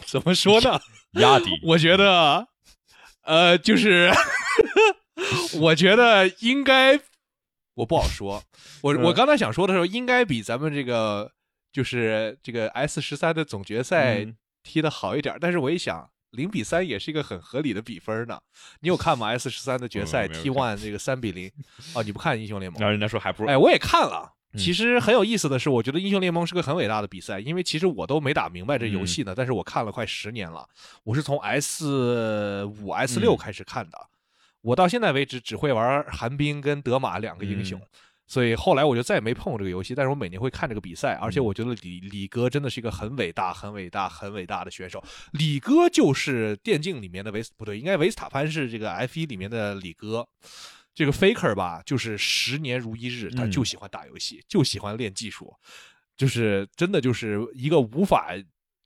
[0.06, 0.80] 怎么说呢？
[1.14, 2.48] 压底，我觉得，
[3.24, 4.12] 呃，就是。
[5.60, 7.00] 我觉得应该，
[7.76, 8.44] 我不好说。
[8.82, 11.32] 我我刚才想说的时候，应该比咱们这个
[11.72, 14.26] 就是这个 S 十三的总决赛
[14.64, 15.38] 踢的好一点。
[15.40, 18.40] 但是我一想，零比三也是一个很合理的比分呢。
[18.82, 21.52] 你有看吗？S 十三的决赛 T one 这个三比零
[21.94, 22.80] 哦，你不看英雄联盟？
[22.80, 24.34] 然后人家说还不如哎，我也看了。
[24.58, 29.32] 其实很有意思的是，我觉得英雄联盟是个很伟大的比赛，因为其实我都没打明白这游戏呢。
[29.38, 30.68] 但是我看了快十年了，
[31.04, 34.08] 我是从 S 五 S 六开始看的。
[34.62, 37.82] 我到现在为止只会玩寒冰跟德玛两个英雄。
[38.28, 45.04] 所以后来我就再也没碰过这个游戏，但是我每年会看这个比赛，而且我觉得李李哥真的是一个很伟大、很伟大、很伟大的选手。
[45.32, 50.28] 李哥就是电竞里面的维斯，不对，应该维斯塔潘是这个 F 一里面的李哥。
[50.94, 55.52] 这个 Faker 吧，就是十年如一日，他就喜欢打游戏，就喜欢练技术，
[56.16, 58.32] 就是真的就是一个无法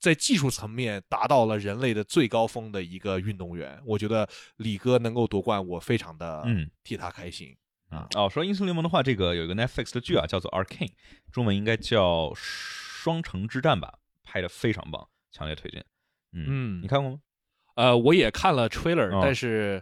[0.04, 3.82] 在技术层面达到了人类的最高峰的一个运动员。
[3.86, 4.28] 我觉得
[4.58, 6.44] 李哥能够夺冠，我非常的
[6.84, 7.56] 替他开心。
[7.88, 10.92] 啊哦，说英雄联盟的话，这个有一个 Netflix 的剧啊，叫做 Arcane，
[11.32, 15.86] 中文应该叫《双城之战》吧，拍的非常棒，强烈推荐。
[16.34, 17.20] 嗯，你看过吗？
[17.76, 19.82] 呃，我也看了 trailer，但是。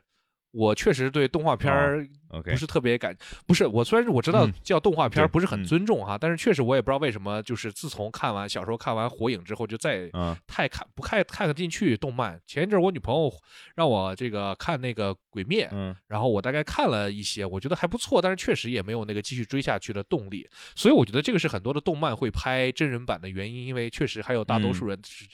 [0.52, 2.08] 我确实对动画片儿
[2.44, 3.16] 不是特别感，
[3.46, 10.10] 不是我虽然是我知道叫动画片儿不是很尊重哈，但是确实我也不知道为什么，就是自从看完小时候看完火影之后，就再
[10.48, 12.40] 太看不看看得进去动漫。
[12.46, 13.32] 前一阵我女朋友
[13.76, 20.48] 让我这个看那个鬼灭，嗯然后我大概看了一些，我觉得还不错，但是确实也没有那个继续追下去的动力。
[20.76, 25.26] 所以我觉得这个是很多的动漫会拍真人版的原因，因为确实还有大多数人是。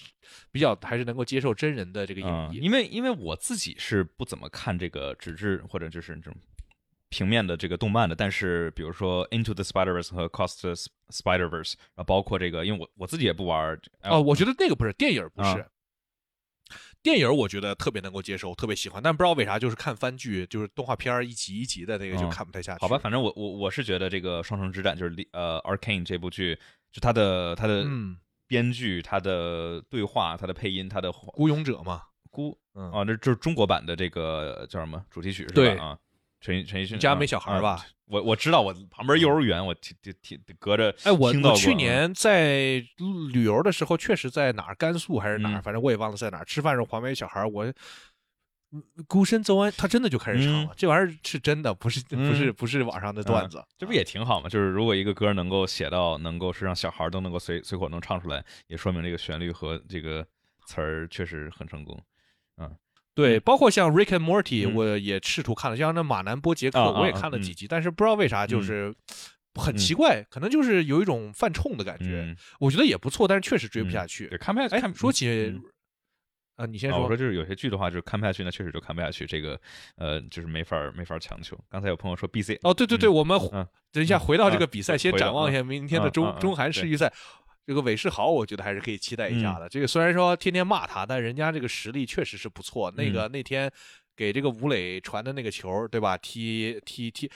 [0.52, 6.34] 比较还是能够接受真人的这个演绎，因为因为我自己是不怎么看这个纸质或者就是这种
[7.08, 15.66] 平面的这个动漫的，但是比如说 Into the Spider-Verse 和 Cost Spider-Verse，啊，包括这个，因为我我自己也不玩哦，我觉得那个不是电影，不是
[17.08, 22.82] 电影，我觉得特别能够接受，特别喜欢，但不知道为啥就是看番剧，就是动画片一集一集的那个就看不太下去。
[22.82, 26.58] 好吧，反正我我我是觉得这个双城之战就是呃 Arcane 这部剧，
[26.92, 28.18] 就它的它的嗯。
[28.50, 32.02] 编剧它的对话，它的配音，它的孤勇者嘛，
[32.32, 35.84] 孤啊，这就是中国版的这个叫什么主题曲是吧？
[35.84, 36.00] 啊，
[36.40, 37.86] 陈陈奕迅家没小孩吧？
[38.06, 42.84] 我我知道，我旁边幼儿园，我听听听隔着哎，我我去年在
[43.34, 47.74] 旅游的时候，确实在哪儿，甘肃还是哪儿，反正我也忘了在哪儿吃饭时候旁边小孩，我。
[49.08, 50.74] 孤身走完，他真的就开始唱了。
[50.76, 53.64] 这玩意儿是真的，不是不是不是网上的段子。
[53.78, 54.50] 这不也挺好吗？
[54.50, 60.28] 就是如果一个歌能够写到，能够是让小孩都能够随随口能唱出来，也说明这个旋律和这个
[60.66, 61.98] 词儿确实很成功。
[63.18, 68.94] 嗯，对，包括像《Rick and Morty》，我也试图看了，像那马南波杰克，我也看了几集，但是不知道为啥就是
[69.56, 72.36] 很奇怪，可能就是有一种犯冲的感觉。
[72.60, 74.76] 我觉得也不错，但是确实追不下去，看不下去。
[74.76, 75.60] 哎，说起。
[76.58, 77.00] 啊，你先说。
[77.00, 79.28] 我说就是有些剧的话，就是看不下去，那确实就看不下去。
[79.28, 79.60] 这个，
[79.96, 81.56] 呃，就是没法没法强求。
[81.70, 83.40] 刚才有朋友说 B C，哦，对对对，我们
[83.92, 87.14] 等一下回到这个比赛，先展望一下明天的中中韩世预赛。
[87.68, 89.68] 这个韦世豪，我觉得还是可以期待一下的。
[89.68, 92.90] 这个虽然说天天骂他，但人家这个实力确实是不错。
[92.98, 93.70] 那个那天
[94.16, 96.18] 给这个吴磊传的那个球，对吧？
[96.18, 97.30] 踢踢踢，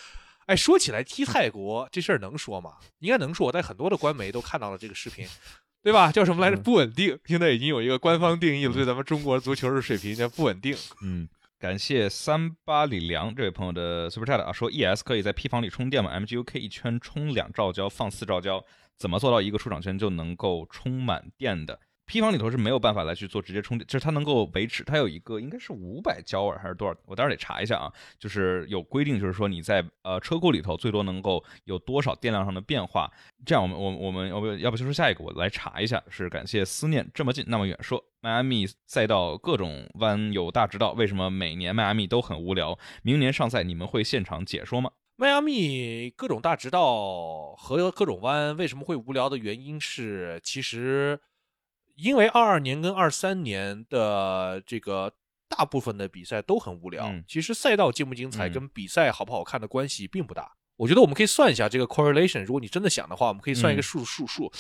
[0.45, 2.77] 哎，说起来踢泰国这事儿能说吗？
[2.99, 5.27] 应该能说，我在很多的官媒都看到了这个视频。
[5.83, 6.11] 对吧？
[6.11, 6.57] 叫什么来着？
[6.57, 7.17] 不稳定。
[7.25, 10.77] 现在已经有一个官方定义了，对咱们中国足球的水平叫不稳定。
[11.01, 11.27] 嗯，
[11.61, 18.65] 感谢三八李良这位朋友的 super chat 啊，说 ES 可以在 P 房里充电吗？MGUK 一圈充两兆焦，放四兆焦，
[18.97, 21.79] 怎么做到一个出厂圈就能够充满电的
[22.11, 26.93] ？P 房里头是没有办法来去做直接充电，就是它能够维持，它有一个应该是五百焦耳还是多少？
[27.05, 27.89] 我待会儿得查一下啊。
[28.19, 33.09] 就是有规定，就是说你在呃车库里头最多能够有多少电量上的变化。
[33.45, 35.23] 这样，我们我我们要不要不就说下一个？
[35.23, 36.03] 我来查一下。
[36.09, 42.77] 是感谢思念这么近那么远说，迈阿密赛道各种弯有大直道，为什么每年迈阿密都很无聊？
[43.03, 44.91] 明年上赛你们会现场解说吗？
[45.15, 51.17] 迈阿密各种大直道和各种弯为什么会无聊的原因是，其实。
[52.01, 55.13] 因为二二年跟二三年的这个
[55.47, 60.51] 大部分的比赛都很无聊，其实赛道精不精彩跟比赛好不好看的关系并不大。
[60.77, 64.51] 我觉得我们可以算一下这个 correlation，如果你真的想的话，我们可以算一个数数数，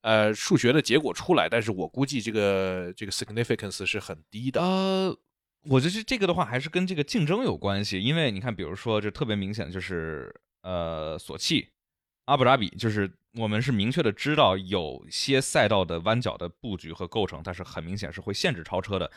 [0.00, 1.48] 呃，数学的结果出来。
[1.50, 4.62] 但是我估计这个这个 significance 是很低的。
[4.62, 5.14] 呃，
[5.68, 11.68] 我觉得这个的话还是跟这个竞争有关系，因为你看，比如说这特别明显就是呃，索契、
[12.26, 13.10] 阿布扎比，就是。
[13.38, 19.12] 我们是明确的知道，有些赛道的弯角的布局和构成，它是很明显是会限制超车的。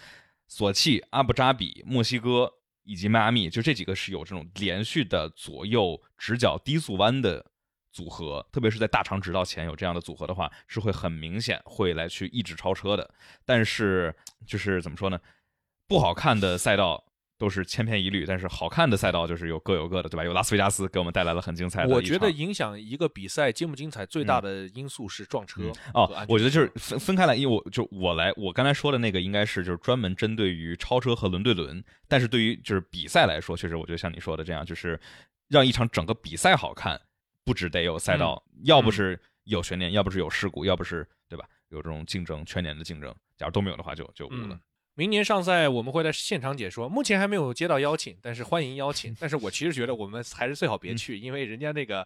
[0.50, 2.52] 索契、阿布扎比、墨西哥
[2.84, 7.46] 以及迈阿密，就这几个是有这种连续的左右直角低速弯的
[7.94, 13.10] 组合，特别是在大长直道前有这样的组合的话，是会很明显会来去抑制超车的。
[13.46, 14.14] 但是
[14.46, 15.18] 就是怎么说呢？
[15.88, 17.06] 不好看的赛道。
[17.40, 20.26] 都是千篇一律，但是好看的赛道就是有各有各的，对吧？
[20.26, 21.96] 有拉斯维加斯给我们带来了很精彩的。
[21.96, 25.62] 我觉得影响一个比赛精不精彩最大的因素是撞车
[25.94, 26.26] 哦。
[26.28, 35.00] 我觉得就是分分开来，因为我就我来，我刚才说的那个应该是就是专门针对于超车和轮对轮，但是对于就是比赛来说，确实我觉得像你说的这样，就是
[35.48, 37.00] 让一场整个比赛好看，
[37.46, 41.46] 不只得有赛道，要不是有悬念，要不是有事故，要不是对吧？
[41.70, 44.60] 有这种竞争，全年的竞争，假如都没有的话，就就无了。
[45.00, 49.16] 明年上赛我们会在现场解说，目前还没有接到邀请，但是欢迎邀请。
[49.18, 52.06] 但是我其实觉得我们还是最好别去，因为人家那个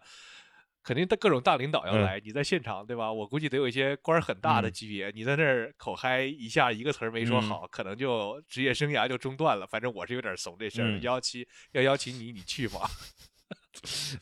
[0.80, 3.12] 肯定的各种大领导要来，你在现场对吧？
[3.12, 9.66] 我估计得有一些官儿很大的级别，你在那儿口嗨一下一个词儿没说好，可能就职业生涯就中断了。
[9.66, 12.88] 反正我是有点怂这事儿，邀请要邀请你，你去吗？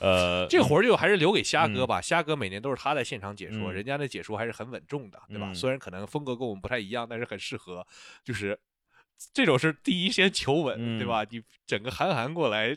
[0.00, 2.00] 呃，这活儿就还是留给虾哥吧。
[2.00, 5.52] 虾哥每年都是他在现场解说，人家的解说还是很稳重的，对吧？
[5.54, 7.86] 虽然可能风格跟我们不太一样，但是很适合。
[8.24, 8.58] 就是
[9.32, 11.24] 这种是第一先求稳，对吧？
[11.30, 12.76] 你整个韩寒过来，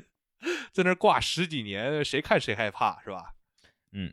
[0.72, 3.34] 在那挂十几年，谁看谁害怕，是吧？
[3.92, 4.12] 嗯，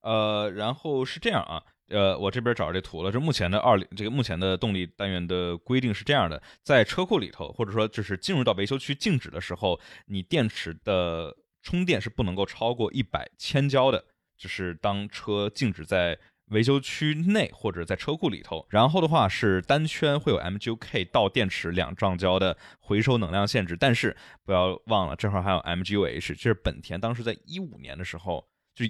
[0.00, 1.64] 呃，然后是这样啊。
[1.88, 3.10] 呃，我这边找着这图了。
[3.10, 14.04] 这目前的二这个目前的动力单元的规定是这样的：在车库里头，或者说就是进入到维修区静止的时候，你电池的充电是不能够超过一百千焦的。
[14.36, 16.18] 就是当车静止在
[16.50, 23.76] 维修区内或者在车库里头，然后的话是单圈会有 MGU-K 到电池两兆焦的回收能量限制。
[23.76, 28.84] 但是不要忘了，这块还有 MGU-H，这是本田当时在一五年的时候就。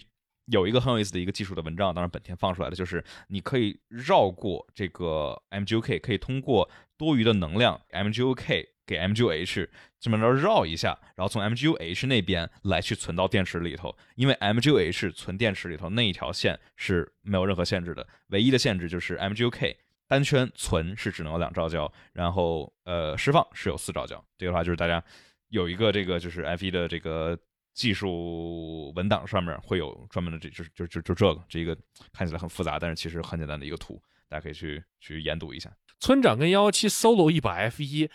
[0.50, 9.68] 有一个很有意思的一个技术的文章，当然本田放出来的就是你可以绕过这个 MGU-K，可以通过多余的能量 MGU-K 给 MGU-H
[10.00, 13.94] 这么着绕一下，然后从 MGU-H 那边来去存到电池里头。
[14.14, 19.76] 因为 MGU-H 存电池里头那一条线是没有任何限制的，唯一的限制就是 MGU-K
[20.06, 24.24] 单圈存是只能有两兆焦，然后呃释放是有四兆焦。
[24.38, 25.04] 这个话就是大家
[25.48, 27.38] 有一个这个就是 F1 的这个。
[27.78, 31.78] 技术文档上面会有专门的，这就是就就就这个，这一个
[32.12, 35.70] 看起来很复杂，但是其实很简单的一个图，大家可以去去研读一下。
[36.00, 38.10] 村长跟幺幺七 solo 一把 F 一，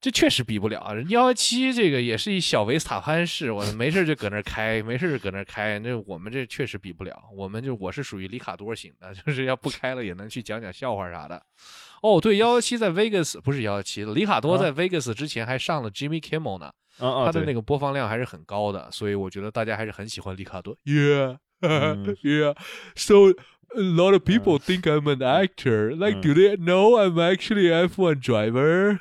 [0.00, 0.94] 这确实比不了啊。
[1.08, 5.80] 幺幺七这个也是一小维斯塔潘式，我没事就搁那开，没事就搁那开。
[5.80, 11.44] 那我们这确实比不了，我们就我是属于里卡多型的，就是要不开了也能去讲讲笑话啥的。
[12.00, 16.72] 哦，对，幺幺七在 Vegas 不是幺幺七，里卡多在 Vegas 之前还上了 Jimmy Kimmel 呢。
[16.98, 20.76] 他的那个播放量还是很高的，所以我觉得大家还是很喜欢里卡多。
[20.84, 22.56] Yeah, yeah.
[22.94, 23.30] So
[23.74, 25.94] a lot of people think I'm an actor.
[25.96, 29.00] Like, do they know I'm actually F1 driver?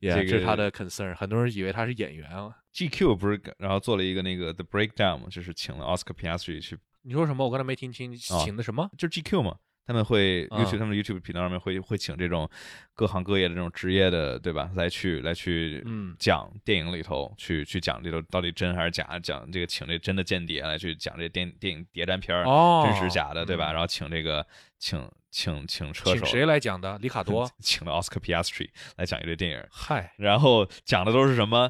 [0.00, 1.14] Yeah，这是他的 concern。
[1.14, 2.56] 很多人以为他是演员啊。
[2.72, 6.78] GQ 不是，然后做了一个那个 The Breakdown，就是请了 Oscar Piastri 去。
[7.02, 7.44] 你说什么？
[7.44, 8.14] 我刚才没听清。
[8.14, 8.88] 请的什么？
[8.96, 9.56] 就是 GQ 嘛。
[9.90, 12.48] 他们会 YouTube 他们 YouTube 频道上面会会请这种
[12.94, 14.70] 各行各业的这种职业的，对吧？
[14.76, 15.84] 来去来去
[16.16, 19.18] 讲电影里头，去去讲这个到底真还是假？
[19.18, 22.44] 讲这个请这真的间谍来去讲这电电影谍战片儿，
[22.86, 23.72] 真实假的，对吧？
[23.72, 24.46] 然后请这个
[24.78, 26.96] 请请请车手谁来讲的？
[26.98, 29.66] 里卡多 请了奥斯卡皮亚斯 i 来讲一个电影。
[29.72, 31.68] 嗨，然后讲的都是什么？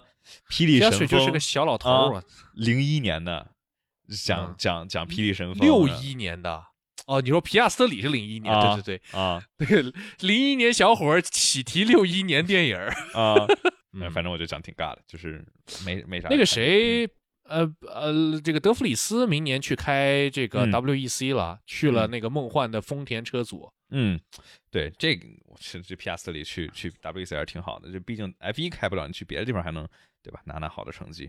[0.50, 2.22] 霹雳神风就是个小老头啊，
[2.52, 3.52] 零一年的
[4.22, 6.66] 讲讲讲霹雳神风，六一年的。
[7.10, 12.76] 哦，你说皮亚斯特里是零一年，对对对啊， 对，零一年小伙喜提六一年电影
[13.14, 13.34] 啊，
[14.14, 15.44] 反正我就讲挺尬的，就是
[15.84, 16.28] 没没啥。
[16.30, 17.08] 那个谁，
[17.42, 23.68] 呃呃，这个德弗里斯明年去开这个 WEC 了，去了那个梦幻的丰田车组。
[23.90, 24.20] 嗯，
[24.70, 25.26] 对，这个
[25.58, 29.84] 其实皮亚斯特里去去 WEC 还是挺好的，就毕竟 F 一开不了，你去别的地方还能
[30.22, 30.40] 对吧？
[30.44, 31.28] 拿拿好的成绩。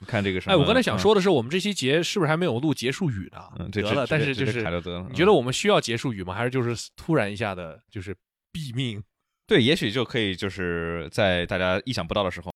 [0.00, 0.52] 你看这个什么？
[0.52, 3.38] 哎，我刚才想说的是，我们这期节是不是还没有录结束语呢？
[3.58, 4.62] 嗯，得了，但是就是
[5.08, 6.34] 你觉得我们需要结束语吗？
[6.34, 8.14] 还是就是突然一下的，就是
[8.52, 9.02] 毙命？
[9.46, 12.46] 对，也许就可以就是在大家意想不到的时候。